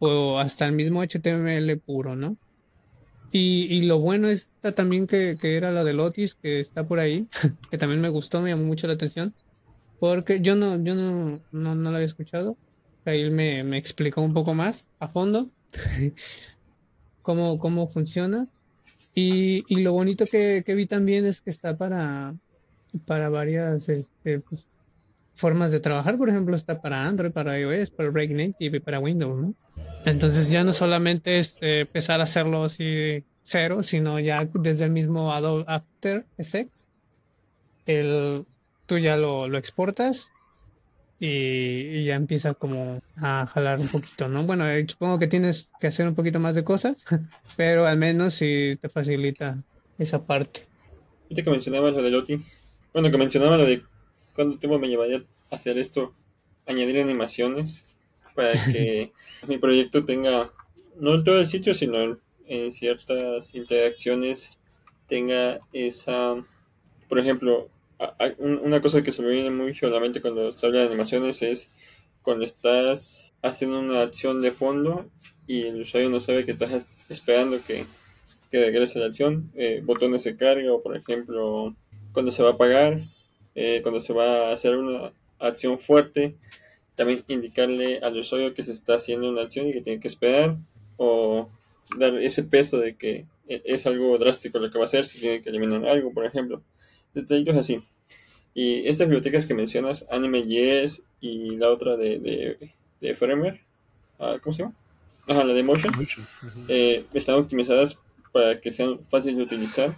o 0.00 0.38
hasta 0.38 0.66
el 0.66 0.72
mismo 0.72 1.02
HTML 1.02 1.78
puro, 1.78 2.16
¿no? 2.16 2.36
Y, 3.30 3.66
y 3.70 3.82
lo 3.82 3.98
bueno 3.98 4.28
es 4.28 4.50
también 4.72 5.06
que, 5.06 5.36
que, 5.40 5.56
era 5.56 5.72
la 5.72 5.84
de 5.84 5.92
Lotis, 5.92 6.34
que 6.34 6.60
está 6.60 6.86
por 6.86 6.98
ahí, 6.98 7.28
que 7.70 7.78
también 7.78 8.00
me 8.00 8.08
gustó, 8.08 8.40
me 8.40 8.50
llamó 8.50 8.64
mucho 8.64 8.86
la 8.86 8.94
atención, 8.94 9.34
Porque 10.00 10.40
yo 10.40 10.56
no, 10.56 10.82
yo 10.82 10.94
no, 10.94 11.40
no, 11.52 11.74
no 11.74 11.90
lo 11.90 11.96
había 11.96 12.06
escuchado. 12.06 12.56
Ahí 13.04 13.30
me, 13.30 13.64
me 13.64 13.76
explicó 13.76 14.22
un 14.22 14.32
poco 14.32 14.54
más 14.54 14.88
a 14.98 15.08
fondo 15.08 15.50
cómo, 17.22 17.58
cómo 17.58 17.88
funciona. 17.88 18.48
Y, 19.14 19.64
y 19.68 19.82
lo 19.82 19.92
bonito 19.92 20.26
que, 20.26 20.62
que, 20.66 20.74
vi 20.74 20.86
también 20.86 21.24
es 21.24 21.40
que 21.40 21.50
está 21.50 21.76
para, 21.76 22.34
para 23.06 23.28
varias 23.28 23.88
este, 23.88 24.40
pues, 24.40 24.66
formas 25.34 25.70
de 25.70 25.80
trabajar. 25.80 26.18
Por 26.18 26.28
ejemplo, 26.28 26.56
está 26.56 26.80
para 26.80 27.06
Android, 27.06 27.30
para 27.30 27.58
iOS, 27.58 27.90
para 27.90 28.10
Break 28.10 28.30
Native 28.30 28.78
y 28.78 28.80
para 28.80 28.98
Windows, 28.98 29.40
¿no? 29.40 29.54
Entonces 30.04 30.50
ya 30.50 30.64
no 30.64 30.72
solamente 30.72 31.38
es 31.38 31.56
eh, 31.60 31.80
empezar 31.80 32.20
a 32.20 32.24
hacerlo 32.24 32.64
así 32.64 33.24
cero, 33.44 33.82
sino 33.82 34.18
ya 34.18 34.48
desde 34.52 34.86
el 34.86 34.90
mismo 34.90 35.32
Adobe 35.32 35.64
After 35.68 36.26
Effects. 36.38 36.88
El, 37.86 38.44
tú 38.86 38.98
ya 38.98 39.16
lo, 39.16 39.48
lo 39.48 39.58
exportas 39.58 40.32
y, 41.20 41.26
y, 41.26 42.04
ya 42.06 42.16
empieza 42.16 42.54
como 42.54 43.00
a 43.18 43.46
jalar 43.46 43.78
un 43.78 43.88
poquito, 43.88 44.28
¿no? 44.28 44.42
Bueno, 44.44 44.68
eh, 44.68 44.84
supongo 44.88 45.18
que 45.18 45.28
tienes 45.28 45.70
que 45.78 45.86
hacer 45.86 46.08
un 46.08 46.14
poquito 46.14 46.40
más 46.40 46.54
de 46.54 46.64
cosas, 46.64 47.04
pero 47.56 47.86
al 47.86 47.98
menos 47.98 48.34
sí 48.34 48.76
te 48.80 48.88
facilita 48.88 49.62
esa 49.98 50.24
parte. 50.24 50.66
Ahorita 51.24 51.44
que 51.44 51.50
mencionabas 51.50 51.94
lo 51.94 52.02
de 52.02 52.10
Loti, 52.10 52.44
bueno, 52.92 53.10
que 53.10 53.18
mencionaba 53.18 53.58
lo 53.58 53.66
de 53.66 53.82
cuánto 54.34 54.58
tiempo 54.58 54.78
me 54.78 54.88
llevaría 54.88 55.22
a 55.50 55.56
hacer 55.56 55.78
esto, 55.78 56.14
añadir 56.66 57.00
animaciones 57.00 57.84
para 58.34 58.52
que 58.52 59.12
mi 59.46 59.58
proyecto 59.58 60.04
tenga, 60.04 60.50
no 60.98 61.22
todo 61.22 61.38
el 61.38 61.46
sitio, 61.46 61.74
sino 61.74 62.00
en, 62.00 62.18
en 62.46 62.72
ciertas 62.72 63.54
interacciones 63.54 64.58
tenga 65.08 65.60
esa, 65.72 66.36
por 67.08 67.18
ejemplo, 67.18 67.68
una 68.38 68.82
cosa 68.82 69.02
que 69.02 69.12
se 69.12 69.22
me 69.22 69.30
viene 69.30 69.50
mucho 69.50 69.86
a 69.86 69.90
la 69.90 70.00
mente 70.00 70.20
cuando 70.20 70.52
se 70.52 70.66
habla 70.66 70.80
de 70.80 70.86
animaciones 70.86 71.42
es 71.42 71.70
cuando 72.22 72.44
estás 72.44 73.34
haciendo 73.42 73.78
una 73.78 74.02
acción 74.02 74.42
de 74.42 74.50
fondo 74.50 75.08
y 75.46 75.62
el 75.62 75.82
usuario 75.82 76.10
no 76.10 76.20
sabe 76.20 76.44
que 76.44 76.52
estás 76.52 76.88
esperando 77.08 77.62
que, 77.64 77.86
que 78.50 78.60
regrese 78.60 78.98
la 78.98 79.06
acción, 79.06 79.50
eh, 79.54 79.82
botones 79.84 80.24
de 80.24 80.36
carga 80.36 80.72
o 80.72 80.82
por 80.82 80.96
ejemplo 80.96 81.74
cuando 82.12 82.32
se 82.32 82.42
va 82.42 82.50
a 82.50 82.52
apagar, 82.52 83.02
eh, 83.54 83.80
cuando 83.82 84.00
se 84.00 84.12
va 84.12 84.48
a 84.48 84.52
hacer 84.52 84.76
una 84.76 85.12
acción 85.38 85.78
fuerte, 85.78 86.36
también 86.94 87.24
indicarle 87.28 87.98
al 87.98 88.18
usuario 88.18 88.54
que 88.54 88.62
se 88.62 88.72
está 88.72 88.94
haciendo 88.94 89.28
una 89.28 89.42
acción 89.42 89.66
y 89.66 89.72
que 89.72 89.82
tiene 89.82 90.00
que 90.00 90.08
esperar 90.08 90.56
o 90.96 91.48
dar 91.98 92.14
ese 92.16 92.42
peso 92.44 92.78
de 92.78 92.96
que 92.96 93.26
es 93.46 93.86
algo 93.86 94.16
drástico 94.18 94.58
lo 94.58 94.70
que 94.70 94.78
va 94.78 94.84
a 94.84 94.86
hacer 94.86 95.04
si 95.04 95.20
tiene 95.20 95.42
que 95.42 95.50
eliminar 95.50 95.86
algo, 95.86 96.12
por 96.12 96.24
ejemplo. 96.24 96.62
Detallitos 97.12 97.56
así. 97.56 97.82
Y 98.54 98.86
estas 98.88 99.08
bibliotecas 99.08 99.46
que 99.46 99.54
mencionas, 99.54 100.06
Anime.js 100.10 101.02
y 101.20 101.56
la 101.56 101.70
otra 101.70 101.96
de, 101.96 102.18
de, 102.18 102.70
de 103.00 103.14
Framer, 103.14 103.60
¿cómo 104.42 104.52
se 104.52 104.62
llama? 104.62 104.74
Ajá, 105.26 105.42
la 105.42 105.54
de 105.54 105.62
Motion, 105.62 105.92
eh, 106.68 107.06
están 107.14 107.36
optimizadas 107.36 107.98
para 108.32 108.60
que 108.60 108.70
sean 108.70 109.00
fáciles 109.08 109.38
de 109.38 109.42
utilizar, 109.44 109.96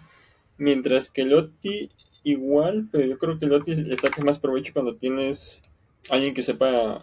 mientras 0.57 1.11
que 1.11 1.24
Lottie 1.24 1.91
igual, 2.22 2.89
pero 2.93 3.07
yo 3.07 3.18
creo 3.18 3.39
que 3.39 3.47
Lottie 3.47 3.74
le 3.74 3.97
saca 3.97 4.22
más 4.22 4.39
provecho 4.39 4.72
cuando 4.72 4.95
tienes 4.97 5.62
alguien 6.09 6.32
que 6.32 6.43
sepa 6.43 7.03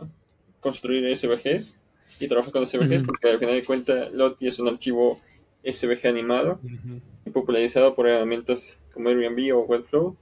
construir 0.61 1.15
SVGs 1.15 1.79
y 2.19 2.27
trabaja 2.27 2.51
con 2.51 2.65
SVGs, 2.65 3.01
uh 3.01 3.03
-huh. 3.03 3.05
porque 3.05 3.29
al 3.29 3.39
final 3.39 3.55
de 3.55 3.63
cuentas 3.63 4.13
Lottie 4.13 4.49
es 4.49 4.59
un 4.59 4.67
archivo 4.67 5.19
SVG 5.63 6.07
animado, 6.07 6.59
uh 6.63 6.67
-huh. 6.67 7.33
popularizado 7.33 7.95
por 7.95 8.07
herramientas 8.07 8.81
como 8.93 9.09
Airbnb 9.09 9.55
o 9.55 9.61
Webflow, 9.61 10.15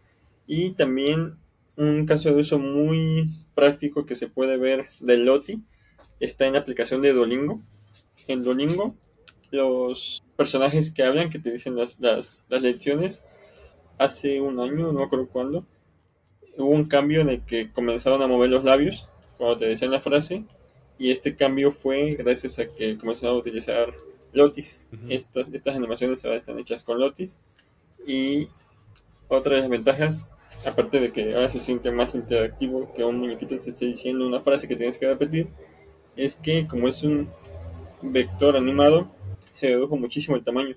y 0.47 0.71
también 0.71 1.35
un 1.75 2.05
caso 2.05 2.29
de 2.29 2.41
uso 2.41 2.59
muy 2.59 3.29
práctico 3.55 4.05
que 4.05 4.15
se 4.15 4.27
puede 4.27 4.57
ver 4.57 4.87
de 4.99 5.17
Lottie 5.17 5.59
está 6.19 6.45
en 6.45 6.53
la 6.53 6.59
aplicación 6.59 7.01
de 7.01 7.13
Duolingo. 7.13 7.61
En 8.27 8.43
Duolingo, 8.43 8.95
los 9.49 10.23
personajes 10.37 10.91
que 10.91 11.03
hablan, 11.03 11.29
que 11.29 11.39
te 11.39 11.51
dicen 11.51 11.75
las, 11.75 11.99
las, 11.99 12.45
las 12.49 12.61
lecciones, 12.61 13.23
hace 13.97 14.41
un 14.41 14.59
año, 14.59 14.91
no 14.91 14.93
me 14.93 15.03
acuerdo 15.03 15.27
cuándo, 15.27 15.65
hubo 16.57 16.69
un 16.69 16.85
cambio 16.85 17.21
en 17.21 17.29
el 17.29 17.41
que 17.41 17.71
comenzaron 17.71 18.21
a 18.21 18.27
mover 18.27 18.49
los 18.49 18.63
labios 18.63 19.07
cuando 19.37 19.57
te 19.57 19.65
decían 19.65 19.91
la 19.91 19.99
frase, 19.99 20.43
y 21.01 21.09
este 21.09 21.35
cambio 21.35 21.71
fue 21.71 22.11
gracias 22.11 22.59
a 22.59 22.67
que 22.67 22.95
comenzaron 22.95 23.35
a 23.37 23.39
utilizar 23.39 23.91
Lotis. 24.33 24.85
Uh 24.93 24.95
-huh. 24.97 25.15
estas, 25.15 25.51
estas 25.51 25.75
animaciones 25.75 26.23
ahora 26.23 26.37
están 26.37 26.59
hechas 26.59 26.83
con 26.83 26.99
Lotis, 26.99 27.39
y 28.05 28.49
otra 29.27 29.55
de 29.55 29.61
las 29.61 29.69
ventajas, 29.71 30.29
aparte 30.63 30.99
de 30.99 31.11
que 31.11 31.33
ahora 31.33 31.49
se 31.49 31.59
siente 31.59 31.89
más 31.89 32.13
interactivo 32.13 32.93
que 32.93 33.03
un 33.03 33.17
muñequito 33.17 33.57
te 33.59 33.71
esté 33.71 33.85
diciendo 33.87 34.27
una 34.27 34.41
frase 34.41 34.67
que 34.67 34.75
tienes 34.75 34.99
que 34.99 35.07
repetir, 35.07 35.47
es 36.15 36.35
que 36.35 36.67
como 36.67 36.87
es 36.87 37.01
un 37.01 37.27
vector 38.03 38.55
animado, 38.55 39.09
se 39.53 39.69
redujo 39.69 39.97
muchísimo 39.97 40.37
el 40.37 40.43
tamaño. 40.43 40.75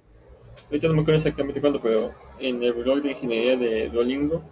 Ahorita 0.70 0.88
no 0.88 0.94
me 0.94 1.02
acuerdo 1.02 1.18
exactamente 1.18 1.60
cuándo, 1.60 1.82
pero 1.82 2.14
en 2.40 2.62
el 2.62 2.72
blog 2.72 3.02
de 3.02 3.10
ingeniería 3.10 3.58
de 3.58 3.90
Duolingo 3.90 4.42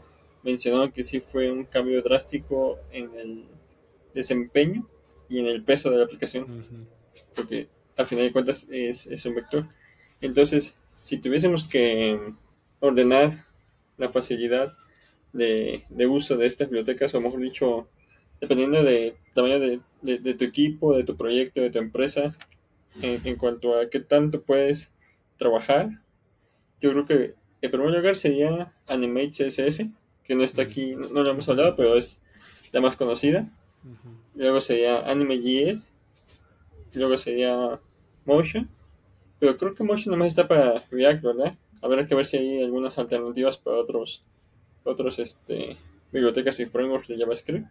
mencionaron 0.43 0.93
que 0.93 1.03
sí 1.03 1.21
fue 1.21 1.51
un 1.51 1.65
cambio 1.65 2.03
drástico 2.03 2.79
en 2.91 3.05
el 3.19 3.45
desempeño 4.13 4.87
y 5.33 5.39
en 5.39 5.47
el 5.47 5.63
peso 5.63 5.91
de 5.91 5.97
la 5.97 6.05
aplicación, 6.05 6.45
uh 6.45 6.61
-huh. 6.61 6.87
porque 7.35 7.69
al 7.97 8.05
final 8.05 8.27
de 8.27 8.33
cuentas 8.33 8.67
es, 8.71 9.07
es 9.07 9.25
un 9.25 9.35
vector. 9.35 9.67
Entonces, 10.21 10.77
si 11.01 11.17
tuviésemos 11.19 11.65
que 11.65 12.21
ordenar 12.81 13.47
la 13.97 14.11
facilidad 14.11 14.77
de, 15.33 15.85
de, 15.89 16.07
uso 16.07 16.37
de 16.37 16.47
estas 16.47 16.69
bibliotecas, 16.69 17.15
o 17.15 17.21
mejor 17.21 17.41
dicho, 17.41 17.89
dependiendo 18.43 18.83
del 18.83 19.15
tamaño 19.35 19.59
de, 19.59 19.81
de, 20.03 20.19
de, 20.19 20.35
tu 20.35 20.45
equipo, 20.45 20.95
de 20.95 21.05
tu 21.05 21.17
proyecto, 21.17 21.63
de 21.63 21.71
tu 21.71 21.79
empresa, 21.79 22.37
en, 23.01 23.27
en, 23.27 23.37
cuanto 23.37 23.79
a 23.79 23.89
qué 23.89 24.01
tanto 24.01 24.43
puedes 24.43 24.93
trabajar, 25.39 25.89
yo 26.83 26.91
creo 26.93 27.07
que 27.07 27.35
en 27.63 27.71
primer 27.71 27.91
lugar 27.91 28.17
sería 28.17 28.73
Animate 28.87 29.31
CSS, 29.31 29.87
que 30.25 30.35
no 30.35 30.45
está 30.45 30.63
aquí, 30.63 30.95
no, 30.95 31.09
no 31.09 31.23
lo 31.23 31.31
hemos 31.31 31.49
hablado, 31.49 31.75
pero 31.75 31.97
es 31.97 32.21
la 32.71 32.81
más 32.83 32.97
conocida. 32.97 33.49
Uh 33.85 33.89
-huh. 33.89 34.22
Luego 34.35 34.61
sería 34.61 35.01
AnimeJS, 35.01 35.91
luego 36.95 37.19
sería 37.19 37.81
Motion, 38.25 38.69
pero 39.39 39.57
creo 39.57 39.75
que 39.75 39.85
Motion 39.85 40.13
nomás 40.13 40.29
está 40.29 40.49
para 40.49 40.85
React, 40.91 41.23
¿verdad? 41.23 41.59
Habrá 41.83 42.07
que 42.07 42.15
ver 42.15 42.27
si 42.27 42.37
hay 42.37 42.63
algunas 42.63 42.97
alternativas 42.97 43.59
para 43.59 43.79
otros, 43.79 44.23
otros 44.85 45.19
este, 45.19 45.77
bibliotecas 46.13 46.61
y 46.61 46.67
frameworks 46.67 47.09
de 47.09 47.19
JavaScript 47.19 47.67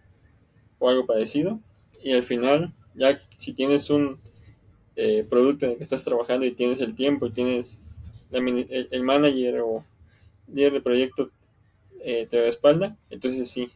o 0.80 0.90
algo 0.90 1.06
parecido. 1.06 1.60
Y 2.04 2.14
al 2.14 2.24
final, 2.24 2.74
ya 2.94 3.22
si 3.40 3.54
tienes 3.54 3.90
un 3.90 4.20
eh, 4.96 5.26
producto 5.30 5.66
en 5.66 5.72
el 5.72 5.78
que 5.78 5.84
estás 5.84 6.04
trabajando 6.04 6.46
y 6.46 6.52
tienes 6.52 6.82
el 6.82 6.94
tiempo 6.94 7.28
y 7.28 7.32
tienes 7.32 7.80
la, 8.30 8.40
el, 8.40 8.88
el, 8.92 9.04
manager 9.04 9.62
o 9.62 9.86
líder 10.52 10.74
de 10.74 10.82
proyecto 10.82 11.32
eh, 12.04 12.28
te 12.30 12.44
respalda, 12.44 12.98
entonces 13.10 13.50
sí, 13.50 13.70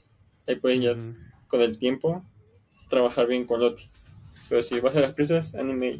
ahí 0.48 0.56
puedes 0.56 0.82
ya 0.82 0.96
con 1.48 1.62
el 1.62 1.78
tiempo 1.78 2.24
trabajar 2.90 3.28
bien 3.28 3.46
con 3.46 3.60
Lottie. 3.60 3.90
Pero 4.50 4.62
si 4.62 4.80
vas 4.80 4.96
a 4.96 5.02
las 5.02 5.14
prisas, 5.14 5.56
anime 5.56 5.98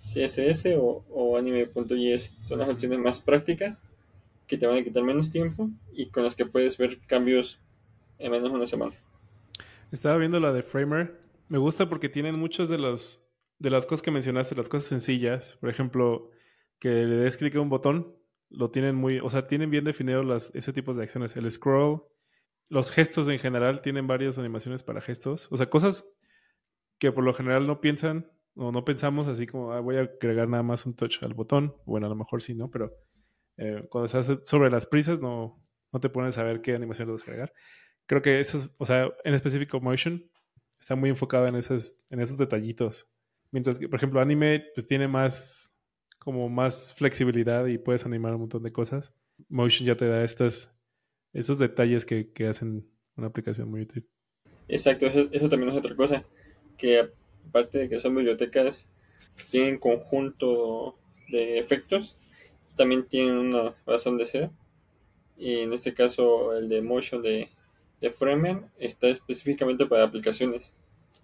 CSS 0.00 0.74
o, 0.76 1.04
o 1.10 1.36
anime.js 1.36 2.36
son 2.42 2.58
las 2.58 2.68
opciones 2.68 2.98
más 2.98 3.20
prácticas 3.20 3.82
que 4.46 4.58
te 4.58 4.66
van 4.66 4.78
a 4.78 4.84
quitar 4.84 5.02
menos 5.02 5.30
tiempo 5.30 5.70
y 5.92 6.10
con 6.10 6.22
las 6.22 6.34
que 6.34 6.46
puedes 6.46 6.76
ver 6.76 6.98
cambios 7.06 7.58
en 8.18 8.30
menos 8.30 8.50
de 8.50 8.56
una 8.56 8.66
semana. 8.66 8.92
Estaba 9.90 10.18
viendo 10.18 10.40
la 10.40 10.52
de 10.52 10.62
Framer. 10.62 11.18
Me 11.48 11.58
gusta 11.58 11.88
porque 11.88 12.08
tienen 12.08 12.38
muchos 12.38 12.68
de 12.68 12.78
de 13.58 13.70
las 13.70 13.86
cosas 13.86 14.02
que 14.02 14.10
mencionaste, 14.10 14.54
las 14.54 14.68
cosas 14.68 14.88
sencillas. 14.88 15.56
Por 15.60 15.70
ejemplo, 15.70 16.30
que 16.78 16.88
le 16.88 17.16
des 17.16 17.36
clic 17.38 17.54
a 17.56 17.60
un 17.60 17.68
botón, 17.68 18.16
lo 18.50 18.70
tienen 18.70 18.94
muy, 18.94 19.18
o 19.20 19.30
sea, 19.30 19.46
tienen 19.46 19.70
bien 19.70 19.84
definidos 19.84 20.24
las, 20.24 20.50
ese 20.54 20.72
tipo 20.72 20.92
de 20.92 21.02
acciones. 21.02 21.36
El 21.36 21.50
scroll, 21.50 22.02
los 22.68 22.90
gestos 22.90 23.28
en 23.28 23.38
general, 23.38 23.82
tienen 23.82 24.06
varias 24.06 24.38
animaciones 24.38 24.82
para 24.82 25.00
gestos. 25.00 25.48
O 25.50 25.56
sea, 25.56 25.70
cosas 25.70 26.08
que 26.98 27.12
por 27.12 27.24
lo 27.24 27.34
general 27.34 27.66
no 27.66 27.80
piensan 27.80 28.30
o 28.56 28.72
no 28.72 28.84
pensamos 28.84 29.26
así 29.26 29.46
como 29.46 29.72
ah, 29.72 29.80
voy 29.80 29.96
a 29.96 30.02
agregar 30.02 30.48
nada 30.48 30.62
más 30.62 30.86
un 30.86 30.94
touch 30.94 31.22
al 31.22 31.34
botón. 31.34 31.76
Bueno, 31.84 32.06
a 32.06 32.10
lo 32.10 32.16
mejor 32.16 32.42
sí, 32.42 32.54
¿no? 32.54 32.70
Pero 32.70 32.92
eh, 33.56 33.86
cuando 33.90 34.08
se 34.08 34.44
sobre 34.44 34.70
las 34.70 34.86
prisas 34.86 35.20
no, 35.20 35.62
no 35.92 36.00
te 36.00 36.08
pones 36.08 36.38
a 36.38 36.44
ver 36.44 36.60
qué 36.60 36.74
animación 36.74 37.10
vas 37.10 37.22
a 37.22 37.24
agregar. 37.24 37.52
Creo 38.06 38.22
que 38.22 38.38
eso, 38.38 38.58
o 38.78 38.84
sea, 38.84 39.10
en 39.24 39.34
específico 39.34 39.80
Motion 39.80 40.30
está 40.78 40.96
muy 40.96 41.10
enfocado 41.10 41.46
en 41.46 41.56
esos, 41.56 41.96
en 42.10 42.20
esos 42.20 42.38
detallitos. 42.38 43.08
Mientras 43.50 43.78
que, 43.78 43.88
por 43.88 43.96
ejemplo, 43.96 44.20
Anime 44.20 44.66
pues 44.74 44.86
tiene 44.86 45.08
más 45.08 45.74
como 46.18 46.48
más 46.48 46.94
flexibilidad 46.94 47.66
y 47.66 47.78
puedes 47.78 48.04
animar 48.06 48.34
un 48.34 48.40
montón 48.40 48.62
de 48.62 48.72
cosas. 48.72 49.14
Motion 49.48 49.86
ya 49.86 49.96
te 49.96 50.08
da 50.08 50.24
estas, 50.24 50.73
esos 51.34 51.58
detalles 51.58 52.06
que, 52.06 52.30
que 52.30 52.46
hacen 52.46 52.88
una 53.16 53.26
aplicación 53.26 53.70
muy 53.70 53.82
útil. 53.82 54.08
Exacto, 54.68 55.06
eso, 55.06 55.28
eso 55.32 55.48
también 55.48 55.70
es 55.72 55.78
otra 55.78 55.94
cosa. 55.94 56.24
Que 56.78 57.10
aparte 57.48 57.78
de 57.78 57.88
que 57.88 58.00
son 58.00 58.14
bibliotecas, 58.14 58.88
tienen 59.50 59.78
conjunto 59.78 60.96
de 61.28 61.58
efectos, 61.58 62.16
también 62.76 63.06
tienen 63.06 63.36
una 63.36 63.72
razón 63.86 64.16
de 64.16 64.26
ser. 64.26 64.50
Y 65.36 65.58
en 65.58 65.72
este 65.72 65.94
caso, 65.94 66.56
el 66.56 66.68
de 66.68 66.80
Motion 66.80 67.22
de, 67.22 67.48
de 68.00 68.62
está 68.78 69.08
específicamente 69.08 69.86
para 69.86 70.04
aplicaciones. 70.04 70.76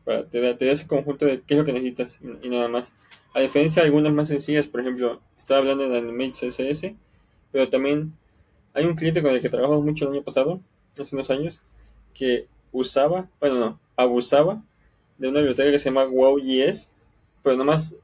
Para, 0.04 0.26
te, 0.26 0.40
da, 0.40 0.56
te 0.56 0.66
da 0.66 0.72
ese 0.72 0.86
conjunto 0.86 1.26
de 1.26 1.42
qué 1.42 1.54
es 1.54 1.58
lo 1.58 1.64
que 1.64 1.72
necesitas 1.72 2.18
y, 2.20 2.46
y 2.46 2.50
nada 2.50 2.68
más. 2.68 2.92
A 3.32 3.40
diferencia 3.40 3.82
de 3.82 3.86
algunas 3.86 4.12
más 4.12 4.28
sencillas, 4.28 4.66
por 4.66 4.80
ejemplo, 4.80 5.20
estaba 5.38 5.60
hablando 5.60 5.88
de 5.88 5.98
Animate 5.98 6.32
CSS, 6.32 6.94
pero 7.52 7.68
también 7.68 8.12
hay 8.74 8.84
un 8.84 8.94
cliente 8.94 9.22
con 9.22 9.32
el 9.32 9.40
que 9.40 9.48
trabajamos 9.48 9.84
mucho 9.84 10.06
el 10.06 10.14
año 10.14 10.22
pasado, 10.22 10.60
hace 10.98 11.14
unos 11.14 11.30
años, 11.30 11.60
que 12.14 12.46
usaba, 12.72 13.28
bueno, 13.40 13.58
no, 13.58 13.80
abusaba 13.96 14.62
de 15.18 15.28
una 15.28 15.40
biblioteca 15.40 15.70
que 15.70 15.78
se 15.78 15.90
llama 15.90 16.06
WowJS, 16.06 16.90
pero 17.42 17.56
nomás 17.56 17.96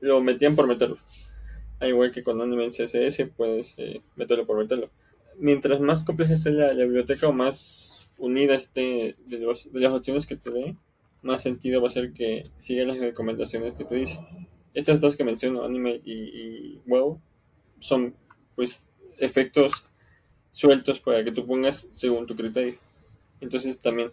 lo 0.00 0.20
metían 0.20 0.56
por 0.56 0.66
meterlo. 0.66 0.98
Al 1.80 1.88
igual 1.88 2.12
que 2.12 2.22
con 2.22 2.40
Animate 2.40 2.70
CSS, 2.70 3.30
puedes 3.36 3.74
eh, 3.78 4.00
meterlo 4.16 4.46
por 4.46 4.58
meterlo. 4.58 4.90
Mientras 5.38 5.80
más 5.80 6.04
compleja 6.04 6.34
esté 6.34 6.50
la, 6.50 6.72
la 6.74 6.84
biblioteca 6.84 7.28
o 7.28 7.32
más 7.32 8.08
unida 8.18 8.54
esté 8.54 9.16
de, 9.26 9.38
los, 9.38 9.72
de 9.72 9.80
las 9.80 9.92
opciones 9.92 10.26
que 10.26 10.36
te 10.36 10.50
dé, 10.50 10.76
más 11.22 11.42
sentido 11.42 11.80
va 11.80 11.88
a 11.88 11.90
ser 11.90 12.12
que 12.12 12.44
siga 12.56 12.84
las 12.84 12.98
recomendaciones 12.98 13.74
que 13.74 13.84
te 13.84 13.96
dice. 13.96 14.20
Estas 14.74 15.00
dos 15.00 15.16
que 15.16 15.24
menciono, 15.24 15.64
Anime 15.64 16.00
y, 16.04 16.12
y 16.12 16.82
Wow, 16.86 17.20
son 17.78 18.14
pues 18.54 18.82
efectos 19.18 19.90
sueltos 20.52 21.00
para 21.00 21.24
que 21.24 21.32
tú 21.32 21.44
pongas 21.44 21.88
según 21.90 22.26
tu 22.26 22.36
criterio. 22.36 22.76
Entonces 23.40 23.76
también 23.80 24.12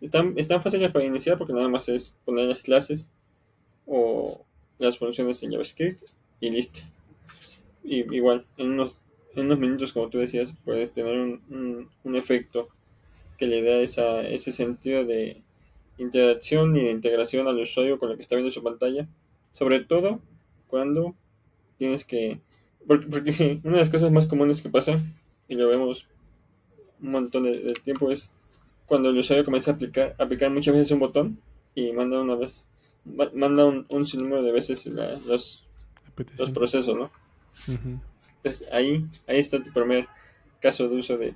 están, 0.00 0.36
están 0.36 0.60
fáciles 0.60 0.90
para 0.90 1.04
iniciar 1.04 1.38
porque 1.38 1.52
nada 1.52 1.68
más 1.68 1.88
es 1.88 2.18
poner 2.24 2.46
las 2.46 2.62
clases 2.62 3.08
o 3.86 4.44
las 4.78 4.98
funciones 4.98 5.40
en 5.44 5.52
JavaScript 5.52 6.02
y 6.40 6.50
listo. 6.50 6.80
Y 7.84 7.98
igual, 8.14 8.44
en 8.56 8.72
unos, 8.72 9.04
en 9.36 9.44
unos 9.44 9.58
minutos, 9.58 9.92
como 9.92 10.08
tú 10.08 10.18
decías, 10.18 10.54
puedes 10.64 10.92
tener 10.92 11.16
un, 11.16 11.42
un, 11.50 11.90
un 12.02 12.16
efecto 12.16 12.68
que 13.36 13.46
le 13.46 13.62
da 13.62 13.76
esa, 13.80 14.22
ese 14.22 14.52
sentido 14.52 15.04
de 15.04 15.42
interacción 15.98 16.74
y 16.76 16.84
de 16.84 16.90
integración 16.90 17.46
al 17.46 17.60
usuario 17.60 17.98
con 17.98 18.08
lo 18.08 18.16
que 18.16 18.22
está 18.22 18.36
viendo 18.36 18.52
su 18.52 18.62
pantalla. 18.62 19.06
Sobre 19.52 19.80
todo 19.80 20.20
cuando 20.66 21.14
tienes 21.76 22.04
que... 22.04 22.40
Porque, 22.86 23.06
porque 23.06 23.60
una 23.64 23.74
de 23.74 23.80
las 23.80 23.90
cosas 23.90 24.10
más 24.10 24.26
comunes 24.26 24.62
que 24.62 24.70
pasa, 24.70 24.98
y 25.48 25.54
lo 25.56 25.68
vemos 25.68 26.06
un 27.00 27.10
montón 27.10 27.42
de, 27.44 27.58
de 27.58 27.72
tiempo, 27.74 28.10
es 28.10 28.32
cuando 28.86 29.10
el 29.10 29.18
usuario 29.18 29.44
comienza 29.44 29.70
a 29.70 29.74
aplicar, 29.74 30.14
a 30.18 30.24
aplicar 30.24 30.50
muchas 30.50 30.74
veces 30.74 30.90
un 30.90 31.00
botón 31.00 31.38
y 31.74 31.92
manda 31.92 32.20
una 32.20 32.34
vez, 32.34 32.66
manda 33.34 33.64
un, 33.66 33.86
un 33.88 34.06
sinnúmero 34.06 34.42
de 34.42 34.52
veces 34.52 34.86
la, 34.86 35.18
los, 35.26 35.64
los 36.38 36.50
procesos, 36.50 36.94
¿no? 36.96 37.10
Uh 37.68 37.72
-huh. 37.72 38.00
Entonces 38.42 38.68
ahí, 38.72 39.06
ahí 39.26 39.38
está 39.38 39.62
tu 39.62 39.72
primer 39.72 40.06
caso 40.60 40.88
de 40.88 40.96
uso 40.96 41.16
de 41.16 41.34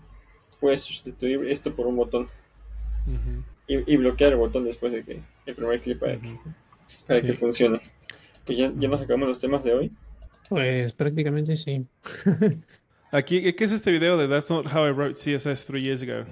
puedes 0.60 0.82
sustituir 0.82 1.44
esto 1.48 1.74
por 1.74 1.86
un 1.86 1.96
botón 1.96 2.26
Uh 3.06 3.10
-huh. 3.10 3.42
y, 3.86 3.94
y 3.94 3.96
bloquear 3.96 4.32
el 4.32 4.38
botón 4.38 4.64
después 4.64 4.92
de 4.92 5.02
que 5.04 5.20
el 5.46 5.54
primer 5.54 5.80
clip 5.80 5.98
para, 5.98 6.20
que, 6.20 6.36
para 7.06 7.20
Sí. 7.20 7.26
que 7.26 7.32
funcione. 7.34 7.80
Pues 8.44 8.58
ya, 8.58 8.72
ya 8.76 8.88
nos 8.88 9.00
acabamos 9.00 9.28
los 9.28 9.38
temas 9.38 9.64
de 9.64 9.72
hoy. 9.74 9.92
Pues 10.50 10.92
prácticamente 10.92 11.56
sí. 11.56 11.86
Aquí, 13.10 13.54
¿qué 13.54 13.64
es 13.64 13.72
este 13.72 13.90
video 13.90 14.18
de 14.18 14.28
That's 14.28 14.50
Not 14.50 14.66
How 14.66 14.88
I 14.88 14.90
Wrote 14.90 15.14
CSS 15.14 15.64
Three 15.64 15.82
Years 15.82 16.02
Ago? 16.02 16.26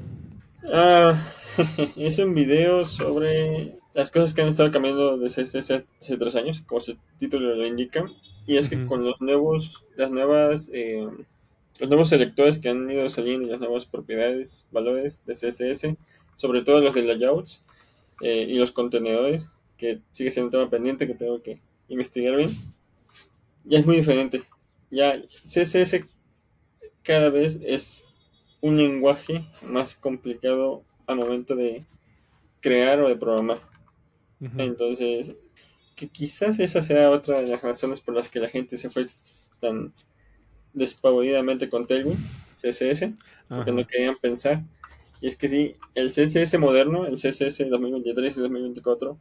Ah, 0.71 1.15
es 1.97 2.19
un 2.19 2.35
video 2.35 2.85
sobre 2.85 3.79
las 3.95 4.11
cosas 4.11 4.35
que 4.35 4.43
han 4.43 4.49
estado 4.49 4.71
cambiando 4.71 5.17
desde 5.17 5.43
hace, 5.43 5.59
hace 5.59 6.19
tres 6.19 6.37
años, 6.37 6.61
como 6.67 6.81
su 6.81 6.99
título 7.19 7.55
lo 7.55 7.67
indica. 7.67 8.05
Y 8.47 8.59
es 8.59 8.69
que 8.69 8.77
Ujú. 8.77 8.89
con 8.89 9.05
los 9.05 9.19
nuevos, 9.23 9.87
las 9.97 10.11
nuevas, 10.11 10.71
eh, 10.75 11.09
los 11.81 11.89
nuevos 11.89 12.11
selectores 12.11 12.59
que 12.59 12.69
han 12.69 12.91
ido 12.91 13.09
saliendo 13.09 13.49
las 13.49 13.59
nuevas 13.59 13.87
propiedades, 13.87 14.67
valores 14.71 15.23
de 15.25 15.33
CSS, 15.35 15.97
sobre 16.37 16.63
todo 16.63 16.83
los 16.83 16.95
de 16.95 17.03
layouts 17.03 17.65
eh, 18.21 18.47
y 18.49 18.57
los 18.57 18.71
contenedores, 18.71 19.51
que 19.79 20.01
sigue 20.13 20.31
siendo 20.31 20.49
un 20.49 20.53
tema 20.53 20.71
pendiente 20.71 21.07
que 21.07 21.15
tengo 21.15 21.43
que 21.43 21.59
investigar 21.89 22.37
bien, 22.37 22.51
ya 23.65 23.79
es 23.79 23.87
muy 23.87 23.97
diferente. 23.97 24.43
Ya 24.91 25.21
CSS 25.47 26.05
cada 27.07 27.31
vez 27.31 27.61
es 27.65 28.05
un 28.61 28.77
lenguaje 28.77 29.47
más 29.63 29.95
complicado 29.95 30.83
al 31.07 31.17
momento 31.17 31.55
de 31.55 31.87
crear 32.61 33.01
o 33.01 33.09
de 33.09 33.17
programar. 33.17 33.61
Entonces, 34.59 35.35
que 35.95 36.09
quizás 36.09 36.59
esa 36.59 36.83
sea 36.83 37.11
otra 37.11 37.41
de 37.41 37.49
las 37.49 37.63
razones 37.63 38.01
por 38.01 38.15
las 38.15 38.29
que 38.29 38.41
la 38.41 38.49
gente 38.49 38.77
se 38.77 38.91
fue 38.91 39.09
tan 39.61 39.95
despavoridamente 40.73 41.71
con 41.71 41.87
Tailwind, 41.87 42.19
CSS, 42.55 43.13
porque 43.49 43.73
no 43.73 43.87
querían 43.87 44.17
pensar. 44.17 44.65
Y 45.21 45.29
es 45.29 45.37
que 45.37 45.49
sí, 45.49 45.77
el 45.95 46.11
CSS 46.11 46.59
moderno, 46.59 47.07
el 47.07 47.15
CSS 47.15 47.71
2023 47.71 48.37
y 48.37 48.41
2024, 48.41 49.17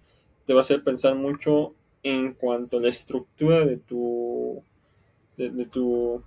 te 0.46 0.54
va 0.54 0.60
a 0.60 0.62
hacer 0.62 0.84
pensar 0.84 1.16
mucho 1.16 1.76
en 2.04 2.34
cuanto 2.34 2.78
a 2.78 2.82
la 2.82 2.90
estructura 2.90 3.64
de 3.64 3.78
tu. 3.78 4.64
de, 5.38 5.50
de 5.50 5.66
tu. 5.66 6.24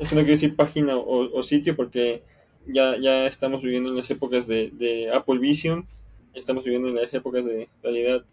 Es 0.00 0.08
que 0.08 0.14
no 0.16 0.22
quiero 0.22 0.34
decir 0.34 0.56
página 0.56 0.96
o, 0.96 1.38
o 1.38 1.42
sitio 1.42 1.76
porque 1.76 2.22
ya, 2.66 2.96
ya 2.98 3.26
estamos 3.26 3.62
viviendo 3.62 3.90
en 3.90 3.96
las 3.96 4.10
épocas 4.10 4.46
de, 4.46 4.70
de 4.72 5.10
Apple 5.12 5.38
Vision, 5.38 5.86
estamos 6.34 6.64
viviendo 6.64 6.88
en 6.88 6.96
las 6.96 7.12
épocas 7.14 7.44
de 7.44 7.68
realidad 7.82 8.24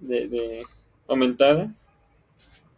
de, 0.00 0.28
de 0.28 0.64
aumentada. 1.08 1.74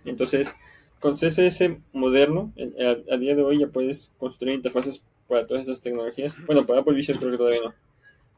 Entonces, 0.04 0.54
con 1.00 1.16
CSS 1.16 1.80
moderno, 1.92 2.52
a, 2.80 3.14
a 3.14 3.18
día 3.18 3.34
de 3.34 3.42
hoy 3.42 3.60
ya 3.60 3.68
puedes 3.68 4.12
construir 4.18 4.54
interfaces 4.54 5.02
para 5.28 5.46
todas 5.46 5.62
esas 5.62 5.80
tecnologías. 5.80 6.36
Bueno, 6.46 6.66
para 6.66 6.80
Apple 6.80 6.94
Vision 6.94 7.18
creo 7.18 7.30
que 7.32 7.38
todavía 7.38 7.60
no. 7.64 7.74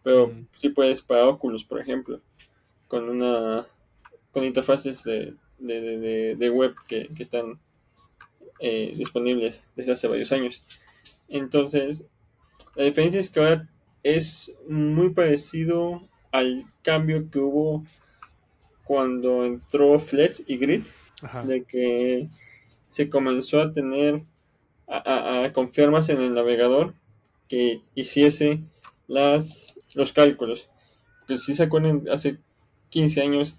Pero 0.05 0.29
Mm. 0.29 0.47
sí 0.55 0.71
puedes 0.71 1.03
para 1.03 1.29
Oculus, 1.29 1.65
por 1.65 1.81
ejemplo, 1.81 2.21
con 2.89 3.09
una 3.09 3.67
con 4.33 4.45
interfaces 4.45 5.05
de, 5.05 5.35
de, 5.59 5.81
de- 5.83 5.99
de- 5.99 6.37
de 6.37 6.51
web 6.51 6.75
que, 6.89 7.09
que 7.09 7.23
están 7.25 7.59
eh, 8.61 8.93
disponibles 8.97 9.67
desde 9.77 9.93
hace 9.93 10.09
varios 10.09 10.33
años. 10.33 10.63
Entonces, 11.29 12.07
la 12.75 12.85
diferencia 12.85 13.21
es 13.21 13.31
que 13.31 13.41
ahora 13.41 13.69
es 14.03 14.53
muy 14.69 15.11
parecido 15.11 16.07
al 16.33 16.65
cambio 16.83 17.29
que 17.31 17.39
hubo 17.39 17.85
cuando 18.85 19.45
entró 19.45 19.99
Flex 19.99 20.43
y 20.47 20.57
Grid, 20.59 20.83
Ajá. 21.23 21.45
de 21.45 21.65
que 21.65 22.29
se 22.87 23.09
comenzó 23.11 23.61
a 23.61 23.73
tener, 23.73 24.23
a, 24.87 24.99
a- 24.99 25.45
a 25.45 25.53
confiar 25.53 25.91
más 25.91 26.09
en 26.09 26.21
el 26.21 26.35
navegador 26.35 26.95
que 27.49 27.81
hiciese 27.95 28.61
las, 29.09 29.79
los 29.95 30.13
cálculos. 30.13 30.69
Porque 31.21 31.39
si 31.39 31.55
se 31.55 31.65
acuerdan, 31.65 32.05
hace 32.13 32.39
15 32.91 33.23
años, 33.23 33.57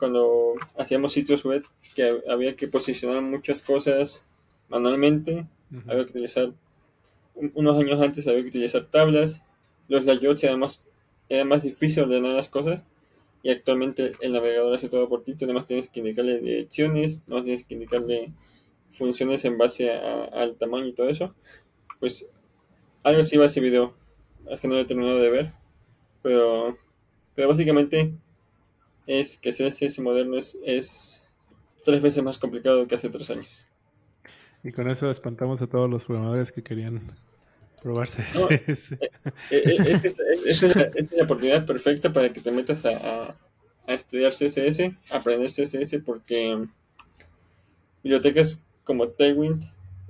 cuando 0.00 0.54
hacíamos 0.78 1.12
sitios 1.12 1.44
web, 1.44 1.64
que 1.94 2.22
había 2.28 2.56
que 2.56 2.68
posicionar 2.68 3.22
muchas 3.22 3.62
cosas 3.62 4.26
manualmente, 4.68 5.46
Ujú. 5.72 5.90
había 5.90 6.04
que 6.06 6.10
utilizar, 6.12 6.52
un- 7.36 7.52
unos 7.54 7.78
años 7.78 8.00
antes 8.02 8.26
había 8.28 8.42
que 8.42 8.48
utilizar 8.48 8.86
tablas, 8.90 9.44
los 9.88 10.04
layouts 10.06 10.42
y 10.44 10.48
además 10.48 10.84
era 11.28 11.44
más 11.44 11.62
difícil 11.64 12.04
ordenar 12.04 12.32
las 12.34 12.48
cosas 12.48 12.86
y 13.42 13.50
actualmente 13.50 14.12
el 14.20 14.32
navegador 14.32 14.74
hace 14.74 14.88
todo 14.88 15.08
por 15.08 15.24
ti, 15.24 15.34
tú 15.34 15.46
nada 15.46 15.54
más 15.54 15.66
tienes 15.66 15.88
que 15.90 16.00
indicarle 16.00 16.40
direcciones, 16.40 17.22
nada 17.28 17.40
más 17.40 17.44
tienes 17.44 17.64
que 17.64 17.74
indicarle 17.74 18.32
funciones 18.92 19.44
en 19.44 19.58
base 19.58 19.92
a- 19.92 20.24
al 20.24 20.56
tamaño 20.56 20.86
y 20.86 20.92
todo 20.94 21.08
eso, 21.08 21.34
pues 22.00 22.28
algo 23.02 23.22
así 23.22 23.36
va 23.36 23.46
ese 23.46 23.60
video, 23.60 23.94
es 24.50 24.60
que 24.60 24.68
no 24.68 24.74
lo 24.74 24.80
he 24.80 24.84
terminado 24.84 25.18
de 25.18 25.30
ver, 25.30 25.52
pero, 26.22 26.76
pero 27.34 27.48
básicamente 27.48 28.12
es 29.18 29.36
que 29.38 29.50
CSS 29.50 29.98
moderno 30.00 30.38
es, 30.38 30.56
es 30.64 31.28
tres 31.82 32.00
veces 32.00 32.22
más 32.22 32.38
complicado 32.38 32.86
que 32.86 32.94
hace 32.94 33.08
tres 33.10 33.30
años. 33.30 33.66
Y 34.62 34.72
con 34.72 34.88
eso 34.90 35.10
espantamos 35.10 35.60
a 35.62 35.66
todos 35.66 35.88
los 35.90 36.04
programadores 36.04 36.52
que 36.52 36.62
querían 36.62 37.00
probar 37.82 38.08
No, 38.34 38.46
CSS. 38.48 38.92
Eh, 38.92 39.00
eh, 39.50 39.76
es 39.78 40.04
es- 40.04 40.62
es 40.62 40.76
es 40.94 41.12
la 41.12 41.24
oportunidad 41.24 41.64
perfecta 41.66 42.12
para 42.12 42.32
que 42.32 42.40
te 42.40 42.52
metas 42.52 42.84
a, 42.84 42.90
a- 42.96 43.36
a 43.86 43.94
estudiar 43.94 44.32
CSS, 44.32 44.92
aprender 45.10 45.50
CSS, 45.50 45.98
porque 46.04 46.64
bibliotecas 48.02 48.62
como 48.84 49.08
Tailwind 49.08 49.64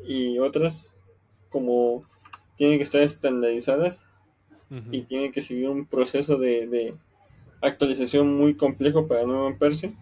y 0.06 0.38
otras 0.38 0.94
como 1.48 2.04
tienen 2.56 2.78
que 2.78 2.82
estar 2.84 3.02
estandarizadas 3.02 4.04
y 4.92 5.02
tienen 5.02 5.32
que 5.32 5.40
seguir 5.40 5.68
un 5.68 5.84
proceso 5.86 6.36
de, 6.38 6.66
de 6.68 6.94
actualización 7.60 8.36
muy 8.36 8.54
complejo 8.54 9.06
para 9.06 9.24
no 9.24 9.34
romperse, 9.48 9.94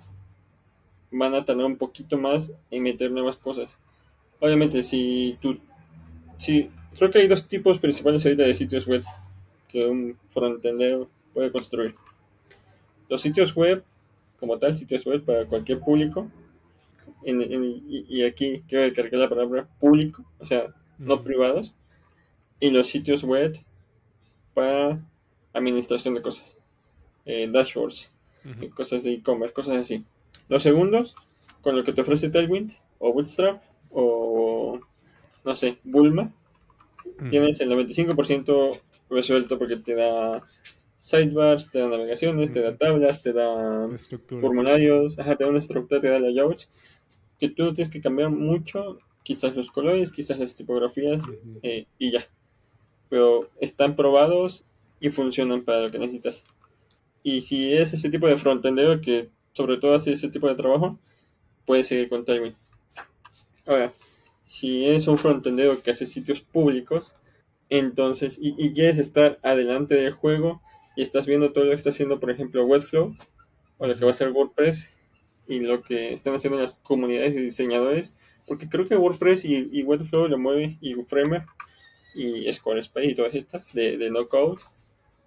van 1.11 1.35
a 1.35 1.45
tardar 1.45 1.65
un 1.67 1.77
poquito 1.77 2.19
más 2.19 2.53
en 2.71 2.83
meter 2.83 3.11
nuevas 3.11 3.37
cosas. 3.37 3.79
Obviamente, 4.41 4.83
si 4.83 5.39
tú, 5.41 5.59
si, 6.37 6.71
creo 6.97 7.11
que 7.11 7.19
hay 7.19 7.29
dos 7.29 7.49
tipos 7.49 7.79
principales 7.79 8.25
ahorita 8.25 8.45
de 8.45 8.55
sitios 8.55 8.87
web 8.87 9.03
que 9.69 9.87
un 9.87 10.17
frontender 10.31 11.07
puede 11.35 11.51
construir. 11.51 11.95
Los 13.09 13.23
sitios 13.23 13.55
web, 13.55 13.83
como 14.39 14.59
tal, 14.59 14.77
sitios 14.77 15.05
web 15.07 15.25
para 15.25 15.47
cualquier 15.47 15.81
público, 15.81 16.29
en- 17.25 17.43
en- 17.43 17.65
y, 17.65 18.05
y 18.09 18.25
aquí 18.25 18.63
quiero 18.69 18.93
cargar 18.95 19.21
la 19.21 19.29
palabra 19.29 19.69
público, 19.81 20.25
o 20.39 20.45
sea, 20.45 20.75
no 20.99 21.23
privados, 21.25 21.75
y 22.61 22.71
los 22.71 22.89
sitios 22.89 23.23
web 23.25 23.59
para 24.55 25.01
administración 25.53 26.15
de 26.15 26.23
cosas, 26.23 26.59
eh, 27.29 27.49
dashboards, 27.53 28.13
eh, 28.61 28.71
cosas 28.71 29.05
de 29.05 29.13
e-commerce, 29.13 29.55
cosas 29.55 29.79
así. 29.79 30.05
Los 30.49 30.65
segundos, 30.65 31.15
con 31.63 31.77
lo 31.77 31.85
que 31.85 31.93
te 31.93 32.01
ofrece 32.01 32.31
Tailwind 32.31 32.73
o 32.99 33.13
Bootstrap 33.13 33.63
o, 33.91 34.81
no 35.45 35.57
sé, 35.57 35.79
Bulma, 35.85 36.33
Ujú. 37.05 37.29
tienes 37.31 37.61
el 37.61 37.69
95% 37.69 38.81
resuelto 39.11 39.59
porque 39.59 39.77
te 39.77 39.95
da 39.95 40.45
sidebars, 40.97 41.71
te 41.71 41.79
da 41.81 41.89
navegaciones, 41.89 42.53
te 42.53 42.61
da 42.63 42.77
tablas, 42.77 43.23
te 43.23 43.33
da 43.33 43.89
Estructura. 43.95 44.41
formularios, 44.41 45.19
ajá, 45.19 45.37
te 45.37 45.45
da 45.45 45.51
una 45.51 45.59
estructura, 45.61 46.01
te 46.01 46.11
da 46.11 46.19
layouts, 46.19 46.71
que 47.39 47.49
tú 47.49 47.65
no 47.65 47.75
tienes 47.75 47.93
que 47.93 48.01
cambiar 48.01 48.31
mucho, 48.31 48.99
quizás 49.23 49.57
los 49.57 49.71
colores, 49.71 50.13
quizás 50.13 50.39
las 50.39 50.55
tipografías 50.55 51.23
eh, 51.63 51.87
y 51.99 52.13
ya. 52.13 52.25
Pero 53.09 53.51
están 53.61 53.97
probados 53.97 54.65
y 55.01 55.11
funcionan 55.11 55.63
para 55.65 55.83
lo 55.83 55.91
que 55.91 55.99
necesitas. 55.99 56.45
Y 57.29 57.43
si 57.43 57.75
es 57.75 57.93
ese 57.93 58.09
tipo 58.09 58.27
de 58.27 58.39
frontendero 58.39 59.03
que 59.03 59.29
sobre 59.53 59.77
todo 59.77 59.95
hace 59.95 60.13
ese 60.15 60.31
tipo 60.31 60.49
de 60.49 60.55
trabajo, 60.55 60.99
puedes 61.67 61.87
seguir 61.87 62.09
con 62.09 62.25
Tailwind. 62.25 62.57
Ahora, 63.67 63.93
si 64.45 64.87
es 64.87 65.07
un 65.07 65.19
frontendero 65.19 65.83
que 65.83 65.91
hace 65.91 66.07
sitios 66.07 66.41
públicos, 66.41 67.15
entonces, 67.69 68.39
y, 68.41 68.55
y 68.57 68.73
quieres 68.73 68.97
estar 68.97 69.39
adelante 69.43 69.95
del 69.95 70.13
juego 70.13 70.63
y 70.97 71.03
estás 71.03 71.27
viendo 71.27 71.53
todo 71.53 71.65
lo 71.65 71.71
que 71.73 71.77
está 71.77 71.91
haciendo, 71.91 72.19
por 72.19 72.31
ejemplo, 72.31 72.65
Webflow, 72.65 73.15
o 73.77 73.87
lo 73.87 73.95
que 73.95 74.01
va 74.01 74.07
a 74.07 74.13
hacer 74.13 74.31
WordPress, 74.31 74.89
y 75.47 75.61
lo 75.61 75.83
que 75.83 76.15
están 76.15 76.35
haciendo 76.35 76.59
las 76.59 76.77
comunidades 76.77 77.35
de 77.35 77.43
diseñadores, 77.43 78.15
porque 78.47 78.71
creo 78.71 78.89
que 78.89 78.97
WordPress 78.97 79.45
y, 79.45 79.69
y 79.71 79.83
Webflow 79.83 80.29
lo 80.29 80.39
mueve, 80.39 80.79
y 80.81 80.95
Framer, 81.05 81.45
y 82.15 82.51
Squarespace 82.51 83.09
y 83.09 83.15
todas 83.15 83.35
estas, 83.35 83.71
de, 83.75 83.99
de 83.99 84.11
no 84.11 84.31
code, 84.31 84.63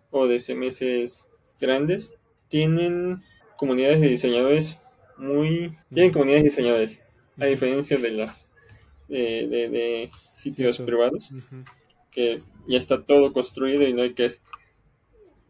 o 0.09 0.25
de 0.25 0.39
CMS 0.39 1.30
grandes, 1.61 2.15
tienen 2.49 3.21
comunidades 3.55 4.01
de 4.01 4.09
diseñadores 4.09 4.77
muy... 5.17 5.77
Tienen 5.93 6.11
comunidades 6.11 6.43
de 6.43 6.49
diseñadores, 6.49 7.03
a 7.39 7.45
diferencia 7.45 7.97
de 7.97 8.11
las 8.11 8.49
de, 9.07 9.47
de- 9.47 9.69
de 9.69 10.11
sitios 10.33 10.77
privados, 10.79 11.29
que 12.11 12.41
ya 12.67 12.77
está 12.77 13.03
todo 13.03 13.31
construido 13.31 13.87
y 13.87 13.93
no 13.93 14.01
hay 14.01 14.13
que... 14.13 14.31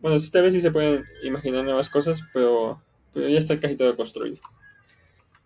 Bueno, 0.01 0.17
tal 0.31 0.43
vez 0.43 0.53
sí 0.53 0.61
se 0.61 0.71
pueden 0.71 1.05
imaginar 1.23 1.63
nuevas 1.63 1.89
cosas, 1.89 2.21
pero, 2.33 2.81
pero 3.13 3.27
ya 3.29 3.37
está 3.37 3.59
casi 3.59 3.75
todo 3.75 3.95
construido. 3.95 4.37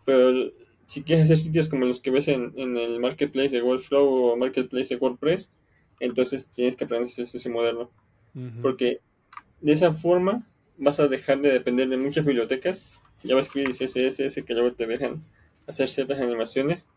Pero 0.06 0.52
si 0.86 1.04
quieres 1.04 1.26
hacer 1.26 1.40
sitios 1.40 1.68
como 1.68 1.86
los 1.86 2.00
que 2.00 2.12
ves 2.12 2.28
en, 2.30 2.54
en 2.56 2.78
el 2.78 3.00
marketplace 3.00 3.50
de 3.50 3.62
Webflow 3.62 4.08
o 4.08 4.38
marketplace 4.38 4.94
de 4.96 5.00
WordPress, 5.02 5.52
entonces 6.00 6.50
tienes 6.50 6.76
que 6.78 6.86
aprender 6.86 7.10
ese 7.18 7.50
modelo. 7.50 7.92
Porque 8.62 9.00
de 9.62 9.72
esa 9.74 9.94
forma 9.94 10.46
vas 10.78 11.00
a 11.00 11.08
dejar 11.08 11.40
de 11.42 11.52
depender 11.52 11.88
de 11.90 11.98
muchas 11.98 12.26
bibliotecas, 12.26 13.02
JavaScript 13.24 13.70
y 13.70 13.74
CSS 13.74 14.44
que 14.46 14.54
luego 14.54 14.74
te 14.74 14.86
dejan 14.88 15.24
hacer 15.68 15.88
ciertas 15.90 16.20
animaciones 16.20 16.90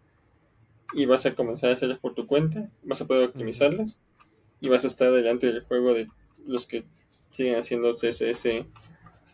y 0.95 1.07
vas 1.07 1.25
a 1.27 1.35
comenzar 1.35 1.71
a 1.71 1.75
hacerlas 1.75 1.99
por 1.99 2.15
tu 2.15 2.27
cuenta, 2.27 2.69
vas 2.83 3.01
a 3.01 3.07
poder 3.07 3.29
optimizarlas 3.29 3.99
y 4.61 4.69
vas 4.69 4.85
a 4.85 4.89
estar 4.89 5.13
delante 5.13 5.47
del 5.53 5.63
juego 5.63 5.95
de 5.95 6.09
los 6.47 6.67
que 6.67 6.85
siguen 7.31 7.57
haciendo 7.57 7.93
CSS 7.93 8.45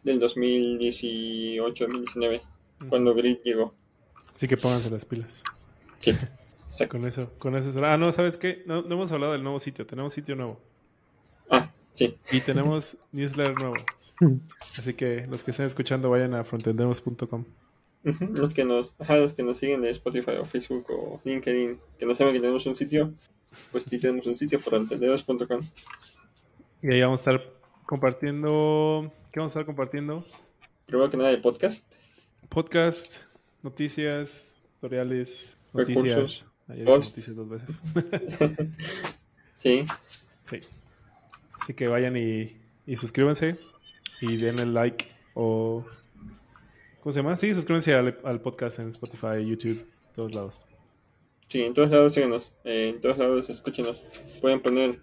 del 0.02 0.20
2018-2019, 0.20 2.42
Ujú. 2.80 2.88
cuando 2.88 3.14
Grid 3.14 3.38
llegó. 3.44 3.74
Así 4.34 4.48
que 4.48 4.56
pónganse 4.56 4.90
las 4.90 5.04
pilas. 5.04 5.44
Sí, 5.98 6.10
exacto. 6.10 6.88
Con 6.98 7.06
eso, 7.06 7.32
con 7.38 7.54
eso 7.56 7.70
será. 7.72 7.94
Ah, 7.94 7.98
no, 7.98 8.10
¿sabes 8.10 8.36
qué? 8.36 8.64
No, 8.66 8.82
no 8.82 8.96
hemos 8.96 9.12
hablado 9.12 9.32
del 9.32 9.44
nuevo 9.44 9.60
sitio. 9.60 9.86
Tenemos 9.86 10.12
sitio 10.12 10.34
nuevo. 10.34 10.60
Ah, 11.48 11.70
sí. 11.92 12.16
Y 12.32 12.40
tenemos 12.40 12.96
newsletter 13.12 13.54
nuevo. 13.54 13.76
Así 14.78 14.94
que 14.94 15.24
los 15.28 15.44
que 15.44 15.50
estén 15.50 15.66
escuchando 15.66 16.10
vayan 16.10 16.34
a 16.34 16.44
frontendemos.com. 16.44 17.44
Los 18.36 18.52
que 18.52 18.64
nos, 18.64 18.96
ajá, 18.98 19.16
los 19.16 19.32
que 19.32 19.42
nos 19.42 19.56
siguen 19.56 19.80
de 19.80 19.90
Spotify 19.90 20.32
o 20.32 20.44
Facebook 20.44 20.86
o 20.90 21.20
LinkedIn, 21.24 21.80
que 21.98 22.04
no 22.04 22.14
saben 22.14 22.34
que 22.34 22.40
tenemos 22.40 22.66
un 22.66 22.74
sitio, 22.74 23.14
pues 23.72 23.84
sí 23.84 23.98
tenemos 23.98 24.26
un 24.26 24.34
sitio, 24.34 24.60
frontenderos.com. 24.60 25.62
Y 26.82 26.92
ahí 26.92 27.00
vamos 27.00 27.26
a 27.26 27.32
estar 27.32 27.52
compartiendo. 27.86 29.10
¿Qué 29.32 29.40
vamos 29.40 29.56
a 29.56 29.60
estar 29.60 29.66
compartiendo? 29.66 30.22
Primero 30.84 31.08
que 31.08 31.16
nada 31.16 31.30
de 31.30 31.38
podcast, 31.38 31.94
Podcast, 32.50 33.10
noticias, 33.62 34.54
tutoriales, 34.74 35.56
noticias. 35.72 36.04
Recursos, 36.04 36.46
Ayer 36.68 36.86
noticias 36.86 37.34
dos 37.34 37.48
veces. 37.48 37.80
sí, 39.56 39.84
Sí. 40.44 40.60
Así 41.58 41.72
que 41.72 41.88
vayan 41.88 42.18
y, 42.18 42.54
y 42.86 42.96
suscríbanse 42.96 43.56
y 44.20 44.36
denle 44.36 44.66
like 44.66 45.06
o... 45.34 45.84
¿Cómo 47.02 47.12
se 47.12 47.20
llama? 47.20 47.36
Sí, 47.36 47.52
suscríbanse 47.54 47.92
al, 47.94 48.18
al 48.24 48.40
podcast 48.40 48.78
en 48.78 48.88
Spotify, 48.88 49.44
YouTube, 49.46 49.86
todos 50.16 50.34
lados. 50.34 50.66
sí, 51.48 51.62
en 51.62 51.74
todos 51.74 51.90
lados 51.90 52.14
síguenos, 52.14 52.54
eh, 52.64 52.92
en 52.94 53.00
todos 53.00 53.18
lados 53.18 53.50
escúchenos. 53.50 54.02
Pueden 54.40 54.60
poner 54.62 55.00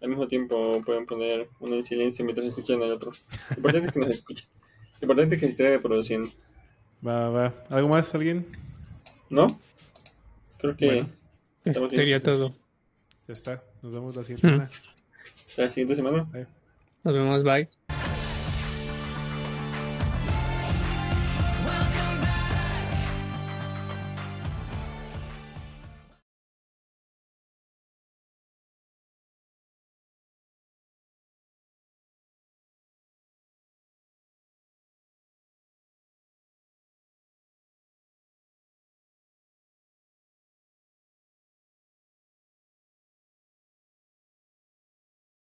al 0.00 0.08
mismo 0.08 0.28
tiempo, 0.28 0.80
pueden 0.86 1.04
poner 1.06 1.48
uno 1.60 1.74
en 1.76 1.82
silencio 1.84 2.24
mientras 2.24 2.46
escuchan 2.48 2.80
al 2.82 2.92
otro. 2.92 3.10
Lo 3.50 3.56
importante 3.56 3.88
es 3.88 3.92
que 3.92 4.00
nos 4.00 4.10
escuchen. 4.10 4.46
Lo 5.00 5.06
importante 5.06 5.34
es 5.34 5.40
que 5.40 5.46
esté 5.48 5.70
reproduciendo. 5.76 6.28
Va, 7.06 7.28
va. 7.30 7.54
¿Algo 7.70 7.88
más, 7.88 8.14
alguien? 8.14 8.46
¿No? 9.28 9.46
Creo 10.58 10.76
que 10.76 10.86
Bueno. 10.86 11.08
Estamos 11.64 11.90
bien, 11.90 12.02
Sería 12.02 12.20
todo. 12.20 12.54
Ya 13.26 13.32
está. 13.32 13.62
Nos 13.82 13.92
vemos 13.92 14.14
la 14.14 14.22
siguiente 14.22 14.48
semana. 14.48 14.70
la 15.56 15.70
siguiente 15.70 15.94
semana. 15.96 16.22
Bye. 16.32 16.46
Nos 17.02 17.14
vemos, 17.14 17.42
bye. 17.42 18.01